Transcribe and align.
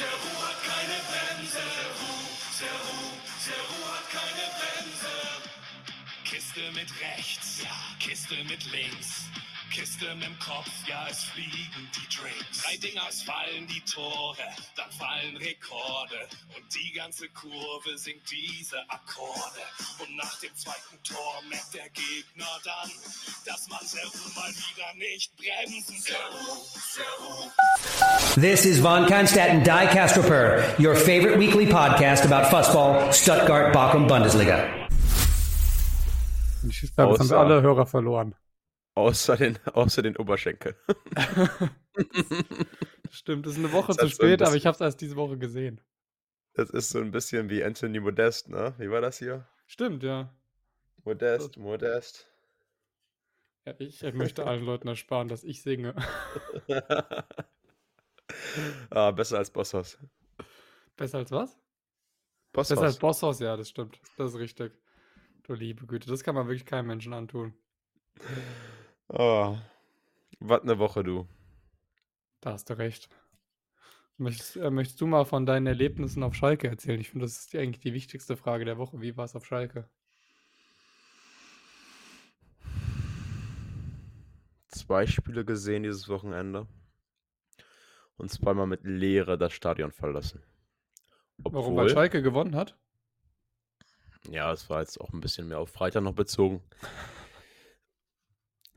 Seru 0.00 0.32
hat 0.40 0.56
keine 0.64 0.96
Bremse. 1.10 1.60
Seru, 1.60 2.12
Seru, 2.58 3.00
Seru 3.44 3.78
hat 3.92 4.06
keine 4.08 4.46
Bremse. 4.56 5.14
Kiste 6.24 6.72
mit 6.72 6.88
rechts, 7.02 7.60
ja, 7.62 7.76
Kiste 7.98 8.36
mit 8.44 8.64
links. 8.72 9.24
Kiste 9.70 10.04
mit 10.16 10.24
dem 10.26 10.38
Kopf, 10.40 10.68
ja, 10.88 11.06
es 11.08 11.22
fliegen 11.24 11.88
die 11.94 12.08
Drinks. 12.10 12.62
Drei 12.64 12.76
Dingers 12.76 13.22
fallen 13.22 13.66
die 13.68 13.80
Tore, 13.82 14.36
dann 14.76 14.90
fallen 14.90 15.36
Rekorde. 15.36 16.26
Und 16.56 16.64
die 16.74 16.92
ganze 16.92 17.28
Kurve 17.28 17.96
singt 17.96 18.28
diese 18.30 18.78
Akkorde. 18.88 19.62
Und 20.00 20.16
nach 20.16 20.38
dem 20.40 20.54
zweiten 20.56 21.00
Tor 21.04 21.40
merkt 21.48 21.72
der 21.72 21.88
Gegner 21.90 22.50
dann, 22.64 22.90
dass 23.46 23.68
man 23.68 23.78
Seru 23.86 24.10
mal 24.34 24.50
wieder 24.50 24.92
nicht 24.98 25.30
bremsen 25.36 25.96
Seru. 26.00 27.50
This 28.40 28.64
is 28.64 28.80
Von 28.80 29.06
Kannstadt 29.06 29.50
and 29.50 29.64
Die 29.64 29.86
Castroper, 29.94 30.64
your 30.80 30.96
favorite 30.96 31.38
weekly 31.38 31.66
podcast 31.66 32.24
about 32.26 32.48
Fussball, 32.50 33.12
Stuttgart, 33.12 33.72
Bochum, 33.72 34.08
Bundesliga. 34.08 34.64
Ich 36.68 36.94
glaube, 36.94 37.12
jetzt 37.12 37.20
haben 37.20 37.30
wir 37.30 37.38
alle 37.38 37.62
Hörer 37.62 37.86
verloren. 37.86 38.34
Außer 39.00 39.36
den, 39.38 39.58
außer 39.72 40.02
den 40.02 40.14
Oberschenkel. 40.18 40.76
Stimmt, 43.10 43.46
es 43.46 43.54
ist 43.54 43.58
eine 43.58 43.72
Woche 43.72 43.88
Das 43.88 43.96
zu 43.96 44.02
hat 44.02 44.10
so 44.10 44.16
spät, 44.16 44.42
aber 44.42 44.54
ich 44.56 44.66
habe 44.66 44.74
es 44.74 44.80
erst 44.82 45.00
diese 45.00 45.16
Woche 45.16 45.38
gesehen. 45.38 45.80
Das 46.52 46.68
ist 46.68 46.90
so 46.90 46.98
ein 46.98 47.10
bisschen 47.10 47.48
wie 47.48 47.64
Anthony 47.64 47.98
Modest, 47.98 48.50
ne? 48.50 48.74
Wie 48.76 48.90
war 48.90 49.00
das 49.00 49.18
hier? 49.18 49.48
Stimmt, 49.66 50.02
ja. 50.02 50.34
Modest, 51.02 51.56
Modest. 51.56 52.30
ja 53.64 53.72
ich 53.78 54.02
möchte 54.12 54.46
allen 54.46 54.66
Leuten 54.66 54.86
ersparen, 54.88 55.28
dass 55.28 55.44
ich 55.44 55.62
singe. 55.62 55.94
ah, 58.90 59.12
besser 59.12 59.38
als 59.38 59.50
Bosshaus. 59.50 59.98
Besser 60.94 61.18
als 61.18 61.32
was? 61.32 61.58
Bosshaus. 62.52 62.68
Besser 62.68 62.82
als 62.82 62.98
Bosshaus, 62.98 63.40
ja, 63.40 63.56
das 63.56 63.70
stimmt. 63.70 63.98
Das 64.18 64.34
ist 64.34 64.38
richtig. 64.38 64.74
Du 65.44 65.54
liebe 65.54 65.86
Güte, 65.86 66.10
das 66.10 66.22
kann 66.22 66.34
man 66.34 66.48
wirklich 66.48 66.66
keinem 66.66 66.88
Menschen 66.88 67.14
antun. 67.14 67.54
Oh, 69.12 69.56
was 70.38 70.62
eine 70.62 70.78
Woche, 70.78 71.02
du. 71.02 71.26
Da 72.40 72.52
hast 72.52 72.70
du 72.70 72.78
recht. 72.78 73.08
Möchtest, 74.18 74.56
äh, 74.56 74.70
möchtest 74.70 75.00
du 75.00 75.06
mal 75.06 75.24
von 75.24 75.46
deinen 75.46 75.66
Erlebnissen 75.66 76.22
auf 76.22 76.34
Schalke 76.34 76.68
erzählen? 76.68 77.00
Ich 77.00 77.10
finde, 77.10 77.24
das 77.24 77.38
ist 77.38 77.52
die- 77.52 77.58
eigentlich 77.58 77.80
die 77.80 77.92
wichtigste 77.94 78.36
Frage 78.36 78.64
der 78.64 78.78
Woche. 78.78 79.00
Wie 79.00 79.16
war 79.16 79.24
es 79.24 79.34
auf 79.34 79.46
Schalke? 79.46 79.88
Zwei 84.68 85.06
Spiele 85.06 85.44
gesehen 85.44 85.82
dieses 85.82 86.08
Wochenende. 86.08 86.66
Und 88.16 88.30
zweimal 88.30 88.66
mit 88.66 88.84
Leere 88.84 89.38
das 89.38 89.52
Stadion 89.52 89.90
verlassen. 89.92 90.42
Warum? 91.38 91.76
Weil 91.76 91.88
Schalke 91.88 92.22
gewonnen 92.22 92.54
hat? 92.54 92.76
Ja, 94.30 94.52
es 94.52 94.68
war 94.68 94.80
jetzt 94.80 95.00
auch 95.00 95.12
ein 95.12 95.20
bisschen 95.20 95.48
mehr 95.48 95.58
auf 95.58 95.70
Freitag 95.70 96.02
noch 96.02 96.14
bezogen. 96.14 96.62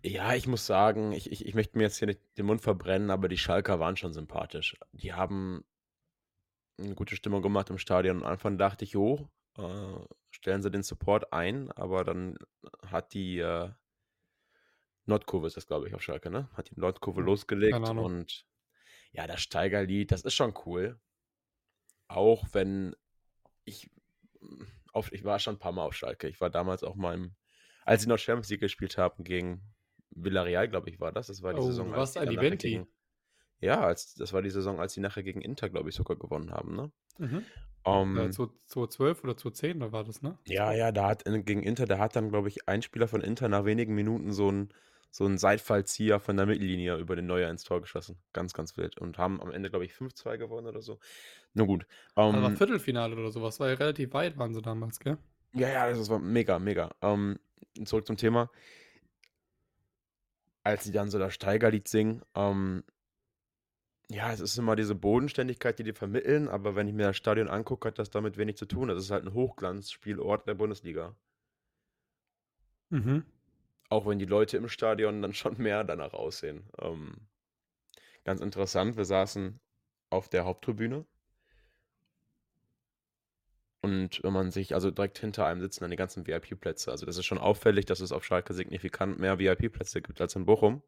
Ja, 0.03 0.33
ich 0.35 0.47
muss 0.47 0.65
sagen, 0.65 1.13
ich, 1.13 1.31
ich, 1.31 1.45
ich 1.45 1.53
möchte 1.55 1.77
mir 1.77 1.85
jetzt 1.85 1.97
hier 1.97 2.07
nicht 2.07 2.19
den 2.37 2.45
Mund 2.45 2.61
verbrennen, 2.61 3.09
aber 3.09 3.27
die 3.29 3.37
Schalker 3.37 3.79
waren 3.79 3.95
schon 3.97 4.13
sympathisch. 4.13 4.75
Die 4.91 5.13
haben 5.13 5.63
eine 6.77 6.93
gute 6.95 7.15
Stimmung 7.15 7.41
gemacht 7.41 7.69
im 7.69 7.77
Stadion. 7.79 8.17
Am 8.17 8.23
Anfang 8.31 8.57
dachte 8.57 8.83
ich, 8.85 8.95
oh, 8.97 9.27
äh, 9.57 10.05
stellen 10.31 10.61
sie 10.61 10.71
den 10.71 10.83
Support 10.83 11.31
ein, 11.33 11.71
aber 11.71 12.03
dann 12.03 12.37
hat 12.85 13.13
die 13.13 13.39
äh, 13.39 13.69
Nordkurve, 15.05 15.47
ist 15.47 15.55
das 15.57 15.67
glaube 15.67 15.87
ich 15.87 15.95
auf 15.95 16.01
Schalke, 16.03 16.29
ne? 16.29 16.49
Hat 16.53 16.69
die 16.69 16.79
Nordkurve 16.79 17.21
Hm, 17.21 17.25
losgelegt 17.25 17.89
und 17.89 18.45
ja, 19.13 19.27
das 19.27 19.41
Steigerlied, 19.41 20.11
das 20.11 20.23
ist 20.23 20.35
schon 20.35 20.53
cool. 20.65 20.99
Auch 22.07 22.45
wenn 22.53 22.95
ich 23.65 23.89
auf, 24.93 25.11
ich 25.11 25.23
war 25.23 25.39
schon 25.39 25.55
ein 25.55 25.59
paar 25.59 25.71
Mal 25.71 25.83
auf 25.85 25.95
Schalke. 25.95 26.27
Ich 26.27 26.39
war 26.41 26.49
damals 26.49 26.83
auch 26.83 26.95
mal 26.95 27.15
im, 27.15 27.35
als 27.85 28.03
sie 28.03 28.09
noch 28.09 28.17
Champions 28.19 28.49
League 28.49 28.61
gespielt 28.61 28.97
haben 28.97 29.23
gegen 29.23 29.72
Villarreal, 30.15 30.67
glaube 30.69 30.89
ich, 30.89 30.99
war 30.99 31.11
das. 31.11 31.27
Das 31.27 31.41
war 31.41 31.53
die 31.53 31.61
Oh, 31.61 31.65
Saison. 31.67 31.87
du 31.87 31.91
als 31.93 31.99
warst 31.99 32.15
die 32.15 32.19
ein 32.19 32.27
Eventi. 32.37 32.69
gegen- 32.71 32.87
Ja, 33.61 33.81
als, 33.81 34.13
das 34.15 34.33
war 34.33 34.41
die 34.41 34.49
Saison, 34.51 34.79
als 34.79 34.93
sie 34.93 35.01
nachher 35.01 35.23
gegen 35.23 35.41
Inter, 35.41 35.69
glaube 35.69 35.89
ich, 35.89 35.95
sogar 35.95 36.17
gewonnen 36.17 36.51
haben, 36.51 36.75
ne? 36.75 36.91
Mhm. 37.19 37.45
Ähm, 37.85 38.17
Ja, 38.17 38.29
2012 38.31 39.23
oder 39.23 39.37
2010, 39.37 39.79
da 39.79 39.91
war 39.91 40.03
das, 40.03 40.21
ne? 40.21 40.37
ja, 40.45 40.71
ja, 40.73 40.91
da 40.91 41.07
hat 41.09 41.23
in, 41.23 41.45
gegen 41.45 41.63
Inter, 41.63 41.85
da 41.85 41.97
hat 41.99 42.15
dann, 42.15 42.29
glaube 42.29 42.47
ich, 42.49 42.67
ein 42.67 42.81
Spieler 42.81 43.07
von 43.07 43.21
Inter 43.21 43.49
nach 43.49 43.65
wenigen 43.65 43.95
Minuten 43.95 44.31
so 44.33 44.51
ein 44.51 44.69
so 45.15 45.25
einen 45.25 45.37
Seitfallzieher 45.37 46.19
von 46.19 46.37
der 46.37 46.47
Mittellinie 46.47 46.97
über 46.97 47.15
den 47.15 47.27
Neuer 47.27 47.47
ins 47.51 47.63
Tor 47.63 47.81
geschossen. 47.81 48.17
Ganz, 48.33 48.53
ganz 48.55 48.77
wild. 48.77 48.97
Und 48.97 49.19
haben 49.19 49.39
am 49.41 49.51
Ende, 49.51 49.69
glaube 49.69 49.85
ich, 49.85 49.93
5-2 49.93 50.37
gewonnen 50.37 50.65
oder 50.65 50.81
so. 50.81 50.97
Na 51.53 51.65
gut. 51.65 51.85
Also 52.15 52.41
war 52.41 52.49
Ähm, 52.49 52.57
Viertelfinale 52.57 53.15
oder 53.15 53.29
sowas. 53.29 53.59
War 53.59 53.69
ja 53.69 53.75
relativ 53.75 54.11
weit, 54.13 54.39
waren 54.39 54.55
sie 54.55 54.61
damals, 54.63 54.99
gell? 54.99 55.19
Ja, 55.53 55.69
ja, 55.69 55.89
das 55.89 56.09
war 56.09 56.17
mega, 56.17 56.57
mega. 56.57 56.89
Ähm, 57.03 57.37
zurück 57.85 58.07
zum 58.07 58.17
Thema. 58.17 58.49
Als 60.63 60.83
sie 60.85 60.91
dann 60.91 61.09
so 61.09 61.19
das 61.19 61.33
Steigerlied 61.33 61.87
singen, 61.87 62.21
ähm, 62.35 62.83
ja, 64.09 64.31
es 64.31 64.39
ist 64.39 64.57
immer 64.57 64.75
diese 64.75 64.95
Bodenständigkeit, 64.95 65.79
die 65.79 65.83
die 65.83 65.93
vermitteln, 65.93 66.47
aber 66.47 66.75
wenn 66.75 66.87
ich 66.87 66.93
mir 66.93 67.07
das 67.07 67.17
Stadion 67.17 67.47
angucke, 67.47 67.87
hat 67.87 67.99
das 67.99 68.09
damit 68.09 68.37
wenig 68.37 68.57
zu 68.57 68.65
tun. 68.65 68.89
Das 68.89 68.99
ist 68.99 69.11
halt 69.11 69.25
ein 69.25 69.33
Hochglanzspielort 69.33 70.47
der 70.47 70.53
Bundesliga. 70.53 71.15
Mhm. 72.89 73.25
Auch 73.89 74.05
wenn 74.05 74.19
die 74.19 74.25
Leute 74.25 74.57
im 74.57 74.67
Stadion 74.69 75.21
dann 75.21 75.33
schon 75.33 75.57
mehr 75.57 75.83
danach 75.83 76.13
aussehen. 76.13 76.69
Ähm, 76.79 77.27
ganz 78.23 78.41
interessant, 78.41 78.97
wir 78.97 79.05
saßen 79.05 79.59
auf 80.09 80.29
der 80.29 80.45
Haupttribüne. 80.45 81.05
Und 83.83 84.23
wenn 84.23 84.31
man 84.31 84.49
sich, 84.49 84.73
also 84.73 84.91
direkt 84.91 85.19
hinter 85.19 85.45
einem 85.45 85.59
sitzen 85.59 85.81
dann 85.81 85.91
die 85.91 85.97
ganzen 85.97 86.25
VIP-Plätze. 86.25 86.89
Also 86.89 87.05
das 87.05 87.17
ist 87.17 87.25
schon 87.25 87.37
auffällig, 87.37 87.85
dass 87.85 87.99
es 87.99 88.13
auf 88.13 88.23
Schalke 88.23 88.53
signifikant 88.53 89.19
mehr 89.19 89.39
VIP-Plätze 89.39 90.01
gibt 90.01 90.21
als 90.21 90.37
in 90.37 90.45
Bochum. 90.45 90.83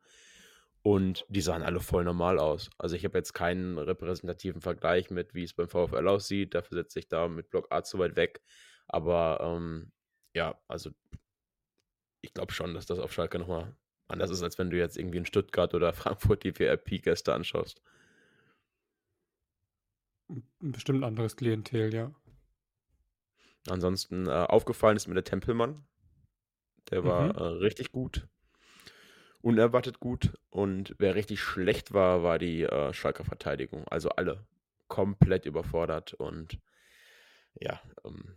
Und 0.82 1.26
die 1.28 1.42
sahen 1.42 1.62
alle 1.62 1.82
voll 1.82 2.06
normal 2.06 2.40
aus. 2.40 2.70
Also 2.78 2.96
ich 2.96 3.04
habe 3.04 3.18
jetzt 3.18 3.34
keinen 3.34 3.78
repräsentativen 3.78 4.62
Vergleich 4.62 5.10
mit, 5.12 5.34
wie 5.34 5.44
es 5.44 5.54
beim 5.54 5.68
VfL 5.68 6.08
aussieht. 6.08 6.56
Dafür 6.56 6.78
setze 6.78 7.00
ich 7.00 7.10
da 7.10 7.28
mit 7.28 7.50
Block 7.50 7.68
A 7.70 7.84
zu 7.84 8.00
weit 8.00 8.16
weg. 8.16 8.42
Aber 8.88 9.40
ähm, 9.42 9.92
ja, 10.34 10.58
also 10.70 10.92
ich 12.22 12.34
glaube 12.34 12.54
schon, 12.54 12.74
dass 12.74 12.86
das 12.86 13.00
auf 13.00 13.12
Schalke 13.12 13.40
nochmal 13.40 13.76
anders 14.08 14.30
ist, 14.30 14.42
als 14.42 14.58
wenn 14.58 14.70
du 14.70 14.78
jetzt 14.78 14.98
irgendwie 14.98 15.18
in 15.18 15.26
Stuttgart 15.26 15.74
oder 15.74 15.92
Frankfurt 15.94 16.46
die 16.46 16.58
VIP-Gäste 16.58 17.34
anschaust. 17.34 17.82
Ein 20.30 20.72
bestimmt 20.72 21.04
anderes 21.04 21.36
Klientel, 21.36 21.94
ja. 21.94 22.16
Ansonsten 23.70 24.28
äh, 24.28 24.32
aufgefallen 24.32 24.96
ist 24.98 25.08
mir 25.08 25.16
der 25.16 25.24
Tempelmann. 25.24 25.86
Der 26.92 27.04
war 27.06 27.30
Mhm. 27.30 27.36
äh, 27.36 27.44
richtig 27.44 27.92
gut. 27.92 28.28
Unerwartet 29.42 30.00
gut. 30.00 30.34
Und 30.50 30.96
wer 30.98 31.16
richtig 31.16 31.42
schlecht 31.42 31.94
war, 31.94 32.24
war 32.24 32.40
die 32.40 32.64
äh, 32.64 32.94
Schalker 32.94 33.26
Verteidigung. 33.26 33.88
Also 33.88 34.10
alle 34.10 34.46
komplett 34.88 35.46
überfordert. 35.46 36.14
Und 36.14 36.60
ja, 37.60 37.82
ähm, 38.04 38.36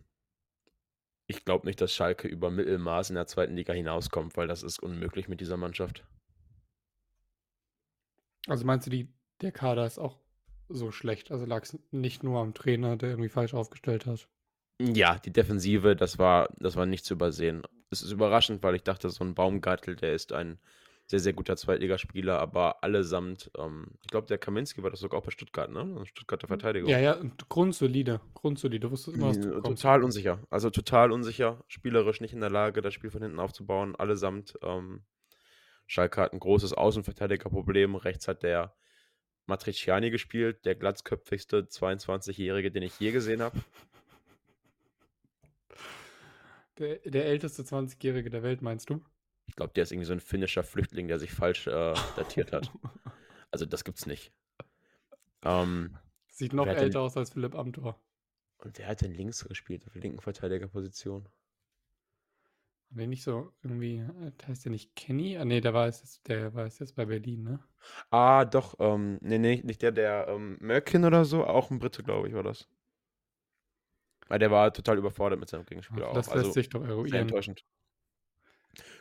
ich 1.26 1.44
glaube 1.44 1.66
nicht, 1.66 1.80
dass 1.80 1.94
Schalke 1.94 2.26
über 2.28 2.50
Mittelmaß 2.50 3.10
in 3.10 3.16
der 3.16 3.26
zweiten 3.26 3.54
Liga 3.54 3.72
hinauskommt, 3.74 4.36
weil 4.36 4.48
das 4.48 4.62
ist 4.62 4.82
unmöglich 4.82 5.28
mit 5.28 5.40
dieser 5.40 5.56
Mannschaft. 5.58 6.06
Also 8.48 8.64
meinst 8.66 8.86
du, 8.86 8.90
die, 8.90 9.12
der 9.42 9.52
Kader 9.52 9.86
ist 9.86 9.98
auch 9.98 10.18
so 10.68 10.90
schlecht? 10.90 11.30
Also 11.30 11.44
lag 11.46 11.62
es 11.62 11.78
nicht 11.92 12.22
nur 12.24 12.40
am 12.40 12.52
Trainer, 12.54 12.96
der 12.96 13.10
irgendwie 13.10 13.28
falsch 13.28 13.54
aufgestellt 13.54 14.06
hat? 14.06 14.28
Ja, 14.80 15.18
die 15.18 15.32
Defensive, 15.32 15.96
das 15.96 16.18
war, 16.18 16.48
das 16.58 16.76
war 16.76 16.86
nicht 16.86 17.04
zu 17.04 17.14
übersehen. 17.14 17.62
Es 17.90 18.02
ist 18.02 18.12
überraschend, 18.12 18.62
weil 18.62 18.76
ich 18.76 18.82
dachte, 18.82 19.10
so 19.10 19.24
ein 19.24 19.34
Baumgartel, 19.34 19.96
der 19.96 20.14
ist 20.14 20.32
ein 20.32 20.58
sehr, 21.06 21.20
sehr 21.20 21.32
guter 21.32 21.56
Zweitligaspieler, 21.56 22.38
aber 22.38 22.84
allesamt, 22.84 23.50
ähm, 23.58 23.86
ich 24.02 24.08
glaube, 24.08 24.26
der 24.26 24.36
Kaminski 24.36 24.82
war 24.82 24.90
das 24.90 25.00
sogar 25.00 25.20
auch 25.20 25.24
bei 25.24 25.30
Stuttgart, 25.30 25.70
ne? 25.70 25.80
Also 25.80 26.04
Stuttgarter 26.04 26.46
Verteidigung. 26.48 26.90
Ja, 26.90 26.98
ja, 26.98 27.14
und 27.14 27.48
grundsolide. 27.48 28.20
Grundsolide. 28.34 28.80
Du 28.86 28.90
wusstest 28.90 29.16
immer, 29.16 29.28
was 29.28 29.40
du 29.40 29.48
bekommst. 29.48 29.82
Total 29.82 30.04
unsicher. 30.04 30.38
Also 30.50 30.68
total 30.68 31.10
unsicher, 31.10 31.64
spielerisch 31.66 32.20
nicht 32.20 32.34
in 32.34 32.40
der 32.40 32.50
Lage, 32.50 32.82
das 32.82 32.92
Spiel 32.92 33.10
von 33.10 33.22
hinten 33.22 33.40
aufzubauen, 33.40 33.96
allesamt. 33.96 34.58
Ähm, 34.62 35.02
Schalke 35.86 36.20
hat 36.20 36.34
ein 36.34 36.40
großes 36.40 36.74
Außenverteidigerproblem. 36.74 37.96
Rechts 37.96 38.28
hat 38.28 38.42
der 38.42 38.74
Matriciani 39.46 40.10
gespielt, 40.10 40.66
der 40.66 40.74
glatzköpfigste 40.74 41.62
22-Jährige, 41.62 42.70
den 42.70 42.82
ich 42.82 43.00
je 43.00 43.12
gesehen 43.12 43.40
habe. 43.40 43.58
Der, 46.78 46.98
der 46.98 47.26
älteste 47.26 47.62
20-Jährige 47.62 48.30
der 48.30 48.42
Welt, 48.42 48.62
meinst 48.62 48.88
du? 48.90 49.04
Ich 49.46 49.56
glaube, 49.56 49.72
der 49.74 49.82
ist 49.84 49.92
irgendwie 49.92 50.06
so 50.06 50.12
ein 50.12 50.20
finnischer 50.20 50.62
Flüchtling, 50.62 51.08
der 51.08 51.18
sich 51.18 51.32
falsch 51.32 51.66
äh, 51.66 51.94
datiert 52.16 52.52
hat. 52.52 52.70
Also 53.50 53.64
das 53.64 53.82
gibt's 53.82 54.04
nicht. 54.04 54.30
Ähm, 55.42 55.96
Sieht 56.30 56.52
noch 56.52 56.66
Wer 56.66 56.72
hat 56.72 56.78
denn- 56.80 56.84
älter 56.88 57.00
aus 57.00 57.16
als 57.16 57.30
Philipp 57.30 57.54
Amthor. 57.54 57.98
und 58.58 58.76
der 58.76 58.88
hat 58.88 59.00
den 59.00 59.14
links 59.14 59.42
gespielt, 59.42 59.86
auf 59.86 59.94
der 59.94 60.02
linken 60.02 60.20
Verteidigerposition. 60.20 61.26
Nee, 62.90 63.06
nicht 63.06 63.22
so 63.22 63.50
irgendwie, 63.62 64.00
äh, 64.00 64.32
heißt 64.46 64.66
der 64.66 64.72
nicht 64.72 64.94
Kenny? 64.96 65.38
Ah, 65.38 65.46
nee, 65.46 65.62
der 65.62 65.72
war 65.72 65.86
jetzt, 65.86 66.28
der 66.28 66.52
war 66.52 66.66
jetzt 66.66 66.94
bei 66.94 67.06
Berlin, 67.06 67.42
ne? 67.42 67.60
Ah, 68.10 68.44
doch, 68.44 68.74
ähm, 68.80 69.16
nee, 69.22 69.38
nee, 69.38 69.62
nicht 69.64 69.80
der, 69.80 69.92
der, 69.92 70.28
ähm, 70.28 70.58
Merkin 70.60 71.06
oder 71.06 71.24
so, 71.24 71.46
auch 71.46 71.70
ein 71.70 71.78
Brite, 71.78 72.02
glaube 72.02 72.28
ich, 72.28 72.34
war 72.34 72.42
das. 72.42 72.68
Weil 74.28 74.38
der 74.38 74.50
war 74.50 74.72
total 74.72 74.98
überfordert 74.98 75.40
mit 75.40 75.48
seinem 75.48 75.64
Gegenspieler 75.64 76.06
Ach, 76.06 76.10
auch. 76.10 76.14
das 76.14 76.28
Also 76.28 76.44
lässt 76.44 76.54
sich 76.54 76.68
doch 76.68 76.80
sehr 76.80 76.90
eruieren. 76.90 77.16
enttäuschend. 77.22 77.64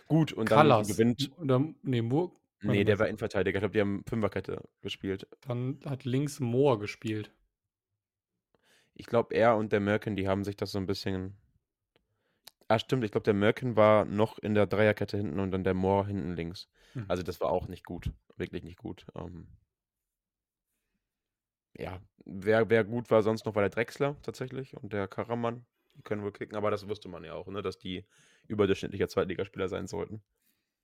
Gut, 0.08 0.32
und 0.34 0.50
dann 0.50 0.58
Callas. 0.60 0.88
gewinnt. 0.88 1.32
Oder, 1.38 1.62
nee, 1.84 2.02
Moore. 2.02 2.32
Nee, 2.62 2.84
der 2.84 2.98
war 2.98 3.08
Innenverteidiger. 3.08 3.58
Ich 3.58 3.62
glaube, 3.62 3.74
die 3.74 3.82
haben 3.82 4.04
Fünferkette 4.08 4.64
gespielt. 4.82 5.28
Dann 5.42 5.80
hat 5.86 6.06
links 6.06 6.40
Moore 6.40 6.80
gespielt. 6.80 7.32
Ich 8.96 9.06
glaube, 9.06 9.36
er 9.36 9.56
und 9.58 9.72
der 9.72 9.80
Merkin, 9.80 10.16
die 10.16 10.28
haben 10.28 10.44
sich 10.44 10.56
das 10.56 10.72
so 10.72 10.80
ein 10.80 10.88
bisschen. 10.88 11.38
Ah, 12.68 12.80
stimmt, 12.80 13.04
ich 13.04 13.12
glaube, 13.12 13.24
der 13.26 13.34
Merkin 13.36 13.76
war 13.76 14.06
noch 14.06 14.40
in 14.40 14.54
der 14.56 14.66
Dreierkette 14.66 15.18
hinten 15.18 15.40
und 15.40 15.52
dann 15.52 15.64
der 15.64 15.74
Moore 15.76 16.08
hinten 16.08 16.36
links. 16.36 16.68
Mhm. 16.96 17.06
Also 17.08 17.22
das 17.24 17.40
war 17.40 17.50
auch 17.52 17.68
nicht 17.68 17.86
gut. 17.86 18.12
Wirklich 18.38 18.64
nicht 18.64 18.80
gut. 18.80 19.06
Ähm, 19.16 19.48
ja, 21.78 22.02
wer, 22.26 22.70
wer 22.70 22.84
gut 22.84 23.10
war 23.12 23.24
sonst 23.24 23.46
noch, 23.46 23.56
war 23.56 23.62
der 23.64 23.70
Drechsler 23.70 24.16
tatsächlich 24.22 24.76
und 24.76 24.94
der 24.94 25.08
Karaman. 25.08 25.66
Die 25.96 26.02
können 26.04 26.24
wohl 26.24 26.32
kicken, 26.32 26.56
aber 26.58 26.70
das 26.72 26.88
wusste 26.88 27.10
man 27.10 27.24
ja 27.24 27.34
auch, 27.34 27.48
ne, 27.48 27.62
dass 27.62 27.78
die 27.80 28.06
überdurchschnittlicher 28.48 29.08
Zweitligaspieler 29.08 29.68
sein 29.68 29.88
sollten. 29.88 30.22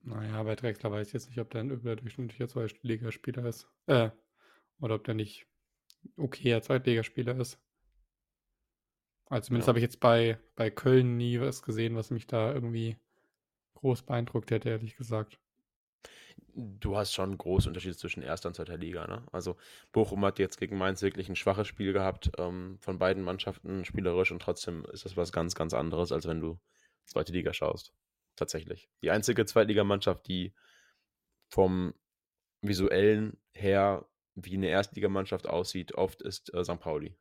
Naja, 0.02 0.44
bei 0.44 0.56
Drexler 0.56 0.92
weiß 0.92 1.08
ich 1.08 1.14
jetzt 1.14 1.30
nicht, 1.30 1.40
ob 1.40 1.50
der 1.50 1.62
ein 1.62 1.72
überdurchschnittlicher 1.72 2.48
Zweitligaspieler 2.48 3.46
ist. 3.46 3.68
Äh, 3.88 4.12
oder 4.80 4.96
ob 4.96 5.04
der 5.06 5.16
nicht 5.16 5.48
okayer 6.18 6.62
Zweitligaspieler 6.62 7.38
ist. 7.40 7.60
Also 9.26 9.48
zumindest 9.48 9.68
Ja. 9.68 9.70
habe 9.70 9.80
ich 9.80 9.84
jetzt 9.84 10.00
bei, 10.00 10.40
bei 10.56 10.70
Köln 10.70 11.18
nie 11.18 11.40
was 11.42 11.62
gesehen, 11.62 11.96
was 11.96 12.10
mich 12.12 12.26
da 12.28 12.54
irgendwie 12.54 12.98
groß 13.76 14.04
beeindruckt 14.04 14.52
hätte, 14.52 14.70
ehrlich 14.70 14.96
gesagt. 14.98 15.40
Du 16.56 16.96
hast 16.96 17.14
schon 17.14 17.36
große 17.38 17.68
Unterschiede 17.68 17.98
zwischen 17.98 18.22
erster 18.22 18.48
und 18.48 18.56
zweiter 18.56 18.78
Liga, 18.78 19.08
ne? 19.08 19.24
Also 19.32 19.58
Bochum 19.92 20.24
hat 20.24 20.38
jetzt 20.38 20.60
gegen 20.60 20.78
Mainz 20.78 21.02
wirklich 21.02 21.28
ein 21.28 21.36
schwaches 21.36 21.68
Spiel 21.68 21.94
gehabt, 21.94 22.32
ähm, 22.38 22.78
von 22.80 23.00
beiden 23.00 23.24
Mannschaften 23.24 23.86
spielerisch 23.86 24.32
und 24.32 24.42
trotzdem 24.42 24.86
ist 24.92 25.06
das 25.06 25.18
was 25.18 25.32
ganz, 25.32 25.56
ganz 25.56 25.74
anderes, 25.74 26.12
als 26.12 26.28
wenn 26.28 26.40
du 26.40 26.60
zweite 27.06 27.34
Liga 27.34 27.54
schaust. 27.54 27.94
Tatsächlich. 28.36 28.90
Die 29.02 29.12
einzige 29.12 29.46
Zweitligamannschaft, 29.46 30.28
die 30.28 30.54
vom 31.48 31.94
visuellen 32.62 33.38
her 33.54 34.06
wie 34.36 34.56
eine 34.56 34.68
Erstligamannschaft 34.68 35.48
aussieht, 35.48 35.94
oft 35.96 36.22
ist 36.22 36.54
äh, 36.54 36.64
St. 36.64 36.80
Pauli. 36.80 37.16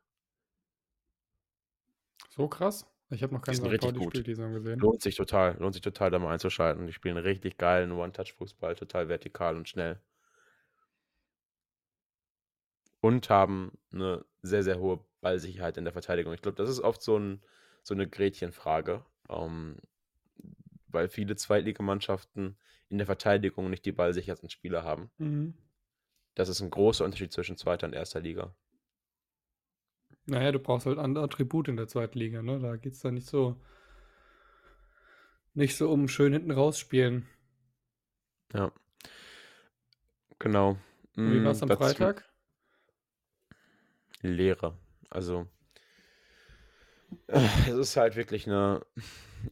So 2.29 2.47
krass? 2.47 2.85
Ich 3.13 3.23
habe 3.23 3.33
noch 3.33 3.41
Die 3.41 3.45
kein 3.45 3.55
sind 3.55 3.65
St. 3.65 4.33
gesehen. 4.53 4.79
Lohnt 4.79 5.01
sich 5.01 5.15
total, 5.15 5.57
lohnt 5.59 5.73
sich 5.73 5.81
total, 5.81 6.11
da 6.11 6.19
mal 6.19 6.33
einzuschalten. 6.33 6.87
Die 6.87 6.93
spielen 6.93 7.17
richtig 7.17 7.57
geilen 7.57 7.91
One-Touch-Fußball, 7.91 8.75
total 8.75 9.09
vertikal 9.09 9.55
und 9.55 9.69
schnell. 9.69 9.99
Und 13.01 13.29
haben 13.29 13.77
eine 13.91 14.25
sehr, 14.41 14.63
sehr 14.63 14.79
hohe 14.79 15.03
Ballsicherheit 15.21 15.77
in 15.77 15.83
der 15.83 15.93
Verteidigung. 15.93 16.33
Ich 16.33 16.41
glaube, 16.41 16.55
das 16.57 16.69
ist 16.69 16.79
oft 16.79 17.01
so, 17.01 17.17
ein, 17.17 17.41
so 17.83 17.93
eine 17.93 18.07
Gretchenfrage, 18.07 19.05
ähm, 19.29 19.77
weil 20.87 21.09
viele 21.09 21.35
Zweitligamannschaften 21.35 22.57
in 22.89 22.97
der 22.97 23.07
Verteidigung 23.07 23.69
nicht 23.69 23.85
die 23.85 23.91
ballsichersten 23.91 24.49
Spieler 24.49 24.83
haben. 24.83 25.11
Mhm. 25.17 25.53
Das 26.35 26.49
ist 26.49 26.61
ein 26.61 26.69
großer 26.69 27.05
Unterschied 27.05 27.31
zwischen 27.31 27.57
zweiter 27.57 27.87
und 27.87 27.93
erster 27.93 28.21
Liga. 28.21 28.55
Naja, 30.25 30.51
du 30.51 30.59
brauchst 30.59 30.85
halt 30.85 30.99
andere 30.99 31.23
Attribute 31.25 31.67
in 31.69 31.77
der 31.77 31.87
zweiten 31.87 32.17
Liga, 32.19 32.41
ne? 32.41 32.59
Da 32.59 32.75
geht 32.77 32.93
es 32.93 32.99
dann 33.01 33.13
nicht 33.15 33.27
so, 33.27 33.55
nicht 35.55 35.75
so 35.77 35.89
um 35.91 36.07
schön 36.07 36.33
hinten 36.33 36.51
rausspielen. 36.51 37.25
Ja. 38.53 38.71
Genau. 40.39 40.77
Und 41.23 41.31
wie 41.31 41.41
Mm, 41.41 41.43
war 41.43 41.51
es 41.51 41.63
am 41.63 41.71
dazu 41.71 41.73
Freitag? 41.73 42.23
Leere. 44.23 44.73
Also, 45.11 45.47
es 47.67 47.73
ist 47.75 47.97
halt 47.97 48.15
wirklich 48.15 48.47
eine 48.47 48.81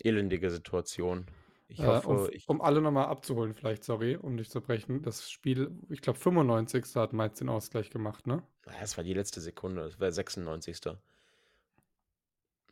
elendige 0.04 0.50
Situation. 0.52 1.26
Ich 1.72 1.86
Äh, 1.86 1.88
hoffe, 1.88 2.06
um, 2.06 2.30
ich. 2.34 2.48
um 2.48 2.62
alle 2.62 2.82
nochmal 2.82 3.08
abzuholen, 3.08 3.54
vielleicht, 3.54 3.84
sorry, 3.84 4.16
um 4.16 4.38
dich 4.38 4.50
zu 4.50 4.62
brechen. 4.62 5.02
Das 5.04 5.30
Spiel, 5.30 5.72
ich 5.90 6.02
glaube, 6.02 6.20
95. 6.20 7.02
hat 7.02 7.12
Mainz 7.14 7.40
den 7.40 7.50
Ausgleich 7.50 7.90
gemacht, 7.90 8.26
ne? 8.28 8.44
Das 8.64 8.98
war 8.98 9.04
die 9.04 9.14
letzte 9.14 9.40
Sekunde, 9.40 9.84
das 9.84 10.00
war 10.00 10.12
96. 10.12 10.98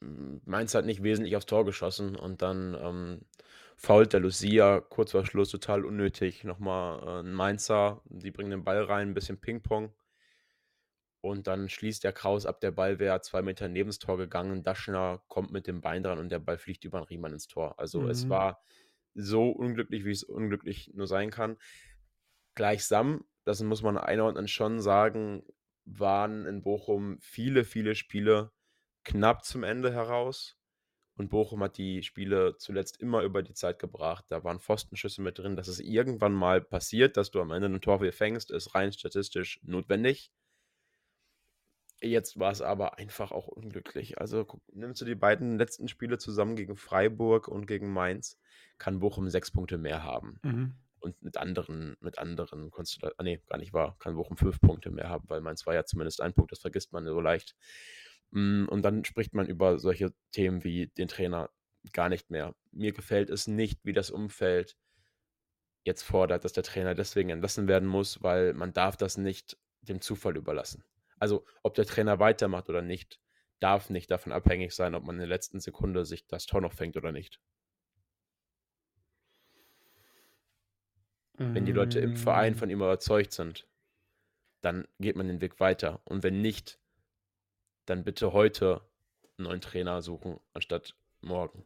Mm, 0.02 0.38
Mainz 0.46 0.74
hat 0.76 0.86
nicht 0.86 1.04
wesentlich 1.04 1.36
aufs 1.36 1.46
Tor 1.46 1.66
geschossen 1.66 2.16
und 2.16 2.42
dann 2.42 2.76
ähm, 2.82 3.22
fault 3.78 4.14
der 4.14 4.20
Lucia 4.22 4.82
kurz 4.82 5.12
vor 5.12 5.26
Schluss 5.26 5.50
total 5.52 5.86
unnötig. 5.86 6.44
Nochmal 6.44 7.02
äh, 7.24 7.28
ein 7.28 7.34
Mainzer, 7.34 8.02
die 8.06 8.32
bringen 8.32 8.52
den 8.52 8.64
Ball 8.64 8.84
rein, 8.84 9.10
ein 9.10 9.14
bisschen 9.14 9.40
Ping-Pong. 9.40 9.94
Und 11.22 11.48
dann 11.48 11.68
schließt 11.70 12.04
der 12.04 12.12
Kraus 12.14 12.46
ab, 12.46 12.60
der 12.62 12.72
Ball 12.72 13.00
wäre 13.00 13.22
zwei 13.22 13.42
Meter 13.42 13.68
neben 13.70 13.90
das 13.90 14.00
Tor 14.00 14.18
gegangen. 14.18 14.64
Daschner 14.64 15.22
kommt 15.28 15.52
mit 15.52 15.68
dem 15.68 15.82
Bein 15.82 16.04
dran 16.04 16.20
und 16.20 16.30
der 16.30 16.40
Ball 16.40 16.58
fliegt 16.58 16.84
über 16.86 17.00
den 17.00 17.06
Riemann 17.06 17.34
ins 17.34 17.48
Tor. 17.48 17.78
Also 17.80 18.08
es 18.08 18.28
Mhm. 18.28 18.30
war 18.30 18.62
so 19.14 19.50
unglücklich, 19.50 20.06
wie 20.06 20.12
es 20.12 20.24
unglücklich 20.24 20.92
nur 20.94 21.08
sein 21.08 21.32
kann. 21.32 21.58
Gleichsam, 22.56 23.26
das 23.46 23.62
muss 23.62 23.82
man 23.82 23.98
einordnen, 23.98 24.48
schon 24.48 24.82
sagen, 24.82 25.44
waren 25.86 26.46
in 26.46 26.62
Bochum 26.62 27.18
viele, 27.20 27.64
viele 27.64 27.96
Spiele 27.96 28.52
knapp 29.04 29.44
zum 29.44 29.64
Ende 29.64 29.92
heraus. 29.92 30.58
Und 31.16 31.30
Bochum 31.30 31.62
hat 31.64 31.78
die 31.78 32.02
Spiele 32.02 32.56
zuletzt 32.58 33.02
immer 33.02 33.24
über 33.24 33.44
die 33.44 33.54
Zeit 33.54 33.78
gebracht. 33.78 34.24
Da 34.30 34.46
waren 34.46 34.60
Pfostenschüsse 34.60 35.22
mit 35.22 35.38
drin. 35.38 35.58
Dass 35.58 35.68
es 35.68 35.82
irgendwann 35.82 36.32
mal 36.32 36.62
passiert, 36.62 37.18
dass 37.18 37.30
du 37.30 37.42
am 37.42 37.52
Ende 37.52 37.68
ein 37.68 37.82
Tor 37.82 38.00
fängst, 38.14 38.52
ist 38.52 38.74
rein 38.74 38.94
statistisch 38.94 39.60
notwendig. 39.64 40.32
Jetzt 42.02 42.40
war 42.40 42.52
es 42.52 42.62
aber 42.62 42.98
einfach 42.98 43.32
auch 43.32 43.48
unglücklich. 43.48 44.20
Also 44.20 44.46
guck, 44.46 44.62
nimmst 44.74 45.02
du 45.02 45.06
die 45.06 45.16
beiden 45.16 45.58
letzten 45.58 45.88
Spiele 45.90 46.18
zusammen 46.18 46.56
gegen 46.56 46.78
Freiburg 46.78 47.48
und 47.48 47.66
gegen 47.66 47.92
Mainz, 47.92 48.38
kann 48.78 49.00
Bochum 49.00 49.30
sechs 49.30 49.52
Punkte 49.52 49.78
mehr 49.78 50.04
haben. 50.04 50.40
Mhm. 50.44 50.76
Und 51.02 51.22
mit 51.22 51.38
anderen, 51.38 51.98
mit 52.00 52.18
anderen 52.18 52.72
Konstellationen, 52.72 53.20
ah, 53.20 53.24
nee, 53.24 53.42
gar 53.48 53.58
nicht 53.58 53.74
wahr, 53.74 53.96
kann 54.00 54.16
Bochum 54.16 54.38
fünf 54.38 54.60
Punkte 54.62 54.92
mehr 54.92 55.10
haben, 55.10 55.26
weil 55.30 55.42
Mainz 55.42 55.66
war 55.66 55.74
ja 55.74 55.86
zumindest 55.86 56.22
ein 56.22 56.34
Punkt, 56.34 56.52
das 56.52 56.60
vergisst 56.60 56.92
man 56.94 57.06
so 57.06 57.20
leicht. 57.20 57.56
Mm, 58.32 58.66
Und 58.66 58.84
dann 58.84 59.04
spricht 59.06 59.34
man 59.34 59.48
über 59.48 59.80
solche 59.80 60.14
Themen 60.32 60.64
wie 60.64 60.88
den 60.88 61.08
Trainer 61.08 61.50
gar 61.94 62.10
nicht 62.10 62.30
mehr. 62.30 62.56
Mir 62.72 62.94
gefällt 62.94 63.30
es 63.30 63.48
nicht, 63.48 63.80
wie 63.84 63.94
das 63.94 64.12
Umfeld 64.12 64.78
jetzt 65.84 66.04
fordert, 66.04 66.46
dass 66.46 66.54
der 66.54 66.64
Trainer 66.64 66.96
deswegen 66.96 67.30
entlassen 67.30 67.68
werden 67.68 67.88
muss, 67.88 68.22
weil 68.22 68.54
man 68.54 68.74
darf 68.74 68.98
das 68.98 69.18
nicht 69.18 69.58
dem 69.82 70.02
Zufall 70.02 70.38
überlassen. 70.38 70.84
Also 71.20 71.46
ob 71.64 71.76
der 71.76 71.86
Trainer 71.86 72.20
weitermacht 72.20 72.70
oder 72.70 72.82
nicht, 72.82 73.20
darf 73.60 73.90
nicht 73.90 74.10
davon 74.10 74.32
abhängig 74.32 74.74
sein, 74.74 74.96
ob 74.96 75.04
man 75.04 75.16
in 75.16 75.20
der 75.20 75.28
letzten 75.28 75.60
Sekunde 75.60 76.06
sich 76.06 76.28
das 76.28 76.46
Tor 76.46 76.62
noch 76.62 76.74
fängt 76.74 76.98
oder 76.98 77.12
nicht. 77.12 77.40
Wenn 81.38 81.66
die 81.66 81.72
Leute 81.72 82.00
im 82.00 82.18
Verein 82.18 82.54
Mm, 82.54 82.58
von 82.58 82.70
ihm 82.70 82.80
überzeugt 82.80 83.32
sind, 83.32 83.66
dann 84.62 84.88
geht 85.00 85.16
man 85.16 85.28
den 85.28 85.40
Weg 85.40 85.60
weiter. 85.62 86.02
Und 86.04 86.22
wenn 86.22 86.42
nicht, 86.42 86.80
dann 87.86 88.04
bitte 88.04 88.34
heute 88.34 88.82
einen 89.38 89.48
neuen 89.48 89.62
Trainer 89.62 90.02
suchen, 90.02 90.40
anstatt 90.54 90.96
morgen. 91.22 91.66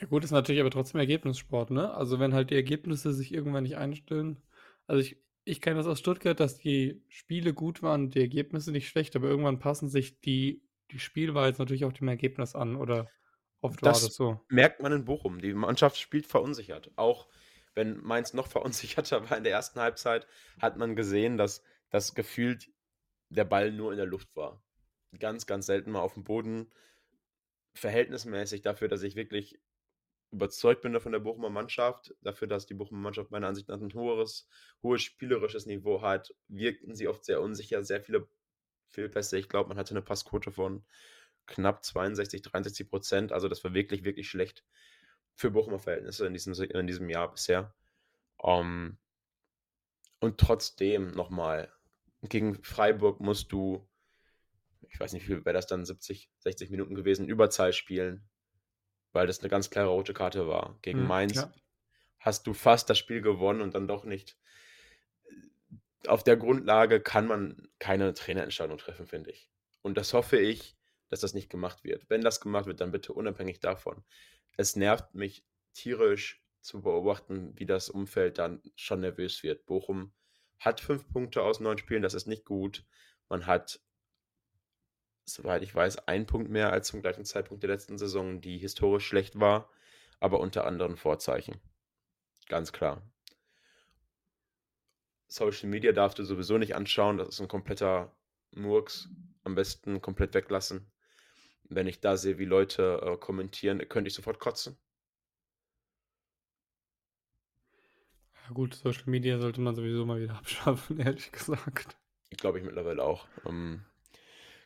Ja 0.00 0.06
gut, 0.06 0.24
ist 0.24 0.30
natürlich 0.30 0.60
aber 0.60 0.70
trotzdem 0.70 0.98
Ergebnissport, 0.98 1.70
ne? 1.70 1.92
Also 1.94 2.18
wenn 2.18 2.34
halt 2.34 2.50
die 2.50 2.54
Ergebnisse 2.54 3.12
sich 3.12 3.32
irgendwann 3.32 3.64
nicht 3.64 3.76
einstellen. 3.76 4.42
Also 4.86 5.00
ich, 5.00 5.18
ich 5.46 5.60
kenne 5.60 5.76
das 5.76 5.86
aus 5.86 6.00
Stuttgart, 6.00 6.38
dass 6.40 6.58
die 6.58 7.04
Spiele 7.08 7.54
gut 7.54 7.80
waren, 7.80 8.10
die 8.10 8.20
Ergebnisse 8.20 8.72
nicht 8.72 8.88
schlecht, 8.88 9.14
aber 9.14 9.28
irgendwann 9.28 9.60
passen 9.60 9.88
sich 9.88 10.20
die, 10.20 10.60
die 10.90 10.98
Spielweise 10.98 11.62
natürlich 11.62 11.84
auch 11.84 11.92
dem 11.92 12.08
Ergebnis 12.08 12.56
an. 12.56 12.74
Oder 12.74 13.08
oft 13.60 13.80
war 13.80 13.92
Das 13.92 14.02
das 14.02 14.14
so. 14.16 14.40
merkt 14.48 14.82
man 14.82 14.90
in 14.92 15.04
Bochum. 15.04 15.40
Die 15.40 15.54
Mannschaft 15.54 15.98
spielt 15.98 16.26
verunsichert. 16.26 16.90
Auch 16.96 17.28
wenn 17.74 17.98
Mainz 18.02 18.34
noch 18.34 18.48
verunsicherter 18.48 19.30
war 19.30 19.38
in 19.38 19.44
der 19.44 19.52
ersten 19.52 19.78
Halbzeit, 19.78 20.26
hat 20.60 20.78
man 20.78 20.96
gesehen, 20.96 21.36
dass 21.38 21.62
das 21.90 22.16
gefühlt 22.16 22.68
der 23.28 23.44
Ball 23.44 23.70
nur 23.70 23.92
in 23.92 23.98
der 23.98 24.06
Luft 24.06 24.34
war. 24.34 24.64
Ganz, 25.20 25.46
ganz 25.46 25.66
selten 25.66 25.92
mal 25.92 26.00
auf 26.00 26.14
dem 26.14 26.24
Boden. 26.24 26.72
Verhältnismäßig 27.74 28.62
dafür, 28.62 28.88
dass 28.88 29.04
ich 29.04 29.14
wirklich 29.14 29.60
überzeugt 30.36 30.82
bin 30.82 30.98
von 31.00 31.12
der 31.12 31.18
Bochumer 31.18 31.50
Mannschaft, 31.50 32.14
dafür, 32.20 32.46
dass 32.46 32.66
die 32.66 32.74
Bochumer 32.74 33.00
Mannschaft 33.00 33.30
meiner 33.30 33.48
Ansicht 33.48 33.68
nach 33.68 33.80
ein 33.80 33.92
hohes, 33.94 34.48
hohes 34.82 35.02
spielerisches 35.02 35.66
Niveau 35.66 36.02
hat, 36.02 36.34
wirkten 36.48 36.94
sie 36.94 37.08
oft 37.08 37.24
sehr 37.24 37.40
unsicher, 37.40 37.82
sehr 37.82 38.02
viele 38.02 38.28
Fehlpässe. 38.90 39.38
Ich 39.38 39.48
glaube, 39.48 39.68
man 39.68 39.78
hatte 39.78 39.92
eine 39.92 40.02
Passquote 40.02 40.52
von 40.52 40.84
knapp 41.46 41.84
62, 41.84 42.42
63 42.42 42.88
Prozent. 42.88 43.32
Also 43.32 43.48
das 43.48 43.64
war 43.64 43.74
wirklich, 43.74 44.04
wirklich 44.04 44.28
schlecht 44.28 44.64
für 45.34 45.50
Bochumer 45.50 45.78
Verhältnisse 45.78 46.26
in 46.26 46.32
diesem, 46.32 46.54
in 46.54 46.86
diesem 46.86 47.08
Jahr 47.08 47.30
bisher. 47.30 47.74
Um, 48.36 48.98
und 50.20 50.38
trotzdem 50.38 51.12
nochmal, 51.12 51.72
gegen 52.22 52.62
Freiburg 52.62 53.20
musst 53.20 53.52
du, 53.52 53.88
ich 54.88 55.00
weiß 55.00 55.12
nicht, 55.12 55.22
wie 55.24 55.34
viel 55.34 55.44
wäre 55.44 55.54
das 55.54 55.66
dann, 55.66 55.84
70, 55.84 56.30
60 56.40 56.70
Minuten 56.70 56.94
gewesen, 56.94 57.28
Überzahl 57.28 57.72
spielen. 57.72 58.28
Weil 59.12 59.26
das 59.26 59.40
eine 59.40 59.48
ganz 59.48 59.70
klare 59.70 59.88
rote 59.88 60.14
Karte 60.14 60.48
war. 60.48 60.78
Gegen 60.82 61.02
Mhm, 61.02 61.06
Mainz 61.06 61.34
ja. 61.36 61.52
hast 62.18 62.46
du 62.46 62.54
fast 62.54 62.90
das 62.90 62.98
Spiel 62.98 63.20
gewonnen 63.22 63.60
und 63.60 63.74
dann 63.74 63.88
doch 63.88 64.04
nicht. 64.04 64.36
Auf 66.06 66.22
der 66.22 66.36
Grundlage 66.36 67.00
kann 67.00 67.26
man 67.26 67.68
keine 67.78 68.14
Trainerentscheidung 68.14 68.78
treffen, 68.78 69.06
finde 69.06 69.30
ich. 69.30 69.50
Und 69.82 69.96
das 69.96 70.12
hoffe 70.12 70.38
ich, 70.38 70.76
dass 71.08 71.20
das 71.20 71.34
nicht 71.34 71.50
gemacht 71.50 71.84
wird. 71.84 72.08
Wenn 72.08 72.20
das 72.20 72.40
gemacht 72.40 72.66
wird, 72.66 72.80
dann 72.80 72.92
bitte 72.92 73.12
unabhängig 73.12 73.60
davon. 73.60 74.04
Es 74.56 74.76
nervt 74.76 75.14
mich 75.14 75.44
tierisch 75.72 76.42
zu 76.60 76.80
beobachten, 76.82 77.52
wie 77.56 77.66
das 77.66 77.88
Umfeld 77.88 78.38
dann 78.38 78.62
schon 78.74 79.00
nervös 79.00 79.42
wird. 79.42 79.66
Bochum 79.66 80.12
hat 80.58 80.80
fünf 80.80 81.08
Punkte 81.08 81.42
aus 81.42 81.60
neun 81.60 81.78
Spielen, 81.78 82.02
das 82.02 82.14
ist 82.14 82.26
nicht 82.26 82.44
gut. 82.44 82.84
Man 83.28 83.46
hat, 83.46 83.80
soweit 85.26 85.62
ich 85.62 85.74
weiß, 85.74 86.08
einen 86.08 86.26
Punkt 86.26 86.50
mehr 86.50 86.72
als 86.72 86.88
zum 86.88 87.02
gleichen 87.02 87.24
Zeitpunkt 87.24 87.62
der 87.62 87.70
letzten 87.70 87.98
Saison, 87.98 88.40
die 88.40 88.58
historisch 88.58 89.06
schlecht 89.06 89.38
war, 89.38 89.68
aber 90.20 90.40
unter 90.40 90.66
anderen 90.66 90.96
Vorzeichen. 90.96 91.60
Ganz 92.48 92.72
klar. 92.72 93.02
Social 95.28 95.68
Media 95.68 95.92
darfst 95.92 96.18
du 96.18 96.24
sowieso 96.24 96.56
nicht 96.56 96.76
anschauen, 96.76 97.18
das 97.18 97.28
ist 97.28 97.40
ein 97.40 97.48
kompletter 97.48 98.12
Murks. 98.52 99.08
Am 99.44 99.54
besten 99.54 100.00
komplett 100.00 100.34
weglassen. 100.34 100.90
Wenn 101.68 101.86
ich 101.86 102.00
da 102.00 102.16
sehe, 102.16 102.38
wie 102.38 102.44
Leute 102.44 103.00
äh, 103.02 103.16
kommentieren, 103.16 103.78
könnte 103.88 104.08
ich 104.08 104.14
sofort 104.14 104.38
kotzen. 104.38 104.76
Ja, 108.34 108.54
gut, 108.54 108.74
Social 108.74 109.06
Media 109.06 109.38
sollte 109.38 109.60
man 109.60 109.74
sowieso 109.74 110.04
mal 110.06 110.20
wieder 110.20 110.34
abschaffen, 110.38 110.98
ehrlich 110.98 111.32
gesagt. 111.32 111.96
Ich 112.30 112.38
glaube 112.38 112.58
ich 112.58 112.64
mittlerweile 112.64 113.02
auch. 113.02 113.26
Ähm, 113.44 113.84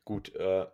gut, 0.05 0.35
äh, 0.35 0.67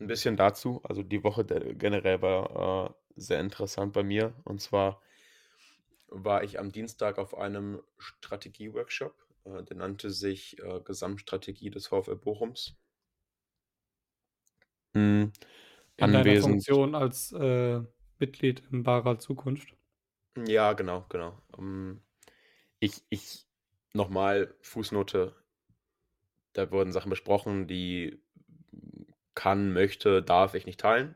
ein 0.00 0.06
bisschen 0.06 0.36
dazu. 0.36 0.80
Also 0.84 1.02
die 1.02 1.22
Woche 1.24 1.44
generell 1.44 2.22
war 2.22 2.90
äh, 2.90 2.94
sehr 3.16 3.40
interessant 3.40 3.92
bei 3.92 4.02
mir. 4.02 4.34
Und 4.44 4.60
zwar 4.60 5.00
war 6.08 6.42
ich 6.44 6.58
am 6.58 6.72
Dienstag 6.72 7.18
auf 7.18 7.36
einem 7.36 7.82
Strategie-Workshop. 7.98 9.14
Äh, 9.44 9.62
der 9.64 9.76
nannte 9.76 10.10
sich 10.10 10.58
äh, 10.62 10.80
Gesamtstrategie 10.80 11.70
des 11.70 11.86
VfL 11.86 12.16
Bochums. 12.16 12.76
Hm. 14.94 15.32
In 15.96 16.12
deiner 16.12 16.42
Funktion 16.42 16.94
als 16.94 17.32
äh, 17.32 17.80
Mitglied 18.18 18.62
im 18.70 18.82
Barer 18.82 19.18
Zukunft. 19.18 19.74
Ja, 20.46 20.72
genau, 20.72 21.06
genau. 21.08 21.40
Um, 21.56 21.64
ähm, 21.64 22.02
ich, 22.80 23.02
ich, 23.08 23.46
nochmal, 23.92 24.54
Fußnote, 24.60 25.34
da 26.54 26.70
wurden 26.70 26.92
Sachen 26.92 27.10
besprochen, 27.10 27.66
die 27.66 28.22
kann, 29.34 29.72
möchte, 29.72 30.22
darf 30.22 30.54
ich 30.54 30.66
nicht 30.66 30.80
teilen. 30.80 31.14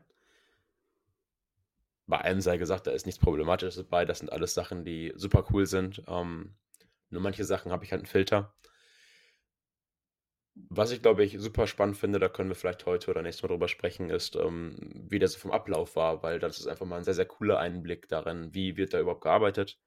Bei 2.05 2.19
allem 2.21 2.41
sei 2.41 2.57
gesagt, 2.57 2.87
da 2.87 2.91
ist 2.91 3.05
nichts 3.05 3.19
Problematisches 3.19 3.75
dabei. 3.75 4.05
Das 4.05 4.19
sind 4.19 4.31
alles 4.31 4.53
Sachen, 4.53 4.83
die 4.83 5.13
super 5.15 5.45
cool 5.51 5.65
sind. 5.65 6.03
Ähm, 6.07 6.55
nur 7.09 7.21
manche 7.21 7.45
Sachen 7.45 7.71
habe 7.71 7.85
ich 7.85 7.91
halt 7.91 8.01
einen 8.01 8.07
Filter. 8.07 8.53
Was 10.69 10.91
ich, 10.91 11.01
glaube 11.01 11.23
ich, 11.23 11.39
super 11.39 11.67
spannend 11.67 11.97
finde, 11.97 12.19
da 12.19 12.27
können 12.27 12.49
wir 12.49 12.55
vielleicht 12.55 12.85
heute 12.85 13.11
oder 13.11 13.21
nächstes 13.21 13.43
Mal 13.43 13.49
drüber 13.49 13.67
sprechen, 13.69 14.09
ist, 14.09 14.35
ähm, 14.35 14.75
wie 15.07 15.19
das 15.19 15.33
so 15.33 15.39
vom 15.39 15.51
Ablauf 15.51 15.95
war, 15.95 16.21
weil 16.21 16.39
das 16.39 16.59
ist 16.59 16.67
einfach 16.67 16.85
mal 16.85 16.97
ein 16.97 17.03
sehr, 17.03 17.13
sehr 17.13 17.25
cooler 17.25 17.59
Einblick 17.59 18.09
darin, 18.09 18.53
wie 18.53 18.75
wird 18.75 18.93
da 18.93 18.99
überhaupt 18.99 19.21
gearbeitet. 19.21 19.79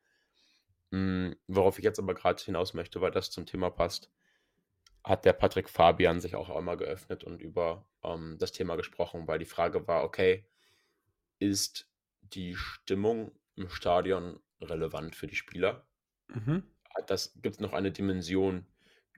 Mhm, 0.90 1.36
worauf 1.48 1.78
ich 1.78 1.84
jetzt 1.84 1.98
aber 1.98 2.14
gerade 2.14 2.42
hinaus 2.42 2.74
möchte, 2.74 3.00
weil 3.00 3.10
das 3.10 3.30
zum 3.30 3.46
Thema 3.46 3.70
passt, 3.70 4.10
hat 5.04 5.24
der 5.24 5.32
Patrick 5.32 5.68
Fabian 5.68 6.20
sich 6.20 6.36
auch 6.36 6.50
einmal 6.50 6.76
geöffnet 6.76 7.24
und 7.24 7.40
über 7.40 7.86
ähm, 8.02 8.36
das 8.38 8.52
Thema 8.52 8.76
gesprochen, 8.76 9.26
weil 9.26 9.38
die 9.38 9.44
Frage 9.44 9.86
war, 9.88 10.04
okay, 10.04 10.44
ist 11.38 11.90
die 12.20 12.54
Stimmung 12.54 13.32
im 13.56 13.68
Stadion 13.68 14.38
relevant 14.60 15.16
für 15.16 15.26
die 15.26 15.34
Spieler? 15.34 15.86
Mhm. 16.28 16.62
Das 17.06 17.32
gibt 17.42 17.56
es 17.56 17.60
noch 17.60 17.72
eine 17.72 17.90
Dimension 17.90 18.66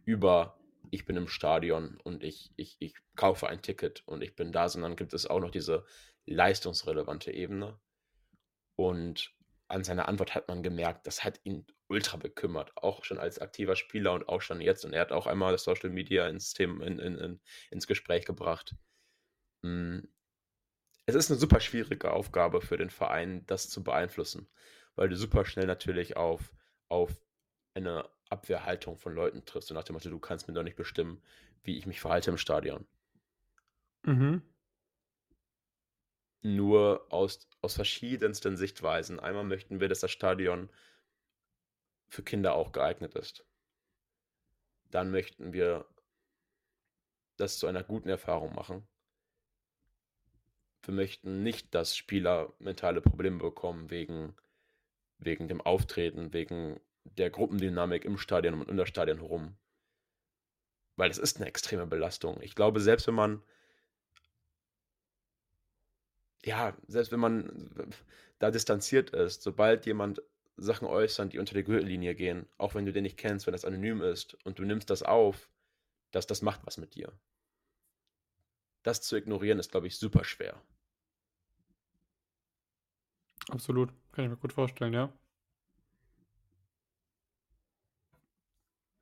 über 0.05 0.59
ich 0.91 1.05
bin 1.05 1.17
im 1.17 1.29
Stadion 1.29 1.99
und 2.05 2.23
ich, 2.23 2.53
ich, 2.57 2.77
ich 2.79 2.95
kaufe 3.17 3.49
ein 3.49 3.63
Ticket 3.63 4.03
und 4.07 4.23
ich 4.23 4.37
bin 4.37 4.53
da, 4.53 4.69
sondern 4.69 4.97
gibt 4.97 5.15
es 5.15 5.27
auch 5.27 5.41
noch 5.41 5.51
diese 5.51 5.85
leistungsrelevante 6.27 7.33
Ebene. 7.33 7.79
Und 8.77 9.35
an 9.69 9.85
seiner 9.85 10.09
Antwort 10.09 10.35
hat 10.35 10.49
man 10.49 10.63
gemerkt, 10.63 11.07
das 11.07 11.25
hat 11.25 11.41
ihn 11.45 11.67
ultra 11.95 12.17
bekümmert, 12.17 12.77
auch 12.77 13.05
schon 13.05 13.19
als 13.19 13.39
aktiver 13.39 13.77
Spieler 13.77 14.13
und 14.13 14.29
auch 14.29 14.43
schon 14.43 14.61
jetzt. 14.61 14.85
Und 14.85 14.93
er 14.93 15.01
hat 15.01 15.13
auch 15.13 15.27
einmal 15.27 15.53
das 15.53 15.63
Social 15.65 15.91
Media 15.91 16.29
ins, 16.29 16.53
Thema, 16.53 16.85
in, 16.85 16.99
in, 16.99 17.17
in, 17.17 17.41
ins 17.71 17.87
Gespräch 17.87 18.25
gebracht. 18.27 18.75
Hm. 19.63 20.09
Es 21.07 21.15
ist 21.15 21.31
eine 21.31 21.39
super 21.39 21.61
schwierige 21.61 22.13
Aufgabe 22.13 22.61
für 22.61 22.77
den 22.77 22.91
Verein, 22.91 23.47
das 23.47 23.69
zu 23.69 23.85
beeinflussen, 23.85 24.49
weil 24.97 25.09
du 25.09 25.17
super 25.17 25.45
schnell 25.45 25.67
natürlich 25.67 26.17
auf, 26.17 26.53
auf 26.89 27.11
eine 27.75 28.09
Abwehrhaltung 28.31 28.97
von 28.97 29.15
Leuten 29.15 29.45
triffst. 29.45 29.69
So 29.69 29.75
nach 29.75 29.85
dem 29.85 29.95
Motto, 29.95 30.11
du 30.11 30.19
kannst 30.19 30.49
mir 30.49 30.55
doch 30.55 30.63
nicht 30.63 30.77
bestimmen, 30.77 31.23
wie 31.63 31.79
ich 31.79 31.87
mich 31.87 32.01
verhalte 32.01 32.31
im 32.31 32.39
Stadion. 32.39 32.87
Mhm. 34.03 34.43
Nur 36.43 37.07
aus, 37.11 37.49
aus 37.61 37.75
verschiedensten 37.75 38.57
Sichtweisen. 38.57 39.21
Einmal 39.21 39.45
möchten 39.45 39.81
wir, 39.81 39.89
dass 39.89 40.01
das 40.01 40.11
Stadion 40.11 40.69
für 42.15 42.23
Kinder 42.23 42.55
auch 42.55 42.73
geeignet 42.73 43.15
ist. 43.15 43.45
Dann 44.91 45.11
möchten 45.11 45.53
wir 45.53 45.85
das 47.37 47.59
zu 47.59 47.67
einer 47.67 47.83
guten 47.83 48.09
Erfahrung 48.09 48.55
machen. 48.55 48.87
Wir 50.85 50.95
möchten 50.95 51.43
nicht, 51.43 51.75
dass 51.75 51.97
Spieler 51.97 52.53
mentale 52.59 53.01
Probleme 53.01 53.39
bekommen 53.39 53.91
wegen, 53.91 54.37
wegen 55.19 55.49
dem 55.49 55.61
Auftreten, 55.61 56.33
wegen 56.33 56.81
der 57.05 57.31
Gruppendynamik 57.31 58.05
im 58.05 58.17
Stadion 58.17 58.61
und 58.61 58.69
in 58.69 58.77
der 58.77 58.87
Stadion 58.87 59.19
herum. 59.19 59.57
Weil 60.97 61.09
das 61.09 61.19
ist 61.19 61.39
eine 61.39 61.47
extreme 61.47 61.87
Belastung. 61.87 62.41
Ich 62.41 62.55
glaube, 62.55 62.81
selbst 62.81 63.09
wenn 63.09 63.15
man, 63.15 63.43
ja, 66.45 66.77
selbst 66.87 67.11
wenn 67.11 67.21
man 67.21 67.93
da 68.39 68.53
distanziert 68.53 69.11
ist, 69.11 69.43
sobald 69.43 69.87
jemand 69.87 70.23
Sachen 70.57 70.87
äußert, 70.87 71.33
die 71.33 71.39
unter 71.39 71.55
der 71.55 71.63
Gürtellinie 71.65 72.15
gehen, 72.15 72.47
auch 72.59 72.75
wenn 72.75 72.87
du 72.87 72.93
den 72.93 73.03
nicht 73.03 73.17
kennst, 73.17 73.47
wenn 73.47 73.53
das 73.53 73.65
anonym 73.65 74.03
ist 74.03 74.35
und 74.45 74.59
du 74.59 74.65
nimmst 74.65 74.91
das 74.91 75.03
auf, 75.03 75.51
dass 76.11 76.27
das 76.27 76.43
macht 76.43 76.65
was 76.65 76.79
mit 76.79 76.95
dir. 76.95 77.13
Das 78.83 79.01
zu 79.01 79.17
ignorieren 79.17 79.59
ist, 79.59 79.71
glaube 79.71 79.87
ich, 79.87 79.99
super 79.99 80.25
schwer. 80.25 80.61
Absolut, 83.49 83.93
kann 84.13 84.25
ich 84.25 84.31
mir 84.31 84.37
gut 84.37 84.53
vorstellen, 84.53 84.95
ja. 84.95 85.13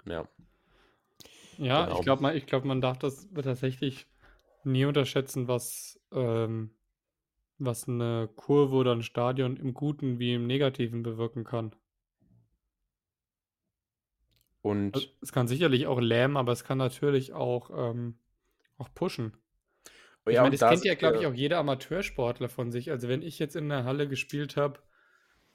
Ja. 0.05 0.29
Ja, 1.59 1.85
genau. 1.85 1.97
ich 1.97 2.03
glaube, 2.03 2.23
man, 2.23 2.39
glaub, 2.47 2.65
man 2.65 2.81
darf 2.81 2.99
das 2.99 3.29
tatsächlich 3.35 4.07
nie 4.65 4.85
unterschätzen, 4.85 5.49
was, 5.49 6.01
ähm, 6.13 6.75
was 7.65 7.89
eine 7.89 8.29
Kurve 8.37 8.77
oder 8.77 8.93
ein 8.93 9.03
Stadion 9.03 9.57
im 9.57 9.75
Guten 9.75 10.19
wie 10.19 10.35
im 10.35 10.47
Negativen 10.47 11.03
bewirken 11.03 11.45
kann. 11.45 11.75
Und 14.63 14.95
also, 14.95 15.09
es 15.21 15.33
kann 15.33 15.49
sicherlich 15.49 15.87
auch 15.87 16.01
lähmen, 16.01 16.37
aber 16.37 16.53
es 16.53 16.65
kann 16.65 16.79
natürlich 16.79 17.33
auch, 17.33 17.71
ähm, 17.75 18.19
auch 18.79 18.89
pushen. 18.95 19.37
Oh 20.25 20.31
ja, 20.31 20.35
ich 20.35 20.39
meine, 20.39 20.51
das, 20.53 20.61
das 20.61 20.71
kennt 20.71 20.85
ja, 20.85 20.95
glaube 20.95 21.19
ich, 21.19 21.27
auch 21.27 21.35
jeder 21.35 21.59
Amateursportler 21.59 22.49
von 22.49 22.71
sich. 22.71 22.91
Also 22.93 23.09
wenn 23.09 23.23
ich 23.23 23.41
jetzt 23.41 23.57
in 23.57 23.69
der 23.69 23.85
Halle 23.85 24.09
gespielt 24.09 24.57
habe, 24.57 24.81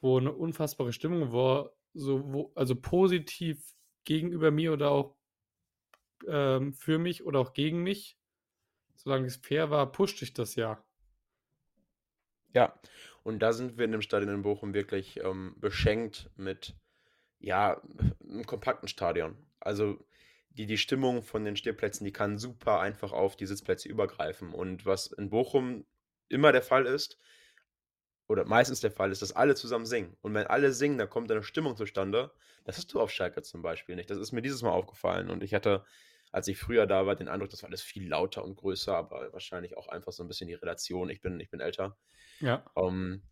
wo 0.02 0.18
eine 0.18 0.34
unfassbare 0.34 0.92
Stimmung 0.92 1.32
war, 1.32 1.72
so 1.94 2.34
wo, 2.34 2.52
also 2.54 2.76
positiv 2.76 3.76
gegenüber 4.04 4.52
mir 4.52 4.74
oder 4.74 4.92
auch 4.92 5.16
ähm, 6.28 6.74
für 6.74 6.98
mich 6.98 7.26
oder 7.26 7.40
auch 7.40 7.54
gegen 7.54 7.82
mich. 7.82 8.18
Solange 8.96 9.28
es 9.28 9.38
fair 9.38 9.70
war, 9.70 9.92
pusht 9.92 10.22
ich 10.22 10.34
das 10.34 10.56
ja. 10.56 10.84
Ja, 12.58 12.74
und 13.22 13.38
da 13.38 13.54
sind 13.54 13.78
wir 13.78 13.86
in 13.86 13.92
dem 13.92 14.02
Stadion 14.02 14.34
in 14.34 14.42
Bochum 14.42 14.74
wirklich 14.74 15.20
ähm, 15.24 15.54
beschenkt 15.60 16.32
mit, 16.38 16.74
ja, 17.38 17.80
einem 18.28 18.48
kompakten 18.48 18.88
Stadion. 18.88 19.38
Also 19.60 20.04
die, 20.50 20.66
die 20.66 20.80
Stimmung 20.80 21.22
von 21.22 21.46
den 21.46 21.56
Stehplätzen, 21.56 22.04
die 22.04 22.12
kann 22.12 22.40
super 22.40 22.80
einfach 22.80 23.12
auf 23.12 23.36
die 23.36 23.46
Sitzplätze 23.46 23.88
übergreifen. 23.88 24.56
Und 24.56 24.88
was 24.88 25.06
in 25.06 25.30
Bochum 25.30 25.86
immer 26.30 26.52
der 26.52 26.64
Fall 26.64 26.88
ist, 26.88 27.20
oder 28.28 28.44
meistens 28.46 28.80
der 28.80 28.90
Fall 28.90 29.12
ist, 29.12 29.22
dass 29.22 29.36
alle 29.36 29.54
zusammen 29.54 29.86
singen. 29.86 30.18
Und 30.22 30.34
wenn 30.34 30.48
alle 30.48 30.74
singen, 30.74 30.98
dann 30.98 31.12
kommt 31.12 31.32
eine 31.32 31.44
Stimmung 31.44 31.78
zustande. 31.78 32.32
Das 32.64 32.78
hast 32.78 32.92
du 32.92 33.00
auf 33.00 33.12
Schalke 33.12 33.44
zum 33.44 33.62
Beispiel 33.62 33.96
nicht. 33.96 34.10
Das 34.10 34.18
ist 34.18 34.32
mir 34.32 34.42
dieses 34.42 34.64
Mal 34.64 34.72
aufgefallen. 34.72 35.30
Und 35.30 35.44
ich 35.44 35.54
hatte, 35.54 35.86
als 36.31 36.48
ich 36.48 36.57
früher 36.57 36.86
da 36.86 37.05
war, 37.05 37.15
den 37.15 37.27
Eindruck, 37.27 37.50
das 37.50 37.63
war 37.63 37.69
alles 37.69 37.81
viel 37.81 38.07
lauter 38.07 38.43
und 38.43 38.55
größer, 38.55 38.96
aber 38.96 39.31
wahrscheinlich 39.34 39.77
auch 39.77 39.88
einfach 39.88 40.12
so 40.12 40.24
ein 40.24 40.27
bisschen 40.27 40.48
die 40.48 40.53
Relation. 40.53 41.10
Ich 41.10 41.22
bin, 41.22 41.39
ich 41.39 41.50
bin 41.50 41.60
älter. 41.60 41.98
Ja. 42.39 42.65
Um, 42.74 42.93
ähm, 42.93 43.24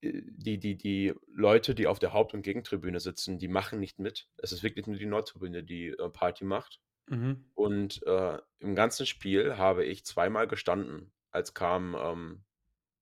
die, 0.00 0.58
die, 0.58 0.76
die 0.76 1.12
Leute, 1.32 1.74
die 1.74 1.88
auf 1.88 1.98
der 1.98 2.12
Haupt- 2.12 2.32
und 2.32 2.42
Gegentribüne 2.42 3.00
sitzen, 3.00 3.38
die 3.38 3.48
machen 3.48 3.80
nicht 3.80 3.98
mit. 3.98 4.28
Es 4.36 4.52
ist 4.52 4.62
wirklich 4.62 4.86
nur 4.86 4.96
die 4.96 5.06
Nordtribüne, 5.06 5.64
die 5.64 5.88
äh, 5.88 6.08
Party 6.08 6.44
macht. 6.44 6.80
Mhm. 7.08 7.44
Und 7.54 8.02
äh, 8.06 8.38
im 8.60 8.74
ganzen 8.74 9.06
Spiel 9.06 9.56
habe 9.56 9.84
ich 9.84 10.04
zweimal 10.04 10.46
gestanden, 10.46 11.12
als 11.30 11.54
kam 11.54 11.96
ähm, 11.98 12.44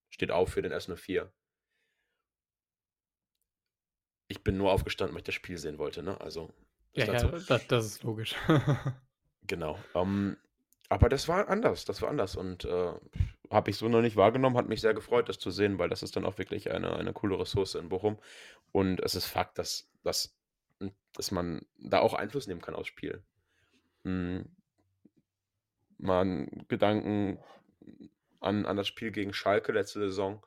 steht 0.08 0.30
auf 0.30 0.50
für 0.50 0.62
den 0.62 0.72
S04. 0.72 1.28
Ich 4.28 4.42
bin 4.42 4.56
nur 4.56 4.72
aufgestanden, 4.72 5.14
weil 5.14 5.20
ich 5.20 5.26
das 5.26 5.34
Spiel 5.34 5.58
sehen 5.58 5.78
wollte, 5.78 6.02
ne? 6.02 6.20
Also, 6.20 6.52
Ja, 6.94 7.04
ja, 7.04 7.28
das, 7.28 7.66
das 7.66 7.86
ist 7.86 8.02
logisch. 8.02 8.34
Genau. 9.46 9.78
Ähm, 9.94 10.36
aber 10.88 11.08
das 11.08 11.28
war 11.28 11.48
anders, 11.48 11.84
das 11.84 12.00
war 12.02 12.08
anders 12.08 12.36
und 12.36 12.64
äh, 12.64 12.92
habe 13.50 13.70
ich 13.70 13.76
so 13.76 13.88
noch 13.88 14.02
nicht 14.02 14.16
wahrgenommen, 14.16 14.56
hat 14.56 14.68
mich 14.68 14.80
sehr 14.80 14.94
gefreut, 14.94 15.28
das 15.28 15.38
zu 15.38 15.50
sehen, 15.50 15.78
weil 15.78 15.88
das 15.88 16.02
ist 16.02 16.16
dann 16.16 16.24
auch 16.24 16.38
wirklich 16.38 16.70
eine, 16.70 16.96
eine 16.96 17.12
coole 17.12 17.38
Ressource 17.38 17.74
in 17.74 17.88
Bochum. 17.88 18.18
Und 18.72 19.00
es 19.00 19.14
ist 19.14 19.26
Fakt, 19.26 19.58
dass, 19.58 19.88
dass, 20.02 20.36
dass 21.12 21.30
man 21.30 21.66
da 21.78 22.00
auch 22.00 22.14
Einfluss 22.14 22.46
nehmen 22.46 22.60
kann 22.60 22.74
aufs 22.74 22.88
Spiel. 22.88 23.22
Hm, 24.04 24.44
mal 25.98 26.46
Gedanken 26.68 27.38
an, 28.40 28.66
an 28.66 28.76
das 28.76 28.88
Spiel 28.88 29.10
gegen 29.10 29.32
Schalke 29.32 29.72
letzte 29.72 30.00
Saison. 30.00 30.44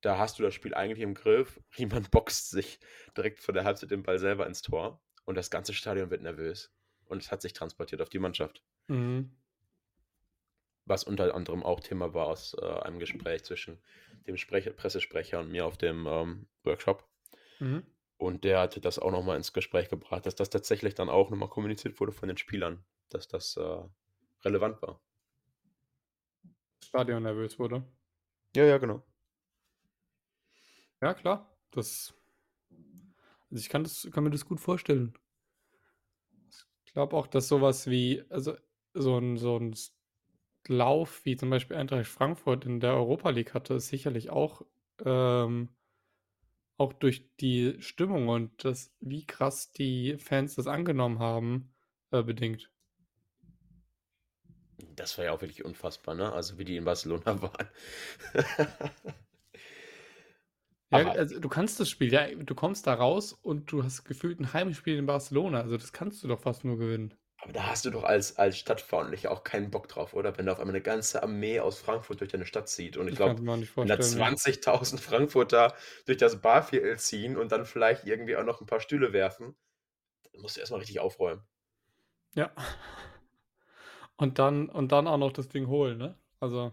Da 0.00 0.18
hast 0.18 0.38
du 0.38 0.42
das 0.42 0.54
Spiel 0.54 0.74
eigentlich 0.74 1.00
im 1.00 1.14
Griff. 1.14 1.60
Riemann 1.78 2.06
boxt 2.10 2.50
sich 2.50 2.78
direkt 3.16 3.40
vor 3.40 3.54
der 3.54 3.64
Halbzeit 3.64 3.90
den 3.90 4.02
Ball 4.02 4.18
selber 4.18 4.46
ins 4.46 4.62
Tor 4.62 5.00
und 5.24 5.34
das 5.36 5.50
ganze 5.50 5.74
Stadion 5.74 6.10
wird 6.10 6.22
nervös. 6.22 6.72
Und 7.06 7.22
es 7.22 7.30
hat 7.30 7.42
sich 7.42 7.52
transportiert 7.52 8.02
auf 8.02 8.08
die 8.08 8.18
Mannschaft. 8.18 8.62
mhm. 8.88 9.30
Was 10.88 11.02
unter 11.02 11.34
anderem 11.34 11.64
auch 11.64 11.80
Thema 11.80 12.14
war 12.14 12.26
aus 12.26 12.54
äh, 12.54 12.64
einem 12.64 13.00
Gespräch 13.00 13.42
zwischen 13.42 13.78
dem 14.28 14.36
Sprecher, 14.36 14.70
Pressesprecher 14.70 15.40
und 15.40 15.50
mir 15.50 15.66
auf 15.66 15.76
dem 15.76 16.06
ähm, 16.06 16.46
Workshop. 16.62 17.04
Mhm. 17.58 17.84
Und 18.18 18.44
der 18.44 18.60
hatte 18.60 18.80
das 18.80 18.98
auch 18.98 19.10
nochmal 19.10 19.36
ins 19.36 19.52
Gespräch 19.52 19.88
gebracht, 19.88 20.26
dass 20.26 20.36
das 20.36 20.48
tatsächlich 20.48 20.94
dann 20.94 21.08
auch 21.08 21.30
nochmal 21.30 21.48
kommuniziert 21.48 21.98
wurde 21.98 22.12
von 22.12 22.28
den 22.28 22.38
Spielern, 22.38 22.84
dass 23.08 23.26
das 23.26 23.56
äh, 23.56 23.82
relevant 24.44 24.80
war. 24.80 25.00
Stadion 26.84 27.24
nervös 27.24 27.58
wurde. 27.58 27.84
Ja, 28.54 28.64
ja, 28.64 28.78
genau. 28.78 29.02
Ja, 31.02 31.14
klar. 31.14 31.54
Das. 31.72 32.14
Also 33.50 33.60
ich 33.60 33.68
kann, 33.68 33.84
das, 33.84 34.08
kann 34.12 34.24
mir 34.24 34.30
das 34.30 34.46
gut 34.46 34.60
vorstellen. 34.60 35.16
Ich 36.96 36.98
glaube 36.98 37.14
auch, 37.14 37.26
dass 37.26 37.46
sowas 37.46 37.90
wie, 37.90 38.24
also 38.30 38.56
so 38.94 39.18
ein, 39.18 39.36
so 39.36 39.58
ein 39.58 39.76
Lauf, 40.66 41.26
wie 41.26 41.36
zum 41.36 41.50
Beispiel 41.50 41.76
Eintracht 41.76 42.06
Frankfurt 42.06 42.64
in 42.64 42.80
der 42.80 42.94
Europa 42.94 43.28
League 43.28 43.52
hatte, 43.52 43.74
ist 43.74 43.88
sicherlich 43.88 44.30
auch, 44.30 44.62
ähm, 45.04 45.68
auch 46.78 46.94
durch 46.94 47.36
die 47.36 47.76
Stimmung 47.82 48.28
und 48.30 48.64
das, 48.64 48.96
wie 49.00 49.26
krass 49.26 49.72
die 49.72 50.16
Fans 50.16 50.54
das 50.54 50.66
angenommen 50.66 51.18
haben, 51.18 51.74
äh, 52.12 52.22
bedingt. 52.22 52.70
Das 54.94 55.18
war 55.18 55.26
ja 55.26 55.32
auch 55.32 55.42
wirklich 55.42 55.66
unfassbar, 55.66 56.14
ne? 56.14 56.32
Also 56.32 56.56
wie 56.56 56.64
die 56.64 56.78
in 56.78 56.86
Barcelona 56.86 57.42
waren. 57.42 57.68
Ja, 60.90 61.10
also 61.10 61.40
du 61.40 61.48
kannst 61.48 61.80
das 61.80 61.90
Spiel, 61.90 62.12
ja, 62.12 62.26
du 62.32 62.54
kommst 62.54 62.86
da 62.86 62.94
raus 62.94 63.32
und 63.32 63.72
du 63.72 63.82
hast 63.82 64.04
gefühlt 64.04 64.38
ein 64.38 64.52
Heimspiel 64.52 64.98
in 64.98 65.06
Barcelona. 65.06 65.60
Also 65.60 65.76
das 65.76 65.92
kannst 65.92 66.22
du 66.22 66.28
doch 66.28 66.40
fast 66.40 66.64
nur 66.64 66.78
gewinnen. 66.78 67.14
Aber 67.38 67.52
da 67.52 67.66
hast 67.66 67.84
du 67.84 67.90
doch 67.90 68.04
als, 68.04 68.38
als 68.38 68.58
Stadtfreundlicher 68.58 69.30
auch 69.30 69.44
keinen 69.44 69.70
Bock 69.70 69.88
drauf, 69.88 70.14
oder? 70.14 70.36
Wenn 70.38 70.46
da 70.46 70.52
auf 70.52 70.58
einmal 70.58 70.74
eine 70.74 70.82
ganze 70.82 71.22
Armee 71.22 71.60
aus 71.60 71.78
Frankfurt 71.78 72.20
durch 72.20 72.30
deine 72.30 72.46
Stadt 72.46 72.68
zieht. 72.68 72.96
Und 72.96 73.08
ich 73.08 73.16
glaube, 73.16 73.38
wenn 73.38 73.46
da 73.88 73.96
vorstellen. 73.96 74.18
ja. 74.18 74.28
20.000 74.28 74.98
Frankfurter 74.98 75.74
durch 76.06 76.18
das 76.18 76.40
Barviertel 76.40 76.98
ziehen 76.98 77.36
und 77.36 77.52
dann 77.52 77.66
vielleicht 77.66 78.04
irgendwie 78.06 78.36
auch 78.36 78.44
noch 78.44 78.60
ein 78.60 78.66
paar 78.66 78.80
Stühle 78.80 79.12
werfen, 79.12 79.54
dann 80.32 80.40
musst 80.42 80.56
du 80.56 80.60
erstmal 80.60 80.80
richtig 80.80 81.00
aufräumen. 81.00 81.42
Ja. 82.34 82.52
Und 84.16 84.38
dann, 84.38 84.68
und 84.68 84.92
dann 84.92 85.06
auch 85.06 85.18
noch 85.18 85.32
das 85.32 85.48
Ding 85.48 85.66
holen, 85.66 85.98
ne? 85.98 86.18
Also, 86.40 86.72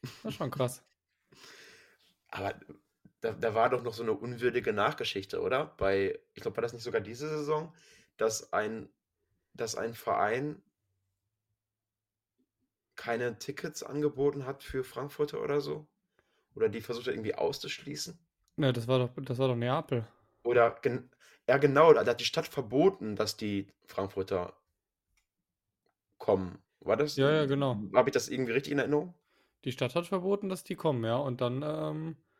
das 0.00 0.24
ist 0.24 0.34
schon 0.34 0.50
krass. 0.50 0.82
Aber 2.28 2.54
da, 3.22 3.32
da 3.32 3.54
war 3.54 3.70
doch 3.70 3.82
noch 3.82 3.94
so 3.94 4.02
eine 4.02 4.12
unwürdige 4.12 4.72
Nachgeschichte, 4.72 5.40
oder? 5.40 5.66
Bei, 5.78 6.18
ich 6.34 6.42
glaube, 6.42 6.56
war 6.58 6.62
das 6.62 6.72
nicht 6.72 6.82
sogar 6.82 7.00
diese 7.00 7.28
Saison, 7.28 7.72
dass 8.16 8.52
ein, 8.52 8.88
dass 9.54 9.76
ein 9.76 9.94
Verein 9.94 10.60
keine 12.96 13.38
Tickets 13.38 13.82
angeboten 13.82 14.44
hat 14.44 14.62
für 14.62 14.84
Frankfurter 14.84 15.42
oder 15.42 15.60
so? 15.60 15.86
Oder 16.54 16.68
die 16.68 16.80
versucht 16.80 17.06
hat, 17.06 17.14
irgendwie 17.14 17.34
auszuschließen? 17.34 18.18
Ne, 18.56 18.72
das 18.72 18.86
war 18.86 18.98
doch, 18.98 19.10
das 19.22 19.38
war 19.38 19.48
doch 19.48 19.56
Neapel. 19.56 20.06
Oder, 20.42 20.72
gen 20.82 21.08
ja 21.48 21.56
genau, 21.56 21.92
da 21.92 22.04
hat 22.04 22.20
die 22.20 22.24
Stadt 22.24 22.46
verboten, 22.46 23.16
dass 23.16 23.36
die 23.36 23.68
Frankfurter 23.86 24.54
kommen. 26.18 26.58
War 26.80 26.96
das? 26.96 27.16
Ja, 27.16 27.30
ja, 27.30 27.46
genau. 27.46 27.80
Habe 27.94 28.10
ich 28.10 28.14
das 28.14 28.28
irgendwie 28.28 28.52
richtig 28.52 28.72
in 28.72 28.78
Erinnerung? 28.78 29.14
Die 29.64 29.72
Stadt 29.72 29.94
hat 29.94 30.06
verboten, 30.06 30.48
dass 30.48 30.64
die 30.64 30.74
kommen, 30.74 31.04
ja. 31.04 31.16
Und 31.16 31.40
dann, 31.40 31.62
ähm, 31.64 32.10
äh, 32.10 32.31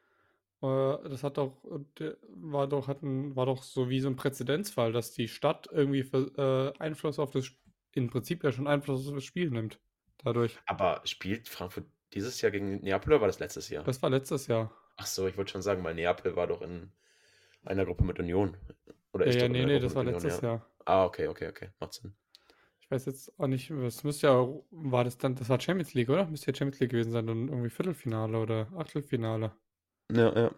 das 0.63 1.25
hat 1.25 1.39
doch, 1.39 1.65
äh, 2.01 2.13
war 2.29 2.67
doch, 2.69 2.89
hatten, 2.89 3.35
war 3.37 3.47
doch 3.47 3.63
so 3.63 3.89
wie 3.91 4.01
so 4.01 4.09
ein 4.09 4.17
Präzedenzfall, 4.17 4.93
dass 4.93 5.13
die 5.13 5.29
Stadt 5.29 5.69
irgendwie 5.71 6.05
für, 6.05 6.75
äh, 6.79 6.79
Einfluss 6.83 7.19
auf 7.19 7.31
das, 7.33 7.51
im 7.95 8.09
Prinzip 8.11 8.45
ja 8.45 8.53
schon 8.53 8.67
Einfluss 8.67 9.09
auf 9.09 9.15
das 9.15 9.25
Spiel 9.25 9.51
nimmt. 9.51 9.81
Dadurch. 10.19 10.61
Aber 10.67 11.01
spielt 11.05 11.49
Frankfurt 11.49 11.87
dieses 12.15 12.41
Jahr 12.41 12.51
gegen 12.53 12.81
Neapel 12.81 13.13
oder 13.13 13.21
war 13.23 13.29
das 13.29 13.39
letztes 13.39 13.69
Jahr? 13.69 13.85
Das 13.85 14.03
war 14.03 14.11
letztes 14.11 14.47
Jahr. 14.49 14.73
Ach 14.97 15.07
so, 15.07 15.27
ich 15.27 15.37
wollte 15.37 15.53
schon 15.53 15.63
sagen, 15.63 15.85
weil 15.85 15.95
Neapel 15.95 16.37
war 16.37 16.47
doch 16.47 16.63
in 16.63 16.93
einer 17.65 17.85
Gruppe 17.87 18.05
mit 18.05 18.19
Union. 18.19 18.57
Oder 19.13 19.27
Ja, 19.27 19.31
ist 19.31 19.41
ja, 19.43 19.49
nee, 19.49 19.65
nee, 19.67 19.79
Gruppe 19.79 19.81
das 19.81 19.95
war 19.95 20.03
Union, 20.03 20.15
letztes 20.15 20.41
ja. 20.41 20.43
Jahr. 20.43 20.67
Ah, 20.85 21.05
okay, 21.05 21.29
okay, 21.29 21.49
okay. 21.49 21.71
Macht 21.81 21.95
Sinn. 21.95 22.15
Ich 22.81 22.91
weiß 22.91 23.07
jetzt 23.07 23.39
auch 23.41 23.47
nicht, 23.47 23.71
es 23.71 24.05
müsste 24.05 24.27
ja, 24.27 24.47
war 24.71 25.05
das 25.05 25.17
dann, 25.19 25.35
das 25.37 25.49
war 25.49 25.61
Champions 25.61 25.95
League, 25.95 26.11
oder? 26.11 26.27
Müsste 26.27 26.51
ja 26.51 26.55
Champions 26.57 26.81
League 26.81 26.91
gewesen 26.91 27.11
sein, 27.13 27.27
dann 27.27 27.49
irgendwie 27.49 27.71
Viertelfinale 27.71 28.39
oder 28.39 28.71
Achtelfinale. 28.77 29.53
Ja, 30.11 30.33
ja. 30.39 30.55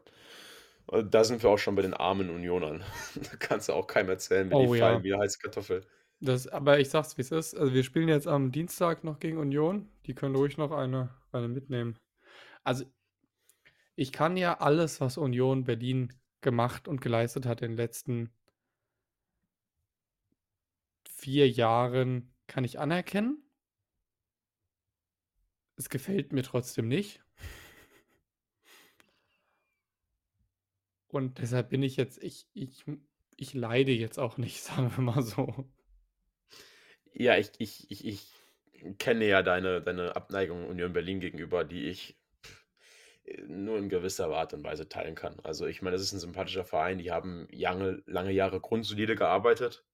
Und 0.87 1.15
Da 1.15 1.25
sind 1.25 1.43
wir 1.43 1.51
auch 1.51 1.59
schon 1.59 1.75
bei 1.77 1.83
den 1.83 1.95
armen 1.95 2.31
Unionern. 2.31 2.85
Da 3.17 3.37
kannst 3.39 3.69
du 3.69 3.73
auch 3.75 3.87
keinem 3.87 4.11
erzählen, 4.11 4.51
wie 4.51 4.55
Oh, 4.55 4.63
die 4.67 4.75
ja. 4.75 4.77
fallen 4.79 5.03
wie 5.05 5.13
eine 5.15 5.23
heiße 5.23 5.39
Kartoffel. 5.41 5.87
Das, 6.21 6.47
aber 6.49 6.81
ich 6.81 6.89
sag's, 6.91 7.17
wie 7.19 7.23
es 7.23 7.31
ist. 7.31 7.55
Also 7.55 7.73
wir 7.75 7.85
spielen 7.85 8.09
jetzt 8.09 8.27
am 8.27 8.51
Dienstag 8.53 9.05
noch 9.05 9.19
gegen 9.21 9.39
Union. 9.39 9.89
Die 10.07 10.15
können 10.15 10.35
ruhig 10.35 10.57
noch 10.57 10.73
eine, 10.73 11.15
eine 11.33 11.49
mitnehmen. 11.49 11.99
Also 12.65 12.85
ich 13.97 14.13
kann 14.13 14.37
ja 14.37 14.61
alles, 14.61 15.01
was 15.01 15.19
Union 15.19 15.65
Berlin 15.65 16.13
gemacht 16.43 16.87
und 16.87 17.01
geleistet 17.01 17.45
hat 17.47 17.61
in 17.63 17.73
den 17.73 17.77
letzten 17.77 18.31
vier 21.09 21.49
Jahren, 21.51 22.35
kann 22.47 22.65
ich 22.65 22.79
anerkennen. 22.79 23.43
Es 25.77 25.89
gefällt 25.89 26.33
mir 26.33 26.43
trotzdem 26.43 26.89
nicht. 26.89 27.24
Und 31.15 31.39
deshalb 31.39 31.69
bin 31.69 31.85
ich 31.85 31.97
jetzt, 31.97 32.21
ich, 32.21 32.49
ich, 32.55 32.85
ich 33.37 33.55
leide 33.55 33.93
jetzt 33.93 34.19
auch 34.19 34.37
nicht, 34.37 34.63
sagen 34.63 34.91
wir 34.97 35.05
mal 35.05 35.23
so. 35.23 35.71
Ja, 37.13 37.37
ich, 37.37 37.53
ich, 37.59 37.89
ich, 37.89 38.05
ich 38.05 38.99
kenne 38.99 39.25
ja 39.27 39.43
deine, 39.43 39.81
deine 39.81 40.17
Abneigung 40.17 40.67
Union 40.67 40.93
Berlin 40.93 41.21
gegenüber, 41.21 41.65
die 41.65 41.85
ich 41.85 42.19
nur 43.47 43.79
in 43.79 43.89
gewisser 43.89 44.29
Art 44.29 44.55
und 44.55 44.65
Weise 44.65 44.89
teilen 44.89 45.15
kann. 45.15 45.39
Also 45.45 45.67
ich 45.67 45.83
meine, 45.83 45.95
das 45.95 46.03
ist 46.03 46.13
ein 46.15 46.19
sympathischer 46.19 46.65
Verein, 46.65 46.99
die 46.99 47.13
haben 47.13 47.47
lange, 47.53 48.03
lange 48.07 48.33
Jahre 48.33 48.61
grundsolide 48.61 49.15
gearbeitet, 49.15 49.85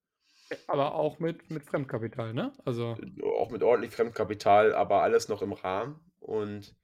Aber 0.66 0.94
auch 0.94 1.18
mit, 1.18 1.50
mit 1.50 1.64
Fremdkapital, 1.64 2.33
ne? 2.33 2.52
Also, 2.64 2.96
auch 3.22 3.50
mit 3.50 3.62
ordentlich 3.62 3.92
Fremdkapital, 3.92 4.74
aber 4.74 5.02
alles 5.02 5.28
noch 5.28 5.42
im 5.42 5.52
Rahmen. 5.52 6.00
Und 6.18 6.74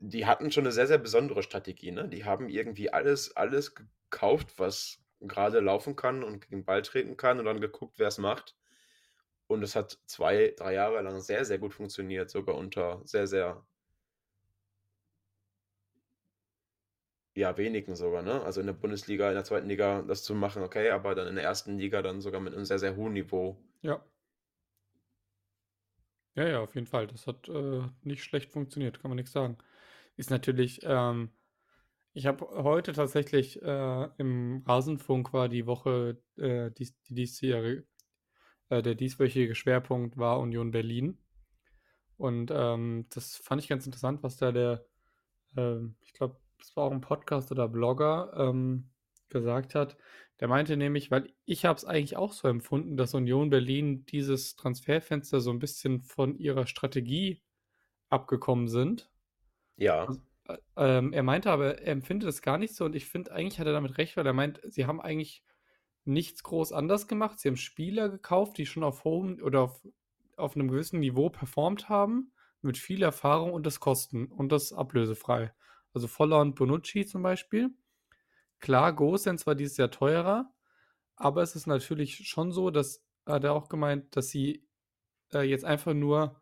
die 0.00 0.26
hatten 0.26 0.50
schon 0.52 0.64
eine 0.64 0.72
sehr, 0.72 0.86
sehr 0.86 0.98
besondere 0.98 1.42
Strategie. 1.42 1.90
Ne? 1.90 2.08
Die 2.08 2.24
haben 2.24 2.48
irgendwie 2.48 2.92
alles, 2.92 3.36
alles 3.36 3.74
gekauft, 3.74 4.58
was 4.58 5.02
gerade 5.20 5.60
laufen 5.60 5.96
kann 5.96 6.22
und 6.24 6.40
gegen 6.42 6.60
den 6.60 6.64
Ball 6.64 6.82
treten 6.82 7.16
kann 7.16 7.38
und 7.38 7.44
dann 7.46 7.60
geguckt, 7.60 7.98
wer 7.98 8.08
es 8.08 8.18
macht. 8.18 8.56
Und 9.46 9.62
es 9.62 9.74
hat 9.76 9.98
zwei, 10.06 10.54
drei 10.56 10.74
Jahre 10.74 11.02
lang 11.02 11.20
sehr, 11.20 11.44
sehr 11.44 11.58
gut 11.58 11.74
funktioniert, 11.74 12.30
sogar 12.30 12.56
unter 12.56 13.02
sehr, 13.04 13.26
sehr 13.26 13.64
ja, 17.34 17.56
wenigen 17.56 17.96
sogar, 17.96 18.22
ne? 18.22 18.42
Also 18.42 18.60
in 18.60 18.66
der 18.66 18.74
Bundesliga, 18.74 19.28
in 19.28 19.34
der 19.34 19.44
zweiten 19.44 19.68
Liga 19.68 20.02
das 20.02 20.22
zu 20.22 20.34
machen, 20.34 20.62
okay, 20.62 20.90
aber 20.90 21.14
dann 21.14 21.26
in 21.28 21.34
der 21.36 21.44
ersten 21.44 21.78
Liga 21.78 22.02
dann 22.02 22.20
sogar 22.20 22.40
mit 22.40 22.54
einem 22.54 22.64
sehr, 22.64 22.78
sehr 22.78 22.96
hohen 22.96 23.12
Niveau. 23.14 23.56
ja. 23.82 24.00
Ja, 26.36 26.46
ja, 26.48 26.60
auf 26.60 26.74
jeden 26.74 26.86
Fall. 26.86 27.06
Das 27.06 27.26
hat 27.26 27.48
äh, 27.48 27.82
nicht 28.02 28.22
schlecht 28.24 28.50
funktioniert, 28.52 29.00
kann 29.00 29.10
man 29.10 29.16
nichts 29.16 29.32
sagen. 29.32 29.58
Ist 30.20 30.28
natürlich, 30.28 30.80
ähm, 30.82 31.30
ich 32.12 32.26
habe 32.26 32.46
heute 32.62 32.92
tatsächlich 32.92 33.62
äh, 33.62 34.08
im 34.18 34.62
Rasenfunk 34.66 35.32
war 35.32 35.48
die 35.48 35.64
Woche, 35.64 36.20
äh, 36.36 36.70
dies, 36.72 36.94
die 37.04 37.14
diesjährige, 37.14 37.86
äh, 38.68 38.82
der 38.82 38.96
dieswöchige 38.96 39.54
Schwerpunkt 39.54 40.18
war 40.18 40.38
Union 40.40 40.72
Berlin. 40.72 41.16
Und 42.18 42.50
ähm, 42.54 43.06
das 43.08 43.38
fand 43.38 43.62
ich 43.62 43.68
ganz 43.68 43.86
interessant, 43.86 44.22
was 44.22 44.36
da 44.36 44.52
der, 44.52 44.84
ähm, 45.56 45.96
ich 46.02 46.12
glaube, 46.12 46.38
das 46.58 46.76
war 46.76 46.84
auch 46.84 46.92
ein 46.92 47.00
Podcast 47.00 47.50
oder 47.50 47.66
Blogger, 47.66 48.34
ähm, 48.36 48.90
gesagt 49.30 49.74
hat. 49.74 49.96
Der 50.40 50.48
meinte 50.48 50.76
nämlich, 50.76 51.10
weil 51.10 51.32
ich 51.46 51.64
habe 51.64 51.78
es 51.78 51.86
eigentlich 51.86 52.18
auch 52.18 52.34
so 52.34 52.46
empfunden, 52.46 52.98
dass 52.98 53.14
Union 53.14 53.48
Berlin 53.48 54.04
dieses 54.04 54.54
Transferfenster 54.54 55.40
so 55.40 55.50
ein 55.50 55.60
bisschen 55.60 56.02
von 56.02 56.36
ihrer 56.36 56.66
Strategie 56.66 57.42
abgekommen 58.10 58.68
sind. 58.68 59.10
Ja, 59.80 60.08
ähm, 60.76 61.12
er 61.12 61.22
meinte 61.22 61.50
aber, 61.50 61.78
er 61.78 61.92
empfindet 61.92 62.28
es 62.28 62.42
gar 62.42 62.58
nicht 62.58 62.74
so 62.74 62.84
und 62.84 62.96
ich 62.96 63.06
finde, 63.06 63.32
eigentlich 63.32 63.58
hat 63.60 63.66
er 63.66 63.72
damit 63.72 63.98
recht, 63.98 64.16
weil 64.16 64.26
er 64.26 64.32
meint, 64.32 64.60
sie 64.64 64.86
haben 64.86 65.00
eigentlich 65.00 65.44
nichts 66.04 66.42
groß 66.42 66.72
anders 66.72 67.08
gemacht. 67.08 67.38
Sie 67.38 67.48
haben 67.48 67.56
Spieler 67.56 68.08
gekauft, 68.08 68.58
die 68.58 68.66
schon 68.66 68.82
auf 68.82 69.04
hohem 69.04 69.40
oder 69.42 69.62
auf, 69.62 69.86
auf 70.36 70.56
einem 70.56 70.68
gewissen 70.68 71.00
Niveau 71.00 71.28
performt 71.28 71.88
haben, 71.88 72.32
mit 72.62 72.78
viel 72.78 73.02
Erfahrung 73.02 73.52
und 73.52 73.64
das 73.66 73.80
Kosten 73.80 74.26
und 74.26 74.50
das 74.50 74.72
ablösefrei. 74.72 75.52
Also 75.92 76.08
Voller 76.08 76.40
und 76.40 76.54
Bonucci 76.54 77.06
zum 77.06 77.22
Beispiel. 77.22 77.70
Klar, 78.58 78.94
Gosens 78.94 79.46
war 79.46 79.54
dieses 79.54 79.76
Jahr 79.76 79.90
teurer, 79.90 80.52
aber 81.16 81.42
es 81.42 81.56
ist 81.56 81.66
natürlich 81.66 82.28
schon 82.28 82.52
so, 82.52 82.70
dass, 82.70 83.04
hat 83.26 83.44
er 83.44 83.54
auch 83.54 83.68
gemeint, 83.68 84.16
dass 84.16 84.28
sie 84.28 84.66
äh, 85.32 85.42
jetzt 85.42 85.64
einfach 85.64 85.94
nur 85.94 86.40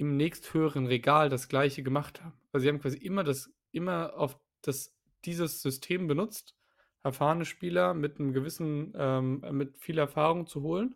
im 0.00 0.16
nächsthöheren 0.16 0.86
Regal 0.86 1.28
das 1.28 1.48
gleiche 1.48 1.82
gemacht 1.82 2.22
haben. 2.22 2.32
Also 2.52 2.62
sie 2.62 2.68
haben 2.70 2.80
quasi 2.80 2.96
immer 2.96 3.22
das, 3.22 3.52
immer 3.70 4.14
auf 4.16 4.40
das, 4.62 4.96
dieses 5.26 5.60
System 5.60 6.06
benutzt, 6.06 6.56
erfahrene 7.02 7.44
Spieler 7.44 7.92
mit 7.92 8.18
einem 8.18 8.32
gewissen, 8.32 8.94
ähm, 8.96 9.44
mit 9.52 9.76
viel 9.76 9.98
Erfahrung 9.98 10.46
zu 10.46 10.62
holen, 10.62 10.94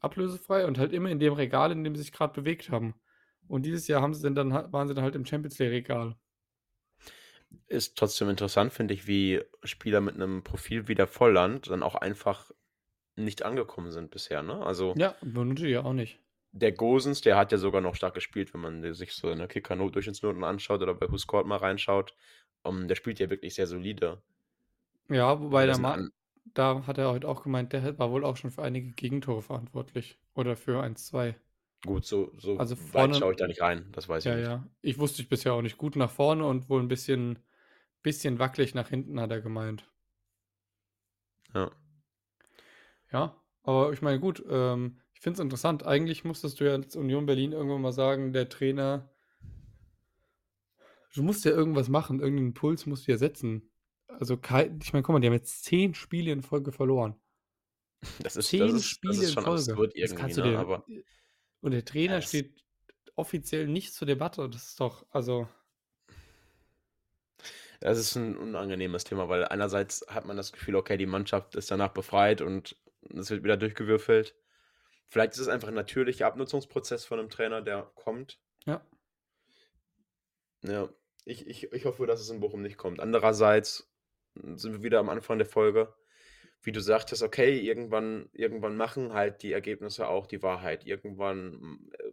ablösefrei 0.00 0.64
und 0.66 0.78
halt 0.78 0.94
immer 0.94 1.10
in 1.10 1.18
dem 1.18 1.34
Regal, 1.34 1.72
in 1.72 1.84
dem 1.84 1.94
sie 1.94 2.02
sich 2.02 2.12
gerade 2.12 2.32
bewegt 2.32 2.70
haben. 2.70 2.94
Und 3.48 3.66
dieses 3.66 3.86
Jahr 3.86 4.00
haben 4.00 4.14
sie 4.14 4.32
dann, 4.32 4.50
waren 4.50 4.88
sie 4.88 4.94
dann 4.94 5.04
halt 5.04 5.14
im 5.14 5.26
Champions 5.26 5.58
League 5.58 5.70
Regal. 5.70 6.16
Ist 7.66 7.98
trotzdem 7.98 8.30
interessant, 8.30 8.72
finde 8.72 8.94
ich, 8.94 9.06
wie 9.06 9.42
Spieler 9.62 10.00
mit 10.00 10.14
einem 10.14 10.42
Profil 10.42 10.88
wie 10.88 10.94
der 10.94 11.06
Volland 11.06 11.68
dann 11.68 11.82
auch 11.82 11.96
einfach 11.96 12.50
nicht 13.14 13.42
angekommen 13.42 13.90
sind 13.90 14.10
bisher, 14.10 14.42
ne? 14.42 14.64
Also 14.64 14.94
Ja, 14.96 15.14
Bonucci 15.22 15.66
ja 15.68 15.84
auch 15.84 15.92
nicht. 15.92 16.18
Der 16.58 16.72
Gosens, 16.72 17.20
der 17.22 17.36
hat 17.36 17.52
ja 17.52 17.58
sogar 17.58 17.80
noch 17.80 17.94
stark 17.94 18.14
gespielt, 18.14 18.52
wenn 18.54 18.60
man 18.60 18.94
sich 18.94 19.14
so 19.14 19.30
in 19.30 19.38
der 19.38 19.48
Kicker-Durchschnittsnoten 19.48 20.44
anschaut 20.44 20.82
oder 20.82 20.94
bei 20.94 21.08
Huskort 21.08 21.46
mal 21.46 21.56
reinschaut. 21.58 22.14
Um, 22.62 22.88
der 22.88 22.96
spielt 22.96 23.18
ja 23.20 23.30
wirklich 23.30 23.54
sehr 23.54 23.66
solide. 23.66 24.22
Ja, 25.10 25.40
wobei 25.40 25.66
der 25.66 25.74
sind 25.74 25.82
Ma 25.82 25.92
an, 25.92 26.10
da 26.44 26.86
hat 26.86 26.98
er 26.98 27.10
heute 27.10 27.28
auch 27.28 27.42
gemeint, 27.42 27.72
der 27.72 27.98
war 27.98 28.10
wohl 28.10 28.24
auch 28.24 28.36
schon 28.36 28.50
für 28.50 28.62
einige 28.62 28.92
Gegentore 28.92 29.42
verantwortlich. 29.42 30.18
Oder 30.34 30.56
für 30.56 30.82
1, 30.82 31.06
2. 31.06 31.36
gut, 31.84 32.04
so, 32.04 32.32
so 32.38 32.58
Also 32.58 32.76
weit 32.92 33.14
vorne, 33.14 33.14
schaue 33.14 33.32
ich 33.32 33.36
da 33.38 33.46
nicht 33.46 33.60
rein, 33.60 33.90
das 33.92 34.08
weiß 34.08 34.26
ich 34.28 34.30
ja, 34.30 34.36
nicht. 34.36 34.46
ja. 34.46 34.68
Ich 34.80 34.98
wusste 34.98 35.22
ich 35.22 35.28
bisher 35.28 35.52
auch 35.54 35.62
nicht. 35.62 35.76
Gut 35.78 35.96
nach 35.96 36.10
vorne 36.10 36.46
und 36.46 36.68
wohl 36.68 36.80
ein 36.82 36.88
bisschen, 36.88 37.38
bisschen 38.02 38.38
wackelig 38.38 38.74
nach 38.74 38.88
hinten, 38.88 39.20
hat 39.20 39.30
er 39.30 39.40
gemeint. 39.40 39.90
Ja. 41.54 41.70
Ja, 43.12 43.36
aber 43.62 43.92
ich 43.92 44.02
meine, 44.02 44.20
gut, 44.20 44.42
ähm, 44.48 45.00
ich 45.18 45.22
finde 45.22 45.38
es 45.38 45.40
interessant. 45.40 45.84
Eigentlich 45.84 46.22
musstest 46.22 46.60
du 46.60 46.64
ja 46.66 46.74
als 46.74 46.94
Union 46.94 47.26
Berlin 47.26 47.50
irgendwann 47.50 47.82
mal 47.82 47.90
sagen, 47.90 48.32
der 48.32 48.48
Trainer, 48.48 49.10
du 51.12 51.24
musst 51.24 51.44
ja 51.44 51.50
irgendwas 51.50 51.88
machen, 51.88 52.20
irgendeinen 52.20 52.50
Impuls 52.50 52.86
musst 52.86 53.08
du 53.08 53.10
ja 53.10 53.18
setzen. 53.18 53.68
Also, 54.06 54.34
ich 54.34 54.92
meine, 54.92 55.02
guck 55.02 55.08
mal, 55.08 55.18
die 55.18 55.26
haben 55.26 55.34
jetzt 55.34 55.64
zehn 55.64 55.92
Spiele 55.94 56.30
in 56.30 56.40
Folge 56.40 56.70
verloren. 56.70 57.16
Das 58.22 58.36
ist, 58.36 58.36
das 58.36 58.46
Zehn 58.46 58.62
ist, 58.66 58.74
das 58.74 58.84
Spiele 58.84 59.14
ist 59.14 59.22
in 59.22 59.28
schon 59.30 59.42
Folge. 59.42 59.58
absurd 59.72 59.90
Das 59.90 59.96
irgendwie, 59.96 60.20
kannst 60.20 60.36
du 60.36 60.42
ne? 60.42 60.50
dir. 60.50 60.58
Aber 60.60 60.84
Und 61.62 61.72
der 61.72 61.84
Trainer 61.84 62.16
das, 62.16 62.28
steht 62.28 62.62
offiziell 63.16 63.66
nicht 63.66 63.94
zur 63.94 64.06
Debatte. 64.06 64.48
Das 64.48 64.68
ist 64.68 64.78
doch, 64.78 65.04
also, 65.10 65.48
das 67.80 67.98
ist 67.98 68.14
ein 68.14 68.36
unangenehmes 68.36 69.02
Thema, 69.02 69.28
weil 69.28 69.44
einerseits 69.44 70.06
hat 70.08 70.26
man 70.26 70.36
das 70.36 70.52
Gefühl, 70.52 70.76
okay, 70.76 70.96
die 70.96 71.06
Mannschaft 71.06 71.56
ist 71.56 71.72
danach 71.72 71.92
befreit 71.92 72.40
und 72.40 72.76
es 73.12 73.30
wird 73.30 73.42
wieder 73.42 73.56
durchgewürfelt. 73.56 74.36
Vielleicht 75.08 75.32
ist 75.34 75.40
es 75.40 75.48
einfach 75.48 75.68
ein 75.68 75.74
natürlicher 75.74 76.26
Abnutzungsprozess 76.26 77.04
von 77.04 77.18
einem 77.18 77.30
Trainer, 77.30 77.62
der 77.62 77.90
kommt. 77.94 78.38
ja. 78.66 78.82
Ja, 80.62 80.88
ich, 81.24 81.46
ich, 81.46 81.72
ich 81.72 81.84
hoffe, 81.84 82.06
dass 82.06 82.20
es 82.20 82.30
in 82.30 82.40
Bochum 82.40 82.62
nicht 82.62 82.78
kommt. 82.78 83.00
Andererseits 83.00 83.88
sind 84.34 84.72
wir 84.72 84.82
wieder 84.82 84.98
am 84.98 85.08
Anfang 85.08 85.38
der 85.38 85.46
Folge. 85.46 85.94
Wie 86.62 86.72
du 86.72 86.80
sagtest, 86.80 87.22
okay, 87.22 87.58
irgendwann, 87.60 88.28
irgendwann 88.32 88.76
machen 88.76 89.12
halt 89.12 89.42
die 89.42 89.52
Ergebnisse 89.52 90.08
auch 90.08 90.26
die 90.26 90.42
Wahrheit. 90.42 90.84
Irgendwann 90.84 91.90
äh, 91.92 92.10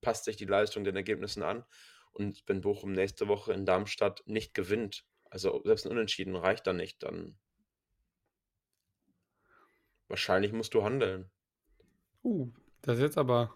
passt 0.00 0.24
sich 0.24 0.36
die 0.36 0.46
Leistung 0.46 0.84
den 0.84 0.96
Ergebnissen 0.96 1.42
an. 1.42 1.64
Und 2.12 2.42
wenn 2.46 2.62
Bochum 2.62 2.92
nächste 2.92 3.28
Woche 3.28 3.52
in 3.52 3.66
Darmstadt 3.66 4.22
nicht 4.26 4.54
gewinnt, 4.54 5.04
also 5.24 5.62
selbst 5.64 5.84
ein 5.84 5.92
Unentschieden 5.92 6.36
reicht 6.36 6.66
dann 6.66 6.76
nicht, 6.76 7.02
dann 7.02 7.38
wahrscheinlich 10.08 10.52
musst 10.52 10.72
du 10.72 10.82
handeln. 10.82 11.30
Uh, 12.26 12.50
das 12.82 12.96
ist 12.96 13.02
jetzt 13.02 13.18
aber, 13.18 13.54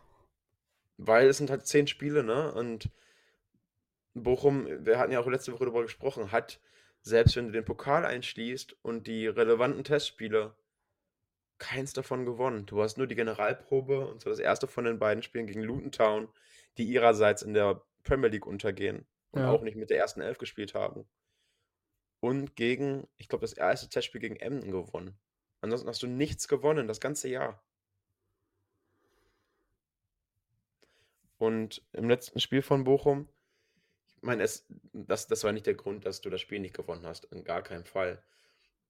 Weil 0.96 1.26
es 1.26 1.38
sind 1.38 1.50
halt 1.50 1.66
zehn 1.66 1.88
Spiele, 1.88 2.22
ne? 2.22 2.54
Und 2.54 2.88
Bochum, 4.14 4.66
wir 4.86 4.96
hatten 4.96 5.10
ja 5.10 5.18
auch 5.18 5.26
letzte 5.26 5.52
Woche 5.52 5.64
darüber 5.64 5.82
gesprochen, 5.82 6.30
hat, 6.30 6.60
selbst 7.02 7.34
wenn 7.34 7.46
du 7.46 7.52
den 7.52 7.64
Pokal 7.64 8.04
einschließt 8.04 8.76
und 8.82 9.08
die 9.08 9.26
relevanten 9.26 9.82
Testspiele, 9.82 10.54
keins 11.58 11.92
davon 11.94 12.24
gewonnen. 12.24 12.64
Du 12.66 12.80
hast 12.80 12.96
nur 12.96 13.08
die 13.08 13.16
Generalprobe, 13.16 14.06
und 14.06 14.20
zwar 14.20 14.30
das 14.30 14.38
erste 14.38 14.68
von 14.68 14.84
den 14.84 15.00
beiden 15.00 15.24
Spielen 15.24 15.48
gegen 15.48 15.62
Luton 15.62 15.90
Town, 15.90 16.28
die 16.78 16.84
ihrerseits 16.84 17.42
in 17.42 17.54
der 17.54 17.82
Premier 18.04 18.28
League 18.28 18.46
untergehen 18.46 19.04
und 19.32 19.42
auch 19.42 19.58
ja. 19.58 19.64
nicht 19.64 19.76
mit 19.76 19.90
der 19.90 19.98
ersten 19.98 20.20
Elf 20.20 20.38
gespielt 20.38 20.74
haben. 20.74 21.08
Und 22.20 22.54
gegen, 22.54 23.08
ich 23.16 23.28
glaube, 23.28 23.42
das 23.42 23.52
erste 23.52 23.88
Testspiel 23.88 24.20
gegen 24.20 24.36
Emden 24.36 24.70
gewonnen. 24.70 25.18
Ansonsten 25.60 25.88
hast 25.88 26.02
du 26.02 26.06
nichts 26.06 26.46
gewonnen, 26.46 26.86
das 26.86 27.00
ganze 27.00 27.28
Jahr. 27.28 27.62
Und 31.40 31.82
im 31.94 32.06
letzten 32.06 32.38
Spiel 32.38 32.60
von 32.60 32.84
Bochum, 32.84 33.26
ich 34.16 34.22
meine, 34.22 34.42
es, 34.42 34.66
das, 34.92 35.26
das 35.26 35.42
war 35.42 35.52
nicht 35.52 35.64
der 35.64 35.74
Grund, 35.74 36.04
dass 36.04 36.20
du 36.20 36.28
das 36.28 36.42
Spiel 36.42 36.60
nicht 36.60 36.74
gewonnen 36.76 37.06
hast, 37.06 37.24
in 37.32 37.44
gar 37.44 37.62
keinem 37.62 37.86
Fall. 37.86 38.22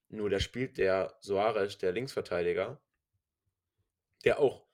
Nur 0.09 0.31
da 0.31 0.41
spielt 0.41 0.77
der 0.77 1.17
Soares, 1.21 1.79
der 1.79 1.93
Linksverteidiger, 1.93 2.81
der 4.25 4.41
auch 4.41 4.67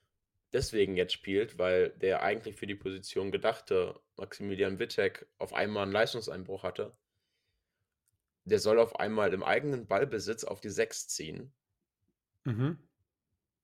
deswegen 0.55 0.97
jetzt 0.97 1.13
spielt, 1.13 1.59
weil 1.59 1.91
der 1.91 2.23
eigentlich 2.23 2.57
für 2.57 2.67
die 2.67 2.75
Position 2.75 3.31
gedachte 3.31 4.01
Maximilian 4.17 4.79
Wittek 4.79 5.27
auf 5.37 5.53
einmal 5.53 5.83
einen 5.83 5.93
Leistungseinbruch 5.93 6.63
hatte. 6.63 6.97
Der 8.45 8.59
soll 8.61 8.79
auf 8.79 8.99
einmal 8.99 9.35
im 9.35 9.43
eigenen 9.43 9.87
Ballbesitz 9.87 10.45
auf 10.45 10.63
die 10.63 10.71
6 10.71 11.09
ziehen, 11.09 11.53
Mhm. 12.45 12.79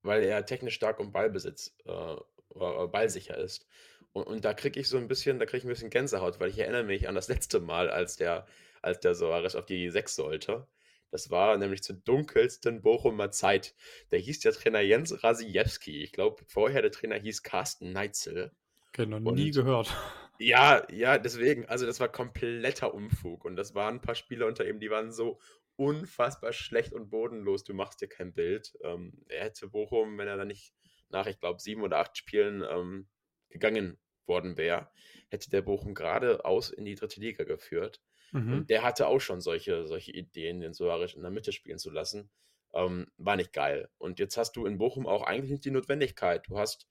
weil 0.03 0.23
er 0.23 0.45
technisch 0.45 0.75
stark 0.75 0.99
und 0.99 1.11
Ballbesitz, 1.11 1.75
äh, 1.85 2.15
äh, 2.55 2.87
ballsicher 2.87 3.37
ist. 3.37 3.65
Und, 4.13 4.23
und 4.23 4.45
da 4.45 4.53
kriege 4.53 4.79
ich 4.79 4.87
so 4.87 4.97
ein 4.97 5.07
bisschen, 5.07 5.39
da 5.39 5.45
kriege 5.45 5.57
ich 5.57 5.63
ein 5.65 5.69
bisschen 5.69 5.89
Gänsehaut, 5.89 6.39
weil 6.39 6.49
ich 6.49 6.59
erinnere 6.59 6.83
mich 6.83 7.09
an 7.09 7.15
das 7.15 7.27
letzte 7.29 7.59
Mal, 7.59 7.89
als 7.89 8.15
der, 8.15 8.45
als 8.81 8.99
der 8.99 9.15
Soares 9.15 9.55
auf 9.55 9.65
die 9.65 9.89
6 9.89 10.15
sollte. 10.15 10.67
Das 11.11 11.29
war 11.29 11.57
nämlich 11.57 11.83
zur 11.83 11.95
dunkelsten 11.97 12.81
Bochumer 12.81 13.29
Zeit. 13.29 13.75
Da 14.09 14.17
hieß 14.17 14.39
der 14.39 14.53
Trainer 14.53 14.79
Jens 14.79 15.23
Rasiewski. 15.23 16.01
Ich 16.03 16.11
glaube, 16.11 16.43
vorher 16.47 16.81
der 16.81 16.91
Trainer 16.91 17.17
hieß 17.17 17.43
Carsten 17.43 17.91
Neitzel. 17.91 18.51
Okay, 18.89 19.05
noch 19.05 19.19
nie 19.19 19.49
Und 19.49 19.55
gehört. 19.55 19.95
ja, 20.39 20.83
ja, 20.91 21.19
deswegen, 21.19 21.67
also 21.67 21.85
das 21.85 21.99
war 21.99 22.09
kompletter 22.09 22.95
Unfug. 22.95 23.45
Und 23.45 23.55
das 23.57 23.75
waren 23.75 23.95
ein 23.95 24.01
paar 24.01 24.15
Spieler 24.15 24.47
unter 24.47 24.67
ihm, 24.67 24.79
die 24.79 24.89
waren 24.89 25.11
so 25.11 25.39
unfassbar 25.75 26.51
schlecht 26.51 26.93
und 26.93 27.11
bodenlos. 27.11 27.63
Du 27.63 27.75
machst 27.75 28.01
dir 28.01 28.07
kein 28.07 28.33
Bild. 28.33 28.75
Ähm, 28.83 29.23
er 29.27 29.45
hätte 29.45 29.67
Bochum, 29.67 30.17
wenn 30.17 30.27
er 30.27 30.37
da 30.37 30.45
nicht 30.45 30.73
nach, 31.09 31.27
ich 31.27 31.39
glaube, 31.39 31.61
sieben 31.61 31.83
oder 31.83 31.99
acht 31.99 32.17
Spielen 32.17 32.63
ähm, 32.67 33.07
gegangen 33.49 33.99
worden 34.27 34.57
wäre, 34.57 34.89
hätte 35.29 35.49
der 35.49 35.61
Bochum 35.61 35.93
geradeaus 35.93 36.69
in 36.69 36.85
die 36.85 36.95
dritte 36.95 37.19
Liga 37.19 37.43
geführt. 37.43 38.01
Mhm. 38.31 38.53
Und 38.53 38.69
der 38.69 38.83
hatte 38.83 39.07
auch 39.07 39.19
schon 39.19 39.41
solche, 39.41 39.87
solche 39.87 40.11
Ideen, 40.11 40.59
den 40.59 40.73
Soares 40.73 41.13
in 41.13 41.21
der 41.21 41.31
Mitte 41.31 41.51
spielen 41.51 41.77
zu 41.77 41.91
lassen. 41.91 42.29
Ähm, 42.73 43.07
war 43.17 43.35
nicht 43.35 43.53
geil. 43.53 43.89
Und 43.97 44.19
jetzt 44.19 44.37
hast 44.37 44.55
du 44.55 44.65
in 44.65 44.77
Bochum 44.77 45.05
auch 45.05 45.23
eigentlich 45.23 45.51
nicht 45.51 45.65
die 45.65 45.71
Notwendigkeit. 45.71 46.47
Du 46.47 46.57
hast 46.57 46.87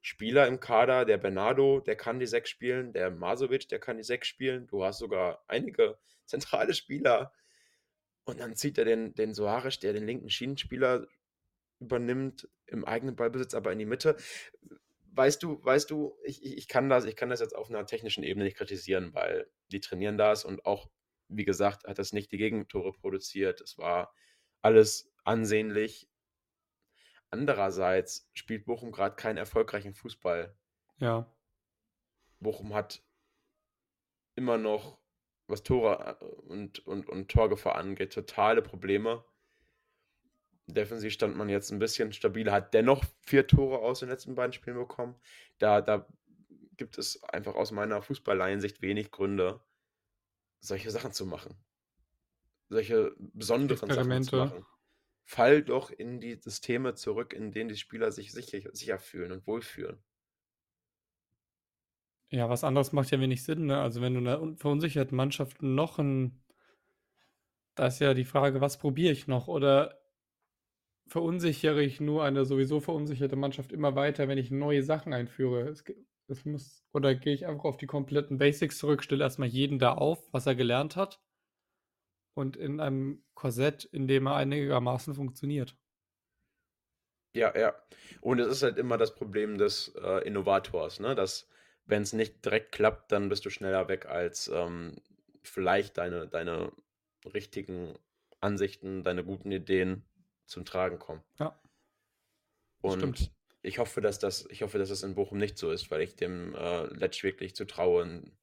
Spieler 0.00 0.46
im 0.46 0.60
Kader, 0.60 1.04
der 1.04 1.18
Bernardo, 1.18 1.80
der 1.80 1.96
kann 1.96 2.18
die 2.18 2.26
sechs 2.26 2.50
spielen, 2.50 2.92
der 2.92 3.10
Masovic, 3.10 3.68
der 3.68 3.78
kann 3.78 3.96
die 3.96 4.04
sechs 4.04 4.28
spielen. 4.28 4.66
Du 4.66 4.84
hast 4.84 4.98
sogar 4.98 5.42
einige 5.48 5.98
zentrale 6.26 6.74
Spieler. 6.74 7.32
Und 8.24 8.40
dann 8.40 8.54
zieht 8.54 8.78
er 8.78 8.84
den, 8.84 9.14
den 9.14 9.34
Soares, 9.34 9.78
der 9.80 9.92
den 9.92 10.06
linken 10.06 10.30
Schienenspieler 10.30 11.06
übernimmt, 11.80 12.48
im 12.66 12.84
eigenen 12.84 13.16
Ballbesitz, 13.16 13.54
aber 13.54 13.72
in 13.72 13.78
die 13.78 13.84
Mitte. 13.84 14.16
Weißt 15.16 15.42
du, 15.44 15.64
weißt 15.64 15.90
du, 15.90 16.18
ich, 16.24 16.44
ich, 16.44 16.66
kann 16.66 16.88
das, 16.88 17.04
ich 17.04 17.14
kann 17.14 17.30
das 17.30 17.38
jetzt 17.40 17.54
auf 17.54 17.70
einer 17.70 17.86
technischen 17.86 18.24
Ebene 18.24 18.44
nicht 18.44 18.56
kritisieren, 18.56 19.14
weil 19.14 19.48
die 19.70 19.78
trainieren 19.78 20.18
das 20.18 20.44
und 20.44 20.66
auch, 20.66 20.90
wie 21.28 21.44
gesagt, 21.44 21.84
hat 21.84 21.98
das 21.98 22.12
nicht 22.12 22.32
die 22.32 22.36
Gegentore 22.36 22.92
produziert. 22.92 23.60
Es 23.60 23.78
war 23.78 24.12
alles 24.60 25.12
ansehnlich. 25.22 26.08
Andererseits 27.30 28.28
spielt 28.32 28.64
Bochum 28.64 28.90
gerade 28.90 29.14
keinen 29.14 29.36
erfolgreichen 29.36 29.94
Fußball. 29.94 30.56
Ja. 30.98 31.32
Bochum 32.40 32.74
hat 32.74 33.04
immer 34.34 34.58
noch, 34.58 34.98
was 35.46 35.62
Tore 35.62 36.18
äh, 36.20 36.24
und, 36.24 36.80
und, 36.86 37.08
und 37.08 37.30
Torgefahr 37.30 37.76
angeht, 37.76 38.12
totale 38.12 38.62
Probleme. 38.62 39.24
Defensiv 40.66 41.12
stand 41.12 41.36
man 41.36 41.48
jetzt 41.48 41.70
ein 41.70 41.78
bisschen 41.78 42.12
stabiler, 42.12 42.52
hat 42.52 42.72
dennoch 42.74 43.04
vier 43.20 43.46
Tore 43.46 43.78
aus 43.80 44.00
den 44.00 44.08
letzten 44.08 44.34
beiden 44.34 44.52
Spielen 44.52 44.76
bekommen. 44.76 45.14
Da, 45.58 45.80
da 45.82 46.06
gibt 46.76 46.98
es 46.98 47.22
einfach 47.24 47.54
aus 47.54 47.70
meiner 47.70 48.02
Fußballlaiensicht 48.02 48.80
wenig 48.82 49.10
Gründe, 49.10 49.60
solche 50.60 50.90
Sachen 50.90 51.12
zu 51.12 51.26
machen. 51.26 51.54
Solche 52.70 53.14
besonderen 53.18 53.90
Sachen 53.90 54.22
zu 54.22 54.36
machen. 54.36 54.66
Fall 55.26 55.62
doch 55.62 55.90
in 55.90 56.20
die 56.20 56.36
Systeme 56.36 56.94
zurück, 56.94 57.32
in 57.32 57.52
denen 57.52 57.68
die 57.68 57.76
Spieler 57.76 58.10
sich 58.12 58.32
sicher, 58.32 58.70
sicher 58.72 58.98
fühlen 58.98 59.32
und 59.32 59.46
wohlfühlen. 59.46 60.02
Ja, 62.30 62.48
was 62.48 62.64
anderes 62.64 62.92
macht 62.92 63.10
ja 63.10 63.20
wenig 63.20 63.44
Sinn, 63.44 63.66
ne? 63.66 63.80
Also 63.80 64.00
wenn 64.00 64.14
du 64.14 64.20
einer 64.20 64.40
un- 64.40 64.56
verunsicherten 64.56 65.16
Mannschaft 65.16 65.62
noch 65.62 65.98
ein, 65.98 66.42
da 67.74 67.86
ist 67.86 68.00
ja 68.00 68.14
die 68.14 68.24
Frage, 68.24 68.60
was 68.60 68.78
probiere 68.78 69.12
ich 69.12 69.26
noch? 69.26 69.46
Oder 69.48 70.03
verunsichere 71.06 71.82
ich 71.82 72.00
nur 72.00 72.24
eine 72.24 72.44
sowieso 72.44 72.80
verunsicherte 72.80 73.36
Mannschaft 73.36 73.72
immer 73.72 73.94
weiter, 73.94 74.28
wenn 74.28 74.38
ich 74.38 74.50
neue 74.50 74.82
Sachen 74.82 75.12
einführe? 75.12 75.68
Es, 75.68 75.84
es 76.28 76.44
muss, 76.44 76.84
oder 76.92 77.14
gehe 77.14 77.34
ich 77.34 77.46
einfach 77.46 77.64
auf 77.64 77.76
die 77.76 77.86
kompletten 77.86 78.38
Basics 78.38 78.78
zurück, 78.78 79.02
stelle 79.02 79.24
erstmal 79.24 79.48
jeden 79.48 79.78
da 79.78 79.92
auf, 79.94 80.32
was 80.32 80.46
er 80.46 80.54
gelernt 80.54 80.96
hat 80.96 81.20
und 82.34 82.56
in 82.56 82.80
einem 82.80 83.22
Korsett, 83.34 83.84
in 83.84 84.06
dem 84.08 84.26
er 84.26 84.36
einigermaßen 84.36 85.14
funktioniert. 85.14 85.76
Ja, 87.34 87.56
ja. 87.56 87.74
Und 88.20 88.38
es 88.38 88.48
ist 88.48 88.62
halt 88.62 88.78
immer 88.78 88.96
das 88.96 89.14
Problem 89.14 89.58
des 89.58 89.92
äh, 90.00 90.24
Innovators, 90.26 91.00
ne? 91.00 91.14
Dass, 91.14 91.48
wenn 91.84 92.02
es 92.02 92.12
nicht 92.12 92.44
direkt 92.44 92.72
klappt, 92.72 93.10
dann 93.10 93.28
bist 93.28 93.44
du 93.44 93.50
schneller 93.50 93.88
weg, 93.88 94.06
als 94.06 94.48
ähm, 94.48 94.96
vielleicht 95.42 95.98
deine, 95.98 96.28
deine 96.28 96.72
richtigen 97.32 97.94
Ansichten, 98.40 99.02
deine 99.02 99.24
guten 99.24 99.50
Ideen 99.50 100.04
zum 100.46 100.64
Tragen 100.64 100.98
kommen. 100.98 101.22
Ja, 101.38 101.58
Und 102.80 103.18
stimmt. 103.18 103.32
ich 103.62 103.78
hoffe, 103.78 104.00
dass 104.00 104.18
das, 104.18 104.46
ich 104.50 104.62
hoffe, 104.62 104.78
dass 104.78 104.90
das 104.90 105.02
in 105.02 105.14
Bochum 105.14 105.38
nicht 105.38 105.56
so 105.58 105.70
ist, 105.70 105.90
weil 105.90 106.02
ich 106.02 106.16
dem 106.16 106.54
äh, 106.54 106.84
Letsch 106.94 107.22
wirklich 107.22 107.54
zutraue, 107.54 108.02
in- 108.02 108.36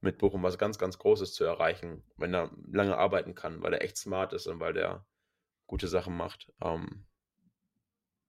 mit 0.00 0.18
Bochum 0.18 0.42
was 0.42 0.58
ganz, 0.58 0.78
ganz 0.78 0.98
Großes 0.98 1.34
zu 1.34 1.44
erreichen, 1.44 2.02
wenn 2.16 2.34
er 2.34 2.50
lange 2.70 2.96
arbeiten 2.96 3.34
kann, 3.34 3.62
weil 3.62 3.72
er 3.74 3.82
echt 3.82 3.96
smart 3.96 4.32
ist 4.32 4.46
und 4.46 4.60
weil 4.60 4.72
der 4.74 5.06
gute 5.66 5.88
Sachen 5.88 6.16
macht. 6.16 6.52
Ähm, 6.62 7.06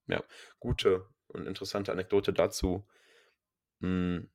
ja, 0.07 0.23
gute 0.59 1.07
und 1.27 1.47
interessante 1.47 1.91
Anekdote 1.91 2.33
dazu. 2.33 2.87
Hm, 3.81 4.29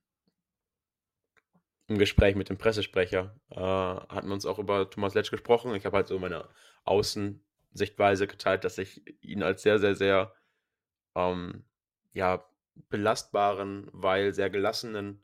Im 1.87 1.97
Gespräch 1.97 2.35
mit 2.35 2.49
dem 2.49 2.57
Pressesprecher 2.57 3.35
äh, 3.49 3.55
hatten 3.59 4.27
wir 4.27 4.33
uns 4.33 4.45
auch 4.45 4.59
über 4.59 4.89
Thomas 4.89 5.13
Letsch 5.13 5.29
gesprochen. 5.29 5.75
Ich 5.75 5.85
habe 5.85 5.97
halt 5.97 6.07
so 6.07 6.17
meine 6.19 6.47
Außensichtweise 7.71 8.27
geteilt, 8.27 8.63
dass 8.65 8.77
ich 8.77 9.01
ihn 9.23 9.43
als 9.43 9.61
sehr, 9.61 9.79
sehr, 9.79 9.95
sehr 9.95 10.33
ähm, 11.15 11.63
ja, 12.13 12.45
belastbaren, 12.89 13.87
weil 13.93 14.33
sehr 14.33 14.49
gelassenen 14.49 15.23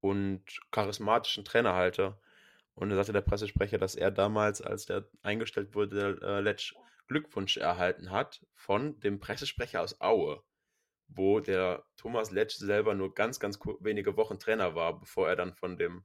und 0.00 0.42
charismatischen 0.70 1.44
Trainer 1.44 1.74
halte. 1.74 2.18
Und 2.74 2.88
da 2.88 2.96
sagte 2.96 3.12
der 3.12 3.20
Pressesprecher, 3.20 3.78
dass 3.78 3.96
er 3.96 4.10
damals, 4.10 4.62
als 4.62 4.86
der 4.86 5.08
eingestellt 5.22 5.74
wurde, 5.74 6.18
der 6.18 6.28
äh, 6.28 6.40
Letsch 6.40 6.74
Glückwunsch 7.06 7.58
erhalten 7.58 8.10
hat 8.10 8.46
von 8.54 8.98
dem 9.00 9.20
Pressesprecher 9.20 9.82
aus 9.82 10.00
Aue, 10.00 10.42
wo 11.08 11.40
der 11.40 11.84
Thomas 11.96 12.30
Letsch 12.30 12.56
selber 12.56 12.94
nur 12.94 13.14
ganz, 13.14 13.38
ganz 13.38 13.58
wenige 13.80 14.16
Wochen 14.16 14.38
Trainer 14.38 14.74
war, 14.74 14.98
bevor 14.98 15.28
er 15.28 15.36
dann 15.36 15.52
von 15.52 15.76
dem 15.76 16.04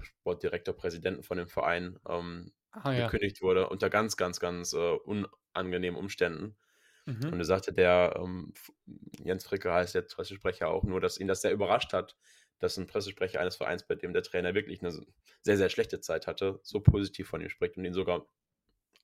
Sportdirektor, 0.00 0.74
Präsidenten 0.74 1.22
von 1.22 1.36
dem 1.36 1.48
Verein 1.48 2.00
ähm, 2.08 2.52
Ah 2.76 2.92
ja. 2.94 3.18
gekündigt 3.18 3.42
wurde, 3.42 3.68
unter 3.68 3.90
ganz, 3.90 4.16
ganz, 4.16 4.40
ganz 4.40 4.72
äh, 4.72 4.78
unangenehmen 4.78 5.98
Umständen. 5.98 6.56
Und 7.30 7.38
Mhm. 7.38 7.40
er 7.40 7.44
sagte, 7.44 7.72
der 7.72 8.14
ähm, 8.22 8.52
Jens 9.24 9.44
Fricke 9.46 9.72
heißt 9.72 9.94
der 9.94 10.02
Pressesprecher 10.02 10.68
auch 10.68 10.84
nur, 10.84 11.00
dass 11.00 11.18
ihn 11.18 11.26
das 11.28 11.42
sehr 11.42 11.52
überrascht 11.52 11.92
hat, 11.92 12.16
dass 12.60 12.76
ein 12.78 12.86
Pressesprecher 12.86 13.40
eines 13.40 13.56
Vereins, 13.56 13.86
bei 13.86 13.96
dem 13.96 14.12
der 14.12 14.22
Trainer 14.22 14.54
wirklich 14.54 14.80
eine 14.82 14.92
sehr, 15.42 15.56
sehr 15.56 15.68
schlechte 15.70 16.00
Zeit 16.00 16.26
hatte, 16.26 16.60
so 16.62 16.80
positiv 16.80 17.28
von 17.28 17.40
ihm 17.42 17.50
spricht 17.50 17.76
und 17.76 17.84
ihn 17.84 17.94
sogar 17.94 18.28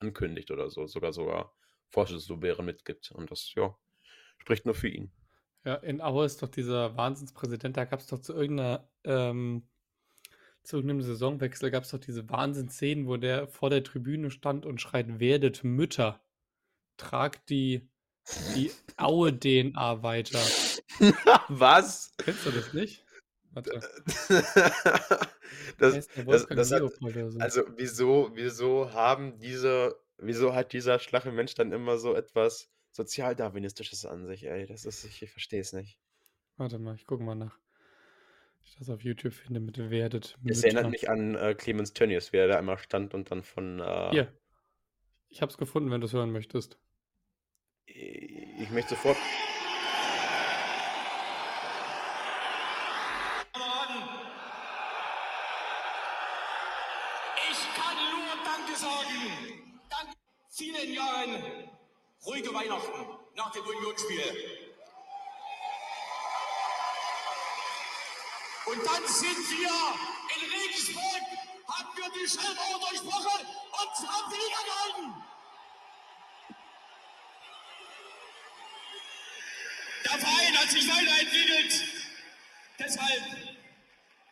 ankündigt 0.01 0.51
oder 0.51 0.71
so, 0.71 0.87
sogar 0.87 1.13
sogar 1.13 1.55
Vorschusslorbeeren 1.91 2.67
mitgibt. 2.67 3.13
Und 3.13 3.31
das, 3.31 3.55
ja, 3.55 3.77
spricht 4.39 4.67
nur 4.67 4.75
für 4.77 4.89
ihn. 4.89 5.13
Ja, 5.65 5.77
in 5.77 6.01
Aue 6.01 6.25
ist 6.27 6.43
doch 6.43 6.49
dieser 6.49 6.97
Wahnsinnspräsident, 6.97 7.77
da 7.77 7.85
gab 7.85 8.01
es 8.01 8.09
doch 8.09 8.19
zu 8.21 8.33
irgendeiner, 8.35 8.91
ähm, 9.05 9.69
zu 10.63 10.77
irgendeinem 10.77 11.03
Saisonwechsel 11.03 11.71
gab 11.71 11.85
es 11.85 11.91
doch 11.91 11.99
diese 11.99 12.29
Wahnsinnsszenen, 12.29 13.07
wo 13.07 13.17
der 13.17 13.49
vor 13.49 13.71
der 13.71 13.83
Tribüne 13.83 14.31
stand 14.31 14.65
und 14.65 14.81
schreit, 14.81 15.19
werdet 15.19 15.65
Mütter, 15.65 16.21
tragt 16.97 17.51
die, 17.51 17.89
die 18.55 18.71
Aue-DNA 18.97 20.03
weiter. 20.03 20.39
Was? 21.49 22.15
Kennst 22.19 22.47
du 22.47 22.51
das 22.51 22.73
nicht? 22.73 23.05
Warte, 23.55 23.81
das, 25.79 26.09
das, 26.17 26.47
das 26.47 26.73
hat, 26.73 26.81
so? 26.81 27.39
also 27.39 27.63
wieso, 27.77 28.31
wieso 28.33 28.93
haben 28.93 29.39
diese, 29.41 29.95
wieso 30.17 30.55
hat 30.55 30.73
dieser 30.73 30.99
schlache 30.99 31.31
Mensch 31.33 31.55
dann 31.55 31.71
immer 31.73 31.99
so 31.99 32.15
etwas 32.15 32.71
Sozialdarwinistisches 32.93 34.07
an 34.07 34.27
sich, 34.27 34.45
ey? 34.45 34.65
Das 34.67 34.87
ist, 34.87 35.05
ich, 35.05 35.23
ich 35.23 35.31
verstehe 35.31 35.61
es 35.61 35.75
nicht. 35.75 35.99
Warte 36.57 36.79
mal, 36.79 36.95
ich 36.95 37.07
gucke 37.07 37.25
mal 37.25 37.35
nach. 37.35 37.59
Ich 38.65 38.77
das 38.77 38.89
auf 38.91 39.03
YouTube 39.03 39.33
finde 39.33 39.61
mit 39.61 39.79
werdet 39.91 40.39
Es 40.45 40.63
erinnert 40.65 40.91
mich 40.91 41.09
an 41.11 41.35
äh, 41.35 41.55
Clemens 41.55 41.93
Tönnies, 41.93 42.33
wie 42.33 42.39
er 42.39 42.49
da 42.49 42.59
einmal 42.59 42.79
stand 42.79 43.15
und 43.15 43.31
dann 43.31 43.43
von, 43.43 43.81
äh, 43.81 44.11
Hier, 44.11 44.33
ich 45.29 45.43
habe 45.43 45.51
es 45.51 45.59
gefunden, 45.59 45.91
wenn 45.91 46.01
du 46.01 46.07
es 46.07 46.13
hören 46.13 46.31
möchtest. 46.33 46.79
ich 47.87 48.71
möchte 48.71 48.91
sofort, 48.91 49.17
Ich 57.51 57.75
kann 57.75 57.97
nur 57.97 58.45
Danke 58.45 58.79
sagen. 58.79 59.81
Dank 59.91 60.17
vielen 60.49 60.95
Jahren 60.95 61.71
ruhige 62.25 62.55
Weihnachten 62.55 63.19
nach 63.37 63.53
dem 63.53 63.63
Unionsspiel. 63.63 64.52
Und 68.73 68.81
dann 68.87 69.07
sind 69.07 69.51
wir 69.51 69.69
in 70.35 70.51
Regensburg, 70.51 71.21
haben 71.69 71.91
wir 71.95 72.09
die 72.09 72.27
Schellmauer 72.27 72.81
durchbrochen 72.89 73.47
und 73.47 74.09
haben 74.09 74.33
die 74.33 74.37
Liga 74.37 74.61
gehalten. 74.65 75.25
Der 80.05 80.19
Verein 80.19 80.57
hat 80.57 80.71
sich 80.71 80.89
weiterentwickelt. 80.89 81.85
Deshalb 82.79 83.23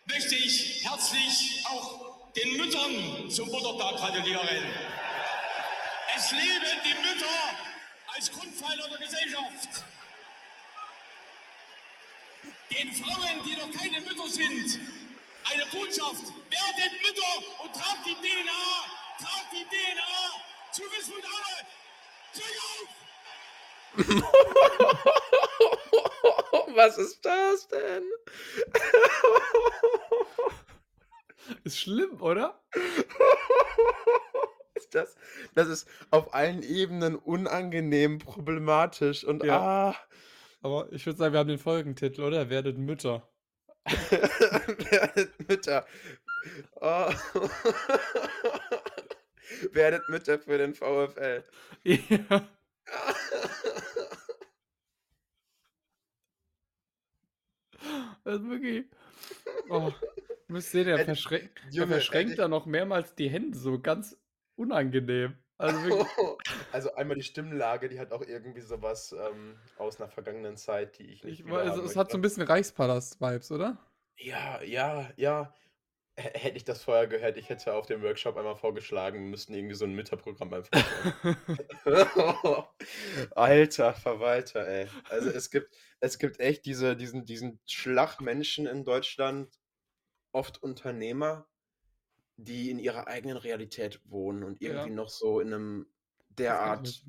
möchte 0.07 0.35
ich 0.37 0.85
herzlich 0.85 1.63
auch 1.67 2.33
den 2.33 2.57
Müttern 2.57 3.31
zum 3.31 3.47
Muttertag 3.51 3.97
gratulieren. 3.97 4.65
Es 6.17 6.31
leben 6.33 6.81
die 6.83 6.95
Mütter 6.95 7.57
als 8.15 8.33
Grundpfeiler 8.33 8.89
der 8.89 8.99
Gesellschaft. 9.07 9.85
Den 12.81 12.93
Frauen, 12.95 13.43
die 13.45 13.57
noch 13.57 13.71
keine 13.79 14.01
Mütter 14.01 14.27
sind, 14.27 14.81
eine 15.53 15.67
Botschaft. 15.67 16.33
Werdet 16.49 16.93
Mütter 17.03 17.43
und 17.63 17.75
tragt 17.75 18.07
die 18.07 18.15
DNA, 18.15 18.87
tragt 19.19 19.53
die 19.53 19.67
DNA 19.67 20.41
zu 20.73 20.83
Aue. 20.83 21.67
Glück 22.33 22.59
auf! 22.65 22.89
was 26.75 26.97
ist 26.97 27.23
das 27.23 27.69
denn? 27.69 28.05
Ist 31.65 31.81
schlimm, 31.81 32.23
oder? 32.23 32.63
ist 34.75 34.95
das, 34.95 35.17
das 35.55 35.69
ist 35.69 35.87
auf 36.11 36.33
allen 36.33 36.63
Ebenen 36.63 37.17
unangenehm, 37.17 38.21
problematisch 38.21 39.25
und 39.25 39.45
Ja. 39.45 39.91
ah, 39.91 39.97
Aber 40.63 40.93
ich 40.93 41.05
würde 41.07 41.19
sagen, 41.19 41.33
wir 41.33 41.39
haben 41.41 41.49
den 41.49 41.59
Folgentitel, 41.59 42.23
oder? 42.23 42.51
Werdet 42.51 42.77
Mütter. 42.79 43.29
werdet 43.87 45.49
Mütter. 45.49 45.87
Oh. 46.81 47.11
werdet 49.73 50.09
Mütter 50.09 50.39
für 50.39 50.59
den 50.59 50.75
VfL. 50.75 51.45
Ja. 51.85 52.49
Das 58.25 58.41
ist 58.41 58.49
wirklich. 58.49 58.87
Oh, 59.69 59.89
ihr 59.89 59.95
müsst 60.49 60.71
sehen, 60.71 60.89
er, 60.89 60.99
Hätte- 60.99 61.07
verschränkt, 61.07 61.61
er 61.65 61.71
Junge, 61.73 61.93
verschränkt 61.93 62.39
da 62.39 62.49
noch 62.49 62.67
mehrmals 62.67 63.15
die 63.15 63.31
Hände, 63.31 63.57
so 63.57 63.79
ganz 63.81 64.17
unangenehm. 64.57 65.37
Also 65.61 65.83
wirklich. 65.85 66.07
Also 66.73 66.95
einmal 66.95 67.17
die 67.17 67.25
Stimmlage, 67.25 67.89
die 67.89 67.99
hat 67.99 68.13
auch 68.13 68.23
irgendwie 68.23 68.61
sowas 68.61 69.13
ähm, 69.13 69.57
aus 69.77 70.01
einer 70.01 70.09
vergangenen 70.09 70.57
Zeit, 70.57 70.99
die 70.99 71.05
ich 71.07 71.25
nicht 71.25 71.45
Ich, 71.45 71.53
also, 71.53 71.81
haben 71.81 71.87
es 71.87 71.97
hat 71.97 72.13
so 72.13 72.19
ein 72.19 72.21
bisschen 72.23 72.45
Reichspalast-Vibes, 72.45 73.51
oder? 73.51 73.77
Ja, 74.19 74.63
ja, 74.63 75.11
ja. 75.17 75.53
H- 76.19 76.31
Hätte 76.35 76.57
ich 76.57 76.65
das 76.65 76.85
vorher 76.85 77.07
gehört, 77.09 77.37
ich 77.39 77.49
hätte 77.49 77.75
auf 77.75 77.87
dem 77.87 78.03
Workshop 78.03 78.37
einmal 78.37 78.57
vorgeschlagen, 78.57 79.21
wir 79.25 79.31
müssten 79.31 79.55
irgendwie 79.55 79.75
so 79.75 79.85
ein 79.87 79.95
Mütterprogramm 79.95 80.53
einfach 80.55 80.71
machen. 81.25 82.67
Alter 83.37 83.95
Verwalter, 83.95 84.67
ey. 84.67 84.89
Also 85.09 85.31
es 85.31 85.51
gibt, 85.51 85.75
es 86.01 86.19
gibt 86.19 86.41
echt 86.41 86.67
diese, 86.67 86.97
diesen, 86.97 87.25
diesen 87.25 87.61
Schlachmenschen 87.67 88.67
in 88.67 88.85
Deutschland, 88.85 89.59
oft 90.33 90.63
Unternehmer, 90.63 91.49
die 92.45 92.71
in 92.71 92.79
ihrer 92.79 93.09
eigenen 93.09 93.37
Realität 93.37 94.01
wohnen 94.05 94.43
und 94.45 94.61
Ja. 94.61 94.87
irgendwie 94.87 94.91
noch 94.91 95.09
so 95.11 95.41
in 95.41 95.53
einem 95.55 95.87
derart 96.31 97.07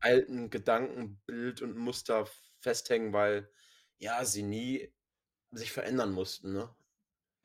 alten 0.00 0.50
Gedankenbild 0.50 1.62
und 1.62 1.76
Muster 1.76 2.28
festhängen, 2.60 3.12
weil 3.12 3.50
ja, 3.98 4.24
sie 4.24 4.42
nie 4.42 4.92
sich 5.52 5.72
verändern 5.72 6.12
mussten, 6.12 6.52
ne? 6.52 6.74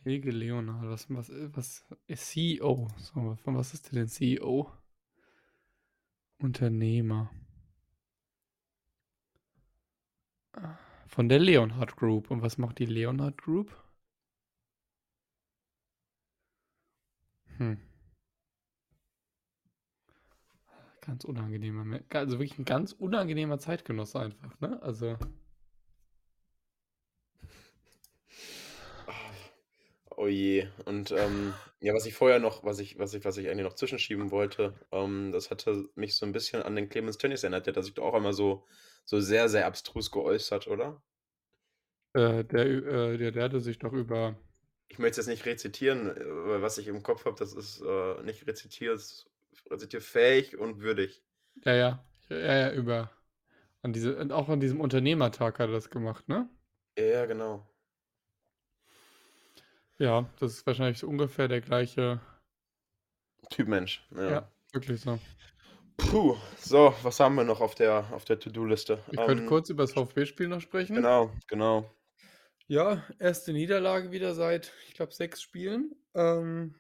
Helge 0.06 0.30
Leonard, 0.32 0.86
was, 0.88 1.10
was, 1.10 1.30
was 1.56 1.84
ist 2.08 2.28
CEO? 2.30 2.88
So, 2.98 3.36
von 3.44 3.58
was 3.58 3.74
ist 3.74 3.92
denn 3.94 4.08
CEO? 4.08 4.72
Unternehmer. 6.44 7.32
Ah, 10.58 10.78
Von 11.08 11.30
der 11.30 11.40
Leonhard 11.40 11.96
Group. 11.96 12.30
Und 12.30 12.42
was 12.42 12.58
macht 12.58 12.80
die 12.80 12.86
Leonhard 12.86 13.38
Group? 13.38 13.74
Hm. 17.58 17.74
Ganz 21.02 21.24
unangenehmer, 21.26 21.84
Me- 21.84 22.04
also 22.14 22.40
wirklich 22.40 22.58
ein 22.58 22.66
ganz 22.66 22.94
unangenehmer 22.94 23.60
Zeitgenosse 23.60 24.20
einfach, 24.20 24.60
ne? 24.60 24.82
Also, 24.82 25.18
Oh 30.16 30.28
je. 30.28 30.68
Und 30.86 31.12
ähm, 31.12 31.60
ja, 31.80 31.94
was 31.94 32.06
ich 32.06 32.14
vorher 32.14 32.40
noch, 32.40 32.64
was 32.64 32.80
ich, 32.80 33.00
was 33.00 33.14
ich, 33.14 33.26
was 33.26 33.38
ich 33.38 33.50
eigentlich 33.50 33.66
noch 33.66 33.74
zwischenschieben 33.76 34.32
wollte, 34.32 34.74
ähm, 34.92 35.32
das 35.32 35.50
hatte 35.50 35.90
mich 35.96 36.16
so 36.16 36.26
ein 36.26 36.32
bisschen 36.32 36.62
an 36.64 36.76
den 36.76 36.90
Clemens 36.90 37.18
Tönnies 37.18 37.44
erinnert. 37.44 37.66
Der 37.68 37.76
hat 37.76 37.84
sich 37.84 37.94
doch 37.96 38.06
auch 38.06 38.14
einmal 38.14 38.34
so, 38.34 38.66
so 39.06 39.20
sehr, 39.20 39.50
sehr 39.50 39.66
abstrus 39.66 40.12
geäußert, 40.12 40.68
oder? 40.68 41.02
äh, 42.14 42.44
der, 42.44 42.66
äh, 42.66 43.18
der, 43.18 43.32
der 43.32 43.44
hatte 43.44 43.60
sich 43.62 43.80
doch 43.80 43.94
über 43.94 44.36
Ich 44.88 45.00
möchte 45.00 45.20
es 45.20 45.28
jetzt 45.28 45.36
nicht 45.36 45.46
rezitieren, 45.46 46.08
weil 46.16 46.62
was 46.62 46.78
ich 46.78 46.88
im 46.88 47.04
Kopf 47.04 47.26
habe, 47.26 47.36
das 47.38 47.54
ist 47.54 47.82
äh, 47.82 48.22
nicht 48.24 48.46
rezitiert, 48.48 49.26
rezitierfähig 49.70 50.58
und 50.58 50.80
würdig. 50.82 51.22
Ja, 51.66 51.74
ja, 51.74 52.06
ja, 52.30 52.38
ja, 52.38 52.72
über 52.74 53.10
an 53.84 53.94
diese, 53.94 54.18
und 54.18 54.32
auch 54.34 54.50
an 54.50 54.60
diesem 54.62 54.82
Unternehmertag 54.82 55.60
hat 55.60 55.70
er 55.70 55.74
das 55.74 55.90
gemacht, 55.92 56.30
ne? 56.30 56.50
Ja, 56.98 57.04
ja, 57.06 57.26
genau. 57.28 57.68
Ja, 59.98 60.30
das 60.40 60.54
ist 60.54 60.66
wahrscheinlich 60.68 61.00
so 61.00 61.08
ungefähr 61.08 61.48
der 61.48 61.62
gleiche. 61.62 62.20
Typ 63.50 63.68
Mensch. 63.70 64.06
Ja, 64.12 64.30
Ja. 64.30 64.52
wirklich 64.74 65.02
so. 65.02 65.20
Puh, 65.98 66.38
so, 66.60 66.94
was 67.04 67.20
haben 67.20 67.36
wir 67.36 67.44
noch 67.44 67.60
auf 67.62 67.76
der, 67.76 68.06
auf 68.12 68.26
der 68.26 68.40
To-Do-Liste? 68.40 69.00
Ich 69.12 69.22
könnte 69.22 69.44
Ähm, 69.44 69.48
kurz 69.48 69.70
über 69.70 69.84
das 69.84 69.94
VfB-Spiel 69.94 70.48
noch 70.48 70.62
sprechen. 70.62 70.96
genau, 70.96 71.32
genau. 71.48 71.90
Ja, 72.74 73.04
erste 73.20 73.54
Niederlage 73.54 74.12
wieder 74.12 74.34
seit, 74.34 74.74
ich 74.88 74.96
glaube, 74.96 75.14
sechs 75.14 75.44
Spielen. 75.44 75.96
Ähm, 76.16 76.74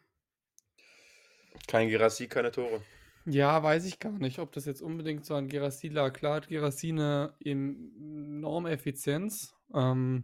Kein 1.68 1.88
Girassi, 1.88 2.28
keine 2.28 2.50
Tore. 2.52 2.82
ja, 3.26 3.62
weiß 3.62 3.86
ich 3.86 4.00
gar 4.00 4.14
nicht, 4.14 4.40
ob 4.40 4.52
das 4.54 4.66
jetzt 4.66 4.82
unbedingt 4.82 5.24
so 5.24 5.36
an 5.36 5.50
Gerassi 5.50 5.90
lag. 5.90 6.14
Klar 6.14 6.38
hat 6.38 6.48
Gerassi 6.48 6.90
eine 6.90 7.36
enorme 7.46 8.72
Effizienz. 8.72 9.54
Ähm, 9.72 10.24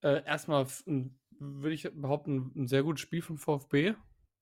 äh, 0.00 0.24
erstmal 0.24 0.66
würde 1.38 1.74
ich 1.74 1.82
behaupten, 1.92 2.52
ein 2.56 2.68
sehr 2.68 2.84
gutes 2.84 3.02
Spiel 3.02 3.20
vom 3.20 3.36
VfB. 3.36 3.96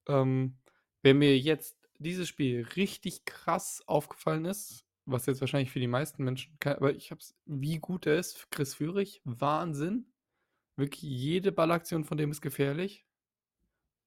Ähm, 0.07 0.57
wer 1.01 1.13
mir 1.13 1.37
jetzt 1.37 1.77
dieses 1.97 2.29
Spiel 2.29 2.65
richtig 2.77 3.25
krass 3.25 3.83
aufgefallen 3.87 4.45
ist, 4.45 4.84
was 5.05 5.25
jetzt 5.25 5.41
wahrscheinlich 5.41 5.71
für 5.71 5.79
die 5.79 5.87
meisten 5.87 6.23
Menschen, 6.23 6.57
ke- 6.59 6.77
aber 6.77 6.93
ich 6.95 7.11
hab's, 7.11 7.35
wie 7.45 7.79
gut 7.79 8.05
er 8.05 8.17
ist, 8.17 8.49
Chris 8.51 8.73
Führig, 8.75 9.21
Wahnsinn. 9.23 10.11
Wirklich 10.77 11.03
jede 11.03 11.51
Ballaktion 11.51 12.03
von 12.03 12.17
dem 12.17 12.31
ist 12.31 12.41
gefährlich. 12.41 13.05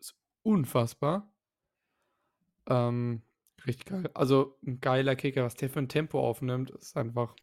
Ist 0.00 0.16
unfassbar. 0.42 1.32
Ähm, 2.66 3.22
richtig 3.66 3.86
geil. 3.86 4.10
Also 4.14 4.58
ein 4.66 4.80
geiler 4.80 5.16
Kicker, 5.16 5.44
was 5.44 5.54
der 5.54 5.70
für 5.70 5.78
ein 5.78 5.88
Tempo 5.88 6.20
aufnimmt, 6.20 6.70
ist 6.70 6.96
einfach. 6.96 7.34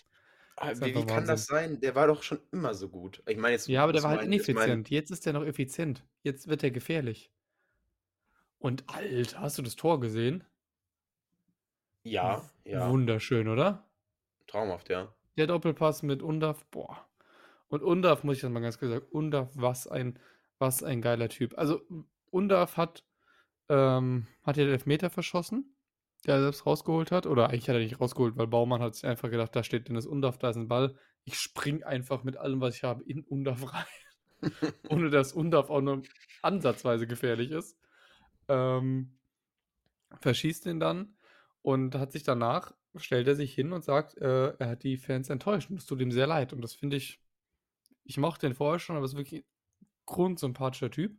Ah, 0.57 0.69
Ist 0.69 0.81
Wie, 0.81 0.85
einfach 0.85 1.01
wie 1.01 1.05
kann 1.05 1.25
das 1.27 1.45
sein? 1.47 1.79
Der 1.81 1.95
war 1.95 2.07
doch 2.07 2.23
schon 2.23 2.39
immer 2.51 2.73
so 2.73 2.87
gut. 2.89 3.21
Ich 3.27 3.37
meine 3.37 3.53
jetzt, 3.53 3.67
Ja, 3.67 3.83
aber 3.83 3.93
der 3.93 4.03
war 4.03 4.11
halt 4.11 4.21
mein, 4.21 4.31
ineffizient. 4.33 4.89
Jetzt 4.89 5.11
ist 5.11 5.25
der 5.25 5.33
noch 5.33 5.43
effizient. 5.43 6.05
Jetzt 6.23 6.47
wird 6.47 6.63
er 6.63 6.71
gefährlich. 6.71 7.31
Und 8.59 8.83
Alter, 8.89 9.41
hast 9.41 9.57
du 9.57 9.61
das 9.61 9.75
Tor 9.75 9.99
gesehen? 9.99 10.43
Ja, 12.05 12.41
ja, 12.63 12.89
Wunderschön, 12.89 13.47
oder? 13.47 13.85
traumhaft, 14.47 14.89
ja. 14.89 15.13
Der 15.37 15.47
Doppelpass 15.47 16.03
mit 16.03 16.21
Undaf, 16.21 16.65
boah. 16.67 17.05
Und 17.67 17.83
Undaf, 17.83 18.23
muss 18.23 18.37
ich 18.37 18.41
das 18.41 18.51
mal 18.51 18.61
ganz 18.61 18.77
klar 18.77 18.91
sagen, 18.91 19.05
Undaf, 19.11 19.49
was 19.55 19.87
ein, 19.87 20.19
was 20.59 20.83
ein 20.83 21.01
geiler 21.01 21.29
Typ. 21.29 21.57
Also, 21.57 21.81
Undaf 22.29 22.77
hat, 22.77 23.03
ähm, 23.69 24.27
hat 24.43 24.57
ja 24.57 24.63
den 24.63 24.73
Elfmeter 24.73 25.09
verschossen, 25.09 25.75
der 26.25 26.35
er 26.35 26.41
selbst 26.43 26.65
rausgeholt 26.65 27.11
hat. 27.11 27.25
Oder 27.25 27.49
eigentlich 27.49 27.67
hat 27.67 27.75
er 27.75 27.81
nicht 27.81 27.99
rausgeholt, 27.99 28.37
weil 28.37 28.47
Baumann 28.47 28.81
hat 28.81 28.95
sich 28.95 29.05
einfach 29.05 29.29
gedacht, 29.29 29.55
da 29.55 29.63
steht 29.63 29.89
Dennis 29.89 30.05
Undaf, 30.05 30.37
da 30.37 30.49
ist 30.49 30.55
ein 30.57 30.67
Ball. 30.67 30.95
Ich 31.25 31.37
spring 31.37 31.83
einfach 31.83 32.23
mit 32.23 32.37
allem, 32.37 32.61
was 32.61 32.75
ich 32.75 32.83
habe, 32.83 33.03
in 33.03 33.23
Undaf 33.23 33.61
rein. 33.73 34.51
ohne 34.89 35.09
dass 35.09 35.33
Undaf 35.33 35.69
auch 35.69 35.81
nur 35.81 36.03
ansatzweise 36.43 37.07
gefährlich 37.07 37.51
ist. 37.51 37.77
Ähm, 38.47 39.17
verschießt 40.21 40.67
ihn 40.67 40.79
dann 40.79 41.15
und 41.65 41.95
hat 41.95 42.11
sich 42.11 42.21
danach, 42.21 42.75
stellt 42.95 43.27
er 43.27 43.33
sich 43.33 43.51
hin 43.51 43.73
und 43.73 43.83
sagt, 43.83 44.15
äh, 44.19 44.49
er 44.49 44.69
hat 44.69 44.83
die 44.83 44.97
Fans 44.97 45.31
enttäuscht 45.31 45.71
und 45.71 45.77
es 45.77 45.87
tut 45.87 45.99
ihm 45.99 46.11
sehr 46.11 46.27
leid. 46.27 46.53
Und 46.53 46.61
das 46.61 46.75
finde 46.75 46.95
ich, 46.95 47.19
ich 48.03 48.17
mochte 48.17 48.45
den 48.45 48.53
vorher 48.53 48.77
schon, 48.77 48.95
aber 48.95 49.03
es 49.03 49.13
ist 49.13 49.17
wirklich 49.17 49.41
ein 49.41 49.87
grundsympathischer 50.05 50.91
Typ. 50.91 51.17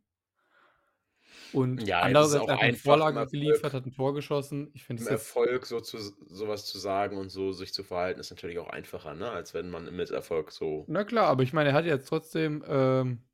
Und 1.52 1.82
Ja, 1.82 1.98
andererseits 1.98 2.46
er 2.46 2.54
hat 2.54 2.62
eine 2.62 2.76
Vorlage 2.76 3.18
Erfolg, 3.18 3.32
geliefert, 3.32 3.72
hat 3.72 3.87
ein 3.87 3.92
Tor 3.92 4.14
geschossen. 4.14 4.70
Ich 4.72 4.85
finde 4.85 5.02
es 5.02 5.09
Erfolg 5.09 5.66
so 5.66 5.80
zu, 5.80 5.98
sowas 5.98 6.64
zu 6.64 6.78
sagen 6.78 7.18
und 7.18 7.30
so 7.30 7.50
sich 7.50 7.74
zu 7.74 7.82
verhalten, 7.82 8.20
ist 8.20 8.30
natürlich 8.30 8.61
auch 8.61 8.68
einfacher, 8.70 9.14
ne? 9.14 9.28
als 9.28 9.52
wenn 9.52 9.68
man 9.68 9.88
im 9.88 9.96
Misserfolg 9.96 10.52
so. 10.52 10.85
Na 10.87 11.02
klar, 11.02 11.26
aber 11.26 11.42
ich 11.42 11.54
meine, 11.54 11.70
er 11.70 11.74
hat 11.74 11.87
jetzt 11.87 12.06
trotzdem 12.06 12.62
ähm, 12.68 13.24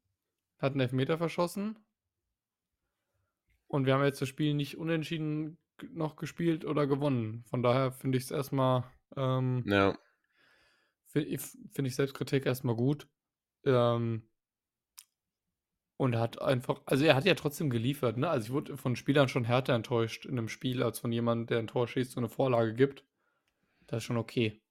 hat 0.59 0.73
einen 0.73 0.81
Elfmeter 0.81 1.19
verschossen. 1.19 1.79
Und 3.67 3.85
wir 3.85 3.93
haben 3.93 4.05
jetzt 4.05 4.23
das 4.23 4.31
Spiel 4.31 4.55
nicht 4.55 4.79
unentschieden 4.79 5.59
noch 5.93 6.17
gespielt 6.17 6.65
oder 6.65 6.87
gewonnen. 6.87 7.45
Von 7.49 7.63
daher 7.63 7.93
finde 7.93 8.19
ich 8.19 8.25
es 8.25 8.31
erstmal, 8.31 8.85
ähm, 9.17 9.65
Ja, 9.65 9.97
finde 11.07 11.29
ich, 11.29 11.41
find 11.73 11.89
ich 11.89 11.95
Selbstkritik 11.95 12.47
erstmal 12.47 12.75
gut. 12.77 13.09
Ähm, 13.65 14.29
und 15.97 16.17
hat 16.17 16.41
einfach, 16.43 16.81
also 16.87 17.05
er 17.05 17.15
hat 17.15 17.25
ja 17.25 17.35
trotzdem 17.35 17.71
geliefert, 17.71 18.17
ne? 18.17 18.29
Also 18.29 18.47
ich 18.47 18.53
wurde 18.53 18.77
von 18.77 18.97
Spielern 18.97 19.29
schon 19.29 19.45
härter 19.45 19.75
enttäuscht 19.75 20.27
in 20.27 20.33
einem 20.33 20.49
Spiel, 20.49 20.83
als 20.83 20.99
von 20.99 21.13
jemandem, 21.13 21.47
der 21.47 21.59
ein 21.61 21.67
Tor 21.69 21.87
schießt 21.87 22.17
und 22.17 22.25
eine 22.25 22.29
Vorlage 22.29 22.75
gibt. 22.75 23.05
Das 23.87 23.99
ist 23.99 24.05
schon 24.05 24.17
okay. 24.19 24.63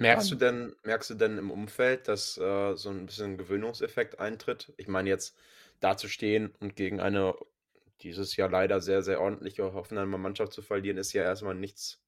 Merkst 0.00 0.30
du 0.30 0.34
denn, 0.36 0.74
merkst 0.84 1.10
du 1.10 1.14
denn 1.14 1.38
im 1.38 1.50
Umfeld, 1.50 2.06
dass 2.08 2.36
äh, 2.38 2.74
so 2.76 2.90
ein 2.90 3.06
bisschen 3.06 3.36
Gewöhnungseffekt 3.36 4.18
eintritt? 4.20 4.72
Ich 4.76 4.86
meine, 4.88 5.08
jetzt 5.08 5.36
da 5.80 5.96
zu 5.96 6.08
stehen 6.08 6.54
und 6.60 6.76
gegen 6.76 7.00
eine 7.00 7.34
dieses 8.00 8.36
Jahr 8.36 8.48
leider 8.48 8.80
sehr, 8.80 9.02
sehr 9.02 9.20
ordentliche 9.20 9.72
Hoffenheimer 9.72 10.18
Mannschaft 10.18 10.52
zu 10.52 10.62
verlieren, 10.62 10.98
ist 10.98 11.12
ja 11.12 11.22
erstmal 11.22 11.54
nichts 11.54 12.02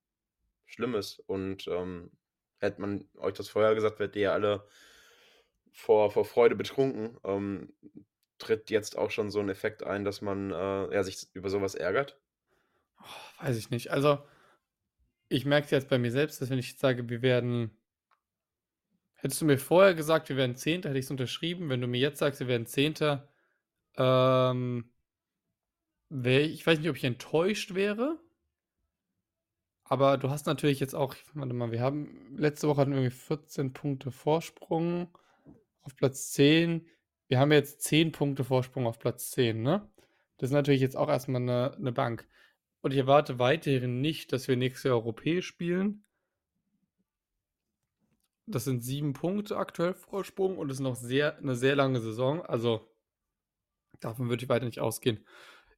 Schlimmes. 0.66 1.18
Und 1.18 1.66
ähm, 1.68 2.11
hätte 2.59 2.81
man 2.81 3.09
euch 3.18 3.35
das 3.35 3.48
vorher 3.48 3.74
gesagt, 3.74 3.98
wärt 3.98 4.16
ihr 4.16 4.22
ja 4.22 4.33
alle 4.33 4.66
vor, 5.72 6.11
vor 6.11 6.24
Freude 6.24 6.57
betrunken. 6.57 7.18
Ähm, 7.24 7.72
tritt 8.38 8.70
jetzt 8.70 8.96
auch 8.96 9.11
schon 9.11 9.31
so 9.31 9.40
ein 9.40 9.48
Effekt 9.48 9.83
ein, 9.83 10.05
dass 10.05 10.22
man 10.22 10.50
äh, 10.50 10.94
ja, 10.94 11.03
sich 11.03 11.29
über 11.35 11.50
sowas 11.50 11.74
ärgert? 11.74 12.20
oh, 13.00 13.44
weiß 13.44 13.57
ich 13.57 13.70
nicht. 13.70 13.90
Also, 13.90 14.18
ich 15.29 15.44
merke 15.44 15.66
es 15.66 15.70
jetzt 15.70 15.88
bei 15.88 15.98
mir 15.98 16.11
selbst, 16.11 16.40
dass 16.40 16.50
wenn 16.50 16.59
ich 16.59 16.70
jetzt 16.70 16.81
sage, 16.81 17.09
wir 17.09 17.22
werden, 17.22 17.70
hättest 19.14 19.40
du 19.40 19.44
mir 19.46 19.59
vorher 19.59 19.94
gesagt, 19.94 20.29
wir 20.29 20.37
werden 20.37 20.57
Zehnter, 20.57 20.88
hätte 20.88 20.98
ich 20.98 21.07
es 21.07 21.11
unterschrieben. 21.11 21.68
Wenn 21.68 21.81
du 21.81 21.87
mir 21.87 22.00
jetzt 22.00 22.18
sagst, 22.18 22.40
wir 22.40 22.48
werden 22.48 22.66
Zehnter, 22.66 23.29
ähm, 23.96 24.90
wär, 26.11 26.42
ich 26.42 26.66
weiß 26.66 26.79
nicht, 26.79 26.90
ob 26.90 26.96
ich 26.96 27.05
enttäuscht 27.05 27.74
wäre. 27.74 28.18
Aber 29.84 30.18
du 30.18 30.30
hast 30.30 30.47
natürlich 30.47 30.78
jetzt 30.78 30.95
auch, 30.95 31.16
warte 31.34 31.55
mal, 31.55 31.72
wir 31.72 31.80
haben, 31.80 32.37
letzte 32.37 32.68
Woche 32.68 32.82
hatten 32.82 32.93
wir 32.93 32.99
irgendwie 32.99 33.16
14 33.16 33.72
Punkte 33.72 34.12
Vorsprung 34.12 35.09
auf 35.82 35.97
Platz 35.97 36.30
10. 36.32 36.87
Wir 37.28 37.41
haben 37.41 37.51
jetzt 37.51 37.82
10 37.82 38.12
Punkte 38.12 38.45
Vorsprung 38.45 38.87
auf 38.87 38.99
Platz 38.99 39.30
10, 39.32 39.62
ne? 39.62 39.89
Das 40.37 40.51
ist 40.51 40.55
natürlich 40.55 40.80
jetzt 40.80 40.97
auch 40.97 41.09
erstmal 41.09 41.43
eine, 41.43 41.74
eine 41.76 41.93
Bank. 41.93 42.28
Und 42.82 42.93
ich 42.93 42.99
erwarte 42.99 43.39
weiterhin 43.39 44.01
nicht, 44.01 44.32
dass 44.32 44.49
wir 44.49 44.57
nächstes 44.57 44.84
Jahr 44.84 44.95
europäisch 44.95 45.47
spielen. 45.47 46.05
Das 48.47 48.64
sind 48.64 48.82
sieben 48.82 49.12
Punkte 49.12 49.57
aktuell 49.57 49.95
Vorsprung 49.95 50.57
und 50.57 50.70
es 50.70 50.78
ist 50.78 50.82
noch 50.82 50.97
sehr, 50.97 51.37
eine 51.39 51.55
sehr 51.55 51.76
lange 51.76 52.01
Saison. 52.01 52.43
Also 52.43 52.89
davon 54.01 54.28
würde 54.28 54.43
ich 54.43 54.49
weiter 54.49 54.64
nicht 54.64 54.80
ausgehen. 54.80 55.24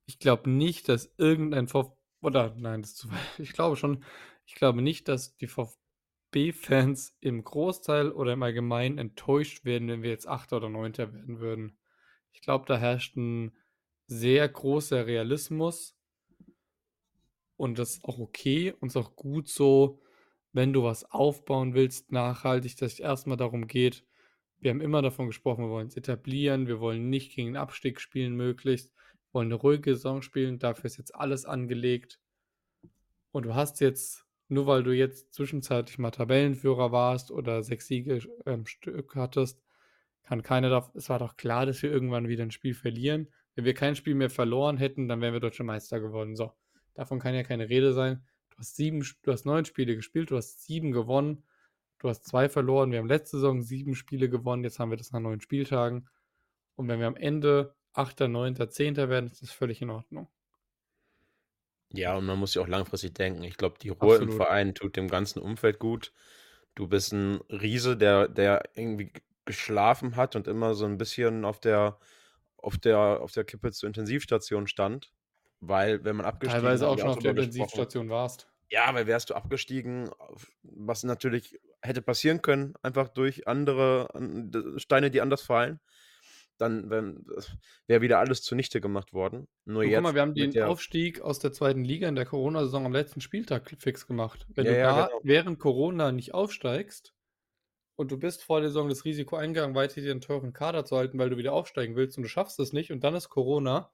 Ich 0.07 0.19
glaube 0.19 0.51
nicht, 0.51 0.89
dass 0.89 1.13
irgendein 1.17 1.69
VfB, 1.69 1.97
oder 2.21 2.55
nein, 2.57 2.83
das 2.83 2.93
ist 2.93 2.99
zu. 2.99 3.09
Ich 3.39 3.53
glaube 3.53 3.77
schon, 3.77 4.05
ich 4.47 4.55
glaube 4.55 4.83
nicht, 4.83 5.09
dass 5.09 5.37
die 5.37 5.47
VfB-Fans 5.47 7.17
im 7.21 7.45
Großteil 7.45 8.11
oder 8.11 8.33
im 8.33 8.43
Allgemeinen 8.43 8.99
enttäuscht 8.99 9.65
werden, 9.65 9.89
wenn 9.89 10.03
wir 10.03 10.11
jetzt 10.11 10.29
Achter 10.29 10.59
oder 10.59 10.69
Neunter 10.69 11.13
werden 11.13 11.41
würden. 11.41 11.79
Ich 12.33 12.41
glaube, 12.41 12.65
da 12.67 12.77
herrscht 12.79 13.17
ein 13.17 13.57
sehr 14.07 14.49
großer 14.49 15.07
Realismus 15.07 15.97
und 17.57 17.79
das 17.79 17.95
ist 17.95 18.05
auch 18.05 18.19
okay 18.19 18.75
und 18.81 18.89
ist 18.89 18.97
auch 18.97 19.17
gut 19.17 19.49
so, 19.49 20.03
wenn 20.53 20.73
du 20.73 20.83
was 20.83 21.11
aufbauen 21.11 21.75
willst, 21.75 22.13
nachhaltig, 22.13 22.77
dass 22.77 22.95
es 22.95 23.01
erstmal 23.01 23.37
darum 23.37 23.67
geht, 23.67 24.05
wir 24.59 24.71
haben 24.71 24.81
immer 24.81 25.03
davon 25.03 25.27
gesprochen, 25.27 25.65
wir 25.65 25.71
wollen 25.71 25.89
es 25.89 25.97
etablieren, 25.97 26.69
wir 26.69 26.79
wollen 26.79 27.11
nicht 27.11 27.35
gegen 27.35 27.49
den 27.49 27.57
Abstieg 27.57 28.01
spielen 28.01 28.35
möglichst, 28.37 28.93
wollen 29.33 29.49
eine 29.49 29.55
ruhige 29.55 29.95
Saison 29.95 30.23
spielen, 30.23 30.59
dafür 30.59 30.87
ist 30.87 30.99
jetzt 30.99 31.15
alles 31.15 31.45
angelegt. 31.45 32.21
Und 33.31 33.45
du 33.45 33.55
hast 33.55 33.81
jetzt, 33.81 34.27
nur 34.49 34.67
weil 34.67 34.83
du 34.83 34.93
jetzt 34.93 35.33
zwischenzeitlich 35.35 35.99
mal 35.99 36.11
Tabellenführer 36.11 36.93
warst 36.93 37.31
oder 37.31 37.63
sechs 37.63 37.87
Siege 37.87 38.21
ähm, 38.47 38.67
Stück 38.67 39.15
hattest, 39.15 39.63
kann 40.23 40.43
keiner 40.43 40.71
da, 40.71 40.91
es 40.95 41.09
war 41.09 41.19
doch 41.19 41.37
klar, 41.37 41.67
dass 41.67 41.83
wir 41.83 41.91
irgendwann 41.91 42.29
wieder 42.29 42.45
ein 42.45 42.51
Spiel 42.51 42.75
verlieren. 42.75 43.29
Wenn 43.55 43.65
wir 43.65 43.75
kein 43.75 43.97
Spiel 43.97 44.15
mehr 44.15 44.31
verloren 44.31 44.77
hätten, 44.77 45.09
dann 45.09 45.21
wären 45.21 45.33
wir 45.33 45.41
deutsche 45.41 45.65
Meister 45.65 46.01
geworden. 46.01 46.37
So, 46.37 46.53
davon 46.95 47.19
kann 47.19 47.35
ja 47.35 47.43
keine 47.43 47.69
Rede 47.69 47.93
sein. 47.93 48.25
Du 48.51 48.59
hast 48.59 48.77
sieben, 48.77 49.05
du 49.23 49.33
hast 49.33 49.45
neun 49.45 49.65
Spiele 49.65 49.97
gespielt, 49.97 50.31
du 50.31 50.37
hast 50.37 50.65
sieben 50.65 50.93
gewonnen, 50.93 51.45
du 51.99 52.09
hast 52.09 52.25
zwei 52.25 52.49
verloren. 52.49 52.93
Wir 52.93 52.99
haben 52.99 53.09
letzte 53.09 53.39
Saison 53.39 53.63
sieben 53.63 53.95
Spiele 53.95 54.29
gewonnen, 54.29 54.65
jetzt 54.65 54.79
haben 54.79 54.91
wir 54.91 54.97
das 54.97 55.13
nach 55.13 55.21
neun 55.21 55.41
Spieltagen. 55.41 56.09
Und 56.77 56.89
wenn 56.89 57.01
wir 57.01 57.07
am 57.07 57.17
Ende 57.17 57.75
Achter, 57.93 58.29
Neunter, 58.29 58.71
Zehnter 58.71 59.09
werden, 59.09 59.27
ist 59.27 59.43
das 59.43 59.51
völlig 59.51 59.83
in 59.83 59.91
Ordnung. 59.91 60.29
Ja, 61.93 62.17
und 62.17 62.25
man 62.25 62.39
muss 62.39 62.55
ja 62.55 62.63
auch 62.63 62.69
langfristig 62.69 63.15
denken. 63.15 63.43
Ich 63.45 63.57
glaube, 63.57 63.77
die 63.81 63.91
Ruhe 63.91 64.17
im 64.17 64.23
Absolut. 64.23 64.35
Verein 64.35 64.75
tut 64.75 64.97
dem 64.97 65.09
ganzen 65.09 65.41
Umfeld 65.41 65.79
gut. 65.79 66.13
Du 66.75 66.89
bist 66.89 67.13
ein 67.13 67.41
Riese, 67.51 67.97
der, 67.97 68.29
der 68.29 68.63
irgendwie 68.75 69.13
geschlafen 69.45 70.17
hat 70.17 70.37
und 70.37 70.49
immer 70.49 70.75
so 70.75 70.87
ein 70.87 70.97
bisschen 70.97 71.45
auf 71.45 71.61
der, 71.61 71.99
auf 72.57 72.79
der, 72.79 73.21
auf 73.21 73.33
der 73.33 73.45
Kippe 73.45 73.73
zur 73.73 73.89
Intensivstation 73.89 74.67
stand. 74.67 75.13
Weil, 75.61 76.03
wenn 76.05 76.17
man 76.17 76.27
abgestiegen 76.27 76.63
Teilweise 76.63 76.89
auch 76.89 76.99
schon 76.99 77.11
auf 77.11 77.19
der. 77.19 77.33
Intensivstation 77.33 78.09
warst. 78.09 78.49
Ja, 78.71 78.95
weil 78.95 79.07
wärst 79.07 79.29
du 79.29 79.35
abgestiegen, 79.35 80.11
was 80.63 81.05
natürlich 81.05 81.61
hätte 81.83 82.01
passieren 82.01 82.41
können, 82.41 82.75
einfach 82.81 83.09
durch 83.09 83.47
andere 83.47 84.09
Steine, 84.79 85.11
die 85.11 85.21
anders 85.21 85.43
fallen, 85.43 85.79
dann 86.59 86.91
wäre 86.91 88.01
wieder 88.03 88.19
alles 88.21 88.43
zunichte 88.43 88.81
gemacht 88.81 89.13
worden. 89.13 89.49
Nur 89.65 89.83
Du, 89.83 89.91
jetzt 89.91 89.93
guck 89.93 90.03
mal, 90.03 90.15
wir 90.15 90.23
haben 90.23 90.37
den 90.37 90.61
Aufstieg 90.61 91.21
aus 91.21 91.39
der 91.41 91.53
zweiten 91.53 91.85
Liga 91.85 92.09
in 92.09 92.15
der 92.15 92.25
Corona-Saison 92.27 92.87
am 92.87 92.93
letzten 92.93 93.21
Spieltag 93.21 93.75
fix 93.79 94.07
gemacht. 94.07 94.47
Wenn 94.55 94.67
Ja, 94.67 94.69
du 94.69 94.77
ja, 94.77 94.93
da 94.93 95.09
genau. 95.09 95.21
während 95.23 95.59
Corona 95.59 96.13
nicht 96.13 96.35
aufsteigst 96.35 97.15
und 97.97 98.13
du 98.13 98.19
bist 98.19 98.45
vor 98.45 98.61
der 98.61 98.71
Saison 98.71 98.89
das 98.89 99.05
Risiko 99.05 99.37
eingegangen, 99.37 99.77
weiter 99.77 100.01
dir 100.01 100.13
einen 100.13 100.21
teuren 100.23 100.53
Kader 100.55 100.85
zu 100.85 100.97
halten, 100.97 101.19
weil 101.19 101.31
du 101.31 101.39
wieder 101.39 101.53
aufsteigen 101.55 101.97
willst 101.97 102.19
und 102.19 102.25
du 102.25 102.29
schaffst 102.31 102.61
es 102.61 102.73
nicht 102.73 102.93
und 102.93 103.05
dann 103.05 103.15
ist 103.17 103.31
Corona, 103.31 103.93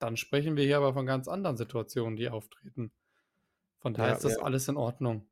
dann 0.00 0.16
sprechen 0.16 0.56
wir 0.56 0.64
hier 0.64 0.78
aber 0.78 0.94
von 0.94 1.06
ganz 1.06 1.28
anderen 1.28 1.56
Situationen, 1.58 2.16
die 2.16 2.30
auftreten. 2.30 2.92
Von 3.80 3.94
daher 3.94 4.12
Ja, 4.12 4.14
ist 4.14 4.24
das 4.24 4.38
alles 4.38 4.68
in 4.68 4.76
Ordnung. 4.76 5.28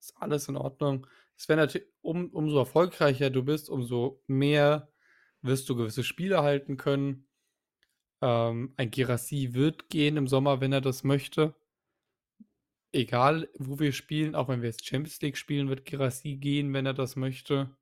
Ist 0.00 0.16
alles 0.18 0.48
in 0.48 0.56
Ordnung. 0.56 1.06
Es 1.36 1.48
wäre 1.48 1.58
natürlich, 1.60 1.88
um, 2.02 2.30
umso 2.30 2.58
erfolgreicher 2.58 3.30
du 3.30 3.44
bist, 3.44 3.70
umso 3.70 4.22
mehr 4.26 4.89
wirst 5.42 5.68
du 5.68 5.76
gewisse 5.76 6.04
Spiele 6.04 6.42
halten 6.42 6.76
können. 6.76 7.26
Ähm, 8.22 8.74
ein 8.76 8.90
Girassi 8.90 9.54
wird 9.54 9.88
gehen 9.88 10.16
im 10.16 10.28
Sommer, 10.28 10.60
wenn 10.60 10.72
er 10.72 10.80
das 10.80 11.04
möchte. 11.04 11.54
Egal, 12.92 13.48
wo 13.58 13.78
wir 13.78 13.92
spielen, 13.92 14.34
auch 14.34 14.48
wenn 14.48 14.62
wir 14.62 14.68
jetzt 14.68 14.84
Champions 14.84 15.20
League 15.20 15.36
spielen, 15.36 15.68
wird 15.68 15.84
Girassi 15.84 16.36
gehen, 16.36 16.72
wenn 16.72 16.86
er 16.86 16.94
das 16.94 17.16
möchte. 17.16 17.76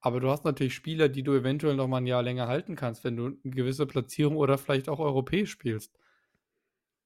Aber 0.00 0.20
du 0.20 0.30
hast 0.30 0.44
natürlich 0.44 0.74
Spieler, 0.74 1.08
die 1.08 1.22
du 1.22 1.32
eventuell 1.34 1.76
noch 1.76 1.86
mal 1.86 1.98
ein 1.98 2.06
Jahr 2.06 2.22
länger 2.22 2.48
halten 2.48 2.74
kannst, 2.74 3.04
wenn 3.04 3.16
du 3.16 3.26
eine 3.26 3.36
gewisse 3.44 3.86
Platzierung 3.86 4.36
oder 4.36 4.56
vielleicht 4.58 4.88
auch 4.88 4.98
europäisch 4.98 5.50
spielst. 5.50 5.98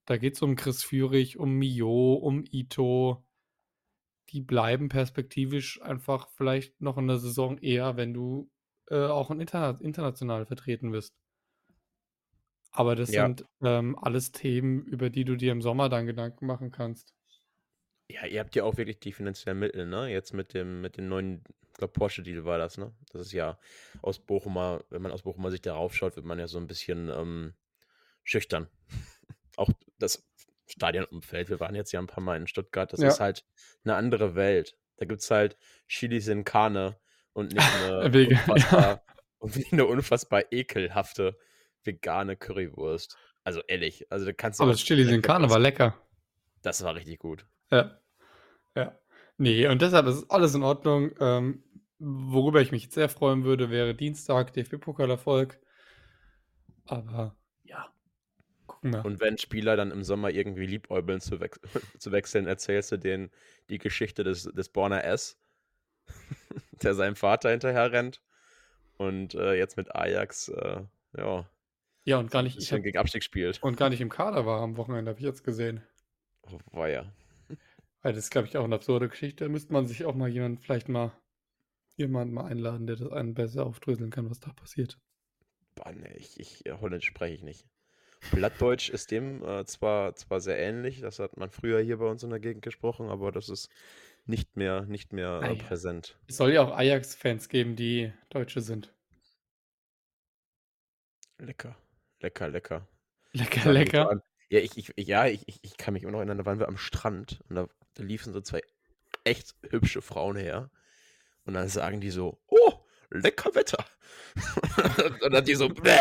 Da 0.07 0.17
geht 0.17 0.35
es 0.37 0.43
um 0.43 0.55
Chris 0.55 0.83
Führig, 0.85 1.39
um 1.39 1.55
Mio, 1.55 2.15
um 2.15 2.45
Ito. 2.51 3.25
Die 4.31 4.41
bleiben 4.41 4.89
perspektivisch 4.89 5.83
einfach 5.83 6.29
vielleicht 6.31 6.81
noch 6.81 6.99
in 6.99 7.09
der 7.09 7.19
Saison 7.19 7.59
eher, 7.59 7.97
wenn 7.97 8.15
du 8.15 8.51
äh, 8.91 9.07
auch 9.07 9.31
in 9.31 9.41
interna 9.41 9.79
international 9.81 10.47
vertreten 10.47 10.91
bist. 10.91 11.15
Aber 12.73 12.97
das 12.97 13.11
Ja. 13.13 13.25
sind 13.27 13.45
ähm, 13.63 13.97
alles 13.97 14.33
Themen, 14.33 14.85
über 14.85 15.09
die 15.09 15.25
du 15.25 15.37
dir 15.37 15.53
im 15.53 15.63
Sommer 15.63 15.89
dann 15.89 16.07
Gedanken 16.07 16.47
machen 16.47 16.71
kannst. 16.73 17.15
Ja, 18.11 18.27
ihr 18.27 18.41
habt 18.41 18.55
ja 18.55 18.65
auch 18.65 18.77
wirklich 18.77 19.01
die 19.01 19.13
finanziellen 19.13 19.59
Mittel, 19.59 19.87
ne? 19.87 20.09
Jetzt 20.09 20.35
mit 20.35 20.53
dem, 20.53 20.81
mit 20.83 20.97
dem 20.99 21.09
neuen, 21.09 21.43
ich 21.63 21.73
glaube, 21.73 21.93
Porsche-Deal 21.93 22.45
war 22.45 22.59
das, 22.59 22.77
ne? 22.77 22.95
Das 23.11 23.23
ist 23.23 23.33
ja 23.33 23.59
aus 24.03 24.19
Bochumer, 24.19 24.85
wenn 24.91 25.01
man 25.03 25.13
aus 25.13 25.23
Bochumer 25.23 25.51
Sicht 25.51 25.65
darauf 25.67 25.95
schaut, 25.95 26.17
wird 26.17 26.27
man 26.27 26.39
ja 26.39 26.47
so 26.47 26.59
ein 26.59 26.67
bisschen 26.67 27.09
ähm, 27.09 27.55
schüchtern. 28.25 28.69
auch 29.57 29.71
das 29.99 30.29
Stadionumfeld, 30.67 31.49
wir 31.49 31.61
waren 31.61 31.75
jetzt 31.75 31.93
ja 31.93 32.01
ein 32.01 32.07
paar 32.07 32.23
Mal 32.23 32.37
in 32.37 32.47
Stuttgart, 32.47 32.93
das 32.93 33.01
Ja. 33.01 33.09
ist 33.09 33.21
halt 33.21 33.47
eine 33.85 33.97
andere 33.97 34.35
Welt. 34.35 34.77
Da 34.97 35.07
gibt 35.07 35.23
es 35.23 35.31
halt 35.31 35.57
Chilis 35.89 36.29
in 36.29 36.45
Karne 36.45 36.99
und 37.35 37.53
nicht 37.53 37.61
eine, 37.63 38.13
Wege- 38.15 38.41
unfassbar, 38.51 39.03
und 39.39 39.57
nicht 39.57 39.73
eine 39.73 39.85
unfassbar 39.87 40.45
ekelhafte 40.51 41.39
vegane 41.85 42.37
Currywurst. 42.37 43.19
Also 43.43 43.61
ehrlich, 43.69 44.11
also 44.11 44.25
da 44.25 44.33
kannst 44.33 44.59
du 44.59 44.63
Aber 44.65 44.73
das 44.73 44.83
Chili 44.83 45.05
sin 45.05 45.21
Carne 45.21 45.51
war 45.51 45.59
lecker. 45.59 45.95
Das 46.63 46.83
war 46.83 46.95
richtig 46.95 47.19
gut. 47.19 47.45
Ja. 47.71 48.01
Ja. 48.75 48.99
Nee, 49.37 49.67
und 49.67 49.83
deshalb 49.83 50.07
ist 50.07 50.31
alles 50.31 50.55
in 50.55 50.63
Ordnung. 50.63 51.13
Ähm, 51.21 51.63
worüber 51.99 52.63
ich 52.63 52.73
mich 52.73 52.85
jetzt 52.85 52.95
sehr 52.95 53.11
freuen 53.11 53.45
würde, 53.45 53.69
wäre 53.71 53.95
Dienstag, 53.95 54.55
DFB-Pokalerfolg. 54.55 55.59
Aber 56.87 57.37
ja, 57.65 57.93
gucken 58.67 58.93
wir. 58.93 59.05
Und 59.05 59.21
wenn 59.21 59.39
Spieler 59.39 59.77
dann 59.77 59.91
im 59.91 60.05
Sommer 60.05 60.31
irgendwie 60.31 60.67
liebäubeln 60.67 61.21
zu, 61.21 61.41
wech 61.41 61.53
zu 61.99 62.13
wechseln, 62.13 62.47
erzählst 62.47 62.93
du 62.93 62.97
denen 62.97 63.31
die 63.69 63.79
Geschichte 63.79 64.25
des, 64.25 64.45
des 64.45 64.69
Borner 64.71 65.05
S, 65.05 65.39
der 66.83 66.95
seinem 66.95 67.17
Vater 67.17 67.51
hinterher 67.51 67.93
rennt 67.93 68.21
und 68.97 69.35
äh, 69.35 69.55
jetzt 69.55 69.77
mit 69.77 69.95
Ajax, 69.95 70.49
äh, 70.49 70.83
ja, 71.17 71.47
ja, 72.05 72.19
und 72.19 72.31
gar 72.31 72.43
nicht, 72.43 72.59
ich 72.59 72.71
hab, 72.71 72.83
gegen 72.83 72.99
Abstieg 72.99 73.25
spielt. 73.25 73.63
und 73.63 73.77
gar 73.77 73.89
nicht 73.89 74.01
im 74.01 74.11
Kader 74.11 74.45
war 74.45 74.61
am 74.61 74.77
Wochenende, 74.77 75.11
habe 75.11 75.21
ich 75.21 75.25
jetzt 75.25 75.43
gesehen. 75.43 75.83
Oh, 76.43 76.59
war 76.73 76.89
ja. 76.89 77.11
Weil 78.03 78.13
das 78.13 78.25
ist, 78.25 78.31
glaube 78.31 78.47
ich, 78.47 78.57
auch 78.59 78.65
eine 78.65 78.75
absurde 78.75 79.09
Geschichte. 79.09 79.45
Da 79.45 79.51
müsste 79.51 79.73
man 79.73 79.87
sich 79.87 80.05
auch 80.05 80.15
mal 80.15 80.29
jemand, 80.29 80.61
vielleicht 80.61 80.91
mal 80.91 81.13
jemanden 81.97 82.35
mal 82.35 82.45
einladen, 82.45 82.87
der 82.87 82.97
das 82.97 83.11
einen 83.11 83.33
besser 83.33 83.65
aufdröseln 83.65 84.11
kann, 84.11 84.29
was 84.29 84.41
da 84.41 84.53
passiert. 84.53 84.99
Boah, 85.75 85.93
nee, 85.93 86.13
ich, 86.17 86.39
ich, 86.39 86.67
äh, 86.67 86.73
Holländisch 86.73 87.09
spreche 87.09 87.35
ich 87.35 87.43
nicht. 87.43 87.67
Plattdeutsch 88.31 88.91
ist 88.91 89.11
dem 89.11 89.43
äh, 89.43 89.65
zwar, 89.65 90.15
zwar 90.17 90.41
sehr 90.41 90.59
ähnlich, 90.59 91.01
das 91.01 91.19
hat 91.19 91.37
man 91.37 91.51
früher 91.51 91.81
hier 91.81 91.99
bei 91.99 92.07
uns 92.07 92.23
in 92.23 92.31
der 92.31 92.41
Gegend 92.41 92.63
gesprochen, 92.63 93.09
aber 93.09 93.33
das 93.33 93.49
ist 93.49 93.71
nicht 94.27 94.57
mehr, 94.57 94.83
nicht 94.83 95.13
mehr 95.13 95.41
Ah 95.43 95.47
äh, 95.49 95.55
ja. 95.57 95.63
präsent. 95.65 96.19
Es 96.27 96.37
soll 96.39 96.53
ja 96.53 96.63
auch 96.63 96.77
Ajax-Fans 96.77 97.49
geben, 97.49 97.77
die 97.77 98.13
Deutsche 98.31 98.61
sind. 98.61 98.93
Lecker, 101.39 101.77
lecker, 102.21 102.49
lecker. 102.49 102.89
Lecker, 103.33 103.61
so 103.61 103.71
lecker. 103.71 104.11
an- 104.11 104.23
Ja, 104.49 104.61
ich, 104.61 104.77
ich, 104.77 104.93
ja, 104.97 105.27
ich, 105.27 105.47
ich, 105.49 105.59
ich 105.63 105.77
kann 105.77 105.95
mich 105.95 106.03
immer 106.05 106.13
noch 106.13 106.19
erinnern, 106.21 106.39
da 106.39 106.47
waren 106.47 106.59
wir 106.59 106.69
am 106.69 106.77
Strand 106.79 107.41
und 107.49 107.57
da, 107.57 107.69
da 107.95 108.03
liefen 108.03 108.33
so 108.33 108.41
zwei 108.41 108.63
echt 109.25 109.55
hübsche 109.71 110.01
Frauen 110.03 110.37
her. 110.37 110.71
Und 111.45 111.55
dann 111.55 111.69
sagen 111.69 112.01
die 112.01 112.11
so, 112.11 112.41
oh, 112.47 112.73
lecker 113.11 113.55
Wetter. 113.55 113.85
und 115.23 115.33
dann 115.33 115.45
die 115.45 115.55
so, 115.55 115.69
Bäh. 115.69 115.99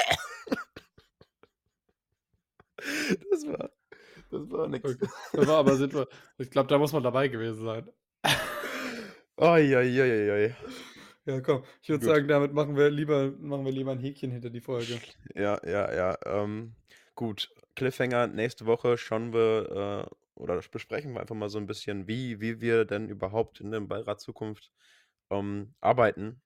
Das 2.78 3.46
war, 3.48 3.70
das 4.32 4.50
war 4.52 4.68
nix. 4.68 4.86
Okay. 4.90 5.08
Das 5.34 5.48
war 5.48 5.58
aber 5.58 5.76
sind 5.76 5.94
wir, 5.94 6.08
ich 6.38 6.50
glaube, 6.50 6.68
da 6.68 6.78
muss 6.78 6.92
man 6.94 7.04
dabei 7.04 7.28
gewesen 7.28 7.64
sein. 7.66 7.90
Oi, 9.38 9.76
oi, 9.76 10.00
oi, 10.02 10.30
oi. 10.32 10.56
Ja, 11.26 11.42
komm. 11.42 11.64
Ich 11.82 11.90
würde 11.90 12.04
Gut. 12.04 12.04
sagen, 12.04 12.28
damit 12.28 12.54
machen 12.54 12.76
wir 12.76 12.90
lieber, 12.90 13.32
machen 13.32 13.66
wir 13.66 13.72
lieber 13.72 13.92
ein 13.92 14.00
Häkchen 14.00 14.32
hinter 14.32 14.50
die 14.50 14.62
Folge. 14.62 15.02
Ja, 15.36 15.60
ja, 15.66 15.94
ja. 15.94 16.18
Ähm, 16.26 16.76
gut, 17.16 17.50
Cliffhanger, 17.76 18.28
nächste 18.28 18.66
Woche 18.66 18.98
schauen 18.98 19.34
wir 19.34 20.08
äh, 20.10 20.16
oder 20.42 20.60
besprechen 20.72 21.14
wir 21.14 21.22
einfach 21.22 21.36
mal 21.36 21.50
so 21.50 21.58
ein 21.60 21.68
bisschen, 21.68 22.08
wie, 22.08 22.42
wie 22.42 22.62
wir 22.62 22.86
denn 22.86 23.10
überhaupt 23.10 23.60
in 23.62 23.72
der 23.72 23.82
Beirat 23.82 24.22
Zukunft 24.22 24.72
ähm, 25.32 25.76
arbeiten. 25.82 26.42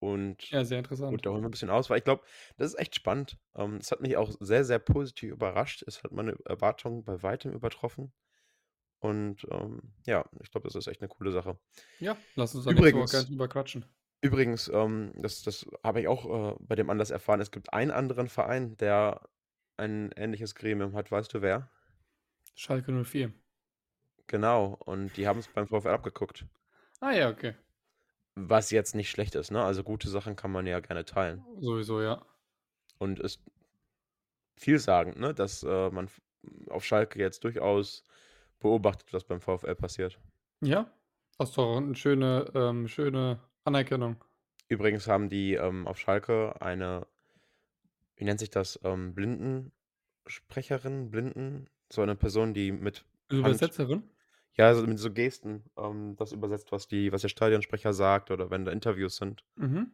Und 0.00 0.44
Ja, 0.50 0.64
sehr 0.64 0.78
interessant. 0.78 1.20
gut, 1.20 1.26
da 1.26 1.30
holen 1.30 1.42
wir 1.42 1.48
ein 1.48 1.52
bisschen 1.52 1.70
aus, 1.70 1.90
weil 1.90 1.98
ich 1.98 2.04
glaube, 2.04 2.24
das 2.58 2.74
ist 2.74 2.80
echt 2.80 2.94
spannend. 2.96 3.38
Ähm, 3.56 3.76
es 3.76 3.92
hat 3.92 4.00
mich 4.02 4.16
auch 4.16 4.32
sehr, 4.40 4.64
sehr 4.64 4.78
positiv 4.80 5.32
überrascht. 5.32 5.84
Es 5.86 6.02
hat 6.04 6.12
meine 6.12 6.36
Erwartungen 6.46 7.04
bei 7.04 7.22
weitem 7.22 7.52
übertroffen. 7.52 8.12
Und 9.04 9.46
ähm, 9.50 9.82
ja, 10.06 10.24
ich 10.40 10.50
glaube, 10.50 10.66
das 10.66 10.74
ist 10.76 10.86
echt 10.86 11.02
eine 11.02 11.10
coole 11.10 11.30
Sache. 11.30 11.58
Ja, 12.00 12.16
lass 12.36 12.54
uns 12.54 12.64
Woche 12.64 12.74
Übrigens- 12.74 13.10
gerne 13.10 13.26
drüber 13.26 13.48
quatschen. 13.48 13.84
Übrigens, 14.22 14.68
ähm, 14.68 15.12
das, 15.16 15.42
das 15.42 15.66
habe 15.82 16.00
ich 16.00 16.08
auch 16.08 16.54
äh, 16.54 16.56
bei 16.60 16.74
dem 16.74 16.88
Anlass 16.88 17.10
erfahren. 17.10 17.42
Es 17.42 17.50
gibt 17.50 17.70
einen 17.74 17.90
anderen 17.90 18.28
Verein, 18.28 18.78
der 18.78 19.20
ein 19.76 20.10
ähnliches 20.16 20.54
Gremium 20.54 20.94
hat. 20.94 21.10
Weißt 21.10 21.34
du 21.34 21.42
wer? 21.42 21.70
Schalke 22.54 22.92
04. 23.04 23.30
Genau. 24.26 24.78
Und 24.86 25.14
die 25.18 25.28
haben 25.28 25.40
es 25.40 25.48
beim 25.48 25.66
VfL 25.68 25.88
abgeguckt. 25.88 26.46
Ah 27.00 27.12
ja, 27.12 27.28
okay. 27.28 27.54
Was 28.36 28.70
jetzt 28.70 28.94
nicht 28.94 29.10
schlecht 29.10 29.34
ist, 29.34 29.50
ne? 29.50 29.62
Also 29.62 29.82
gute 29.84 30.08
Sachen 30.08 30.34
kann 30.34 30.50
man 30.50 30.66
ja 30.66 30.80
gerne 30.80 31.04
teilen. 31.04 31.44
Sowieso, 31.60 32.00
ja. 32.00 32.24
Und 32.96 33.20
ist 33.20 33.42
vielsagend, 34.56 35.18
ne, 35.18 35.34
dass 35.34 35.62
äh, 35.62 35.90
man 35.90 36.08
auf 36.70 36.86
Schalke 36.86 37.18
jetzt 37.18 37.44
durchaus 37.44 38.02
beobachtet, 38.64 39.12
was 39.14 39.24
beim 39.24 39.40
VfL 39.40 39.76
passiert. 39.76 40.20
Ja, 40.62 40.90
das 41.38 41.50
ist 41.50 41.58
doch 41.58 41.76
eine 41.76 41.94
schöne, 41.94 42.50
ähm, 42.54 42.88
schöne 42.88 43.40
Anerkennung. 43.64 44.24
Übrigens 44.68 45.06
haben 45.06 45.30
die 45.30 45.54
ähm, 45.54 45.86
auf 45.88 45.98
Schalke 45.98 46.60
eine, 46.60 47.06
wie 48.16 48.24
nennt 48.24 48.40
sich 48.40 48.50
das, 48.50 48.78
ähm, 48.84 49.14
Blindensprecherin, 49.14 51.10
Blinden, 51.10 51.68
so 51.92 52.02
eine 52.02 52.16
Person, 52.16 52.54
die 52.54 52.72
mit 52.72 53.04
Hand, 53.42 53.62
Übersetzerin? 53.68 54.08
ja, 54.56 54.68
also 54.68 54.86
mit 54.86 54.98
so 54.98 55.12
Gesten 55.12 55.64
ähm, 55.78 56.16
das 56.16 56.32
übersetzt, 56.32 56.72
was 56.72 56.88
die, 56.88 57.12
was 57.12 57.22
der 57.22 57.28
Stadionsprecher 57.30 57.92
sagt 57.94 58.30
oder 58.30 58.50
wenn 58.50 58.64
da 58.64 58.72
Interviews 58.72 59.16
sind. 59.16 59.44
Mhm. 59.56 59.84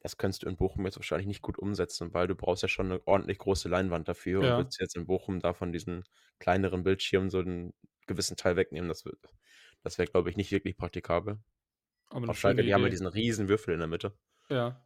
Das 0.00 0.16
könntest 0.18 0.42
du 0.44 0.48
in 0.48 0.56
Bochum 0.56 0.84
jetzt 0.86 0.96
wahrscheinlich 0.98 1.26
nicht 1.26 1.42
gut 1.42 1.58
umsetzen, 1.58 2.14
weil 2.14 2.26
du 2.28 2.34
brauchst 2.36 2.62
ja 2.62 2.68
schon 2.68 2.86
eine 2.92 3.06
ordentlich 3.06 3.38
große 3.38 3.68
Leinwand 3.68 4.08
dafür 4.08 4.42
und 4.42 4.56
Ja. 4.56 4.56
willst 4.56 4.80
jetzt 4.80 4.96
in 4.96 5.06
Bochum 5.06 5.40
da 5.40 5.52
von 5.54 5.72
diesen 5.72 6.04
kleineren 6.38 6.84
Bildschirmen 6.84 7.30
so 7.30 7.40
einen 7.40 7.74
gewissen 8.06 8.36
Teil 8.36 8.56
wegnehmen. 8.56 8.88
Das, 8.88 9.04
wird- 9.04 9.18
das 9.82 9.98
wäre, 9.98 10.08
glaube 10.10 10.30
ich, 10.30 10.36
nicht 10.36 10.52
wirklich 10.52 10.76
praktikabel. 10.76 11.38
Aber 12.08 12.28
Auf 12.30 12.38
Schalke, 12.38 12.62
die 12.62 12.74
haben 12.74 12.82
ja 12.82 12.88
Idee. 12.88 12.90
diesen 12.90 13.06
riesen 13.06 13.48
Würfel 13.48 13.74
in 13.74 13.80
der 13.80 13.88
Mitte. 13.88 14.16
Ja. 14.48 14.80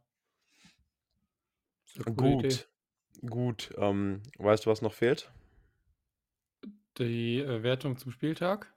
Coole 2.15 2.31
Idee. 2.33 2.49
Gut, 2.49 2.69
gut. 3.21 3.71
Ähm, 3.77 4.21
weißt 4.37 4.65
du, 4.65 4.69
was 4.71 4.81
noch 4.81 4.93
fehlt? 4.93 5.31
Die 6.99 7.39
äh, 7.39 7.63
Wertung 7.63 7.97
zum 7.97 8.11
Spieltag? 8.11 8.71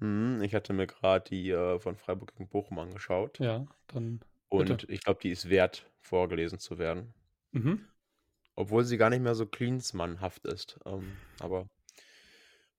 Hm, 0.00 0.40
ich 0.42 0.54
hatte 0.54 0.72
mir 0.72 0.86
gerade 0.86 1.28
die 1.30 1.50
äh, 1.50 1.78
von 1.80 1.96
Freiburg 1.96 2.32
gegen 2.32 2.48
Bochum 2.48 2.78
angeschaut 2.78 3.40
Ja, 3.40 3.66
dann 3.88 4.20
und 4.48 4.68
bitte. 4.76 4.92
ich 4.92 5.02
glaube, 5.02 5.20
die 5.22 5.30
ist 5.30 5.48
wert, 5.50 5.90
vorgelesen 6.00 6.58
zu 6.58 6.78
werden. 6.78 7.14
Mhm. 7.52 7.88
Obwohl 8.56 8.82
sie 8.84 8.96
gar 8.96 9.10
nicht 9.10 9.22
mehr 9.22 9.36
so 9.36 9.46
Klinsmannhaft 9.46 10.44
ist. 10.46 10.80
Ähm, 10.84 11.20
aber 11.38 11.68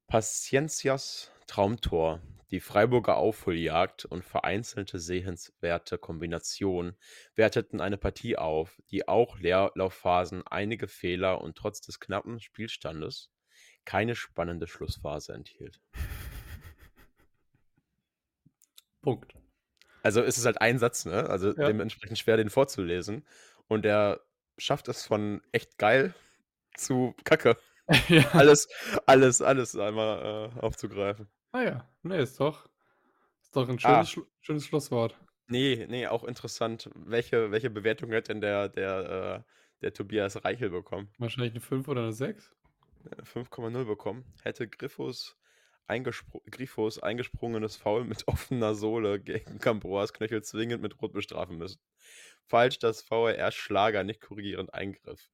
Paciencias 0.08 1.32
Traumtor, 1.48 2.22
die 2.52 2.60
Freiburger 2.60 3.18
Aufholjagd 3.18 4.06
und 4.06 4.24
vereinzelte 4.24 5.00
sehenswerte 5.00 5.98
Kombinationen 5.98 6.96
werteten 7.34 7.82
eine 7.82 7.98
Partie 7.98 8.38
auf, 8.38 8.80
die 8.92 9.08
auch 9.08 9.40
Leerlaufphasen, 9.40 10.46
einige 10.46 10.88
Fehler 10.88 11.42
und 11.42 11.58
trotz 11.58 11.82
des 11.82 12.00
knappen 12.00 12.40
Spielstandes 12.40 13.32
keine 13.84 14.16
spannende 14.16 14.68
Schlussphase 14.68 15.34
enthielt. 15.34 15.82
Punkt. 19.02 19.34
Also 20.04 20.22
es 20.22 20.38
ist 20.38 20.46
halt 20.46 20.62
ein 20.62 20.78
Satz, 20.78 21.06
ne? 21.06 21.28
Also 21.30 21.48
Ja. 21.50 21.68
dementsprechend 21.68 22.20
schwer, 22.20 22.38
den 22.38 22.52
vorzulesen. 22.52 23.26
Und 23.68 23.86
der 23.86 24.22
schafft 24.58 24.88
es 24.88 25.06
von 25.06 25.42
echt 25.52 25.78
geil 25.80 26.14
zu 26.76 27.16
Kacke. 27.24 27.58
ja. 28.10 28.28
Alles, 28.32 28.68
alles, 29.06 29.42
alles 29.42 29.76
einmal 29.76 30.52
äh, 30.56 30.60
aufzugreifen. 30.60 31.28
Ah 31.52 31.62
ja, 31.62 31.90
ne, 32.04 32.18
ist 32.18 32.40
doch, 32.40 32.68
ist 33.42 33.56
doch 33.56 33.70
ein 33.70 33.78
Ah. 33.84 34.04
schönes, 34.04 34.10
Schlu- 34.10 34.28
schönes 34.42 34.66
Schlusswort. 34.66 35.16
Nee, 35.48 35.86
nee, 35.90 36.08
auch 36.08 36.24
interessant. 36.24 36.90
Welche, 36.96 37.52
welche 37.52 37.70
Bewertung 37.70 38.12
hat 38.14 38.30
denn 38.30 38.42
der, 38.42 38.70
der, 38.70 39.44
äh, 39.46 39.52
der 39.82 39.94
Tobias 39.94 40.44
Reichel 40.44 40.72
bekommen? 40.72 41.12
Wahrscheinlich 41.20 41.52
eine 41.54 41.62
5 41.62 41.88
oder 41.88 42.02
eine 42.02 42.14
6? 42.14 42.52
Äh, 43.12 43.22
5,0 43.22 43.86
bekommen. 43.86 44.26
Hätte 44.42 44.68
Griffos, 44.68 45.38
eingespro 45.86 46.42
Griffos 46.50 46.98
eingesprungenes 46.98 47.76
Foul 47.76 48.06
mit 48.06 48.28
offener 48.28 48.74
Sohle 48.74 49.20
gegen 49.20 49.60
Cambroas 49.60 50.14
Knöchel 50.14 50.42
zwingend 50.44 50.82
mit 50.82 51.00
Rot 51.02 51.14
bestrafen 51.14 51.58
müssen. 51.60 51.80
Falsch, 52.48 52.80
dass 52.80 53.04
VRR 53.04 53.52
Schlager 53.52 54.04
nicht 54.04 54.22
korrigierend 54.22 54.74
eingriff. 54.74 55.30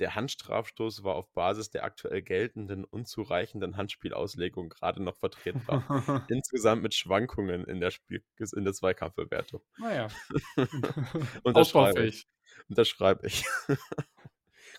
Der 0.00 0.14
Handstrafstoß 0.14 1.04
war 1.04 1.14
auf 1.14 1.30
Basis 1.32 1.70
der 1.70 1.84
aktuell 1.84 2.22
geltenden 2.22 2.84
unzureichenden 2.84 3.76
Handspielauslegung 3.76 4.70
gerade 4.70 5.02
noch 5.02 5.16
vertretbar. 5.16 5.84
Insgesamt 6.28 6.82
mit 6.82 6.94
Schwankungen 6.94 7.64
in 7.64 7.80
der, 7.80 7.90
Spiel 7.90 8.24
in 8.56 8.64
der 8.64 8.72
Zweikampfbewertung. 8.72 9.60
naja. 9.78 10.08
Unterschreibe 11.44 12.04
ich. 12.06 12.24
Ausbaufähig. 12.24 12.26
Unterschreibe 12.68 13.26
ich. 13.26 13.44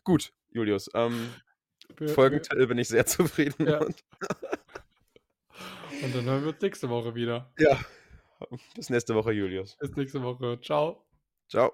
Gut, 0.03 0.33
Julius. 0.49 0.89
Ähm, 0.93 1.29
Folgentitel 2.07 2.65
bin 2.67 2.79
ich 2.79 2.87
sehr 2.87 3.05
zufrieden. 3.05 3.67
Ja. 3.67 3.79
Und, 3.79 4.03
Und 6.03 6.15
dann 6.15 6.25
hören 6.25 6.41
wir 6.43 6.49
uns 6.49 6.61
nächste 6.61 6.89
Woche 6.89 7.15
wieder. 7.15 7.53
ja. 7.57 7.79
Bis 8.75 8.89
nächste 8.89 9.13
Woche, 9.13 9.31
Julius. 9.33 9.77
Bis 9.77 9.95
nächste 9.95 10.23
Woche. 10.23 10.59
Ciao. 10.61 11.05
Ciao. 11.47 11.73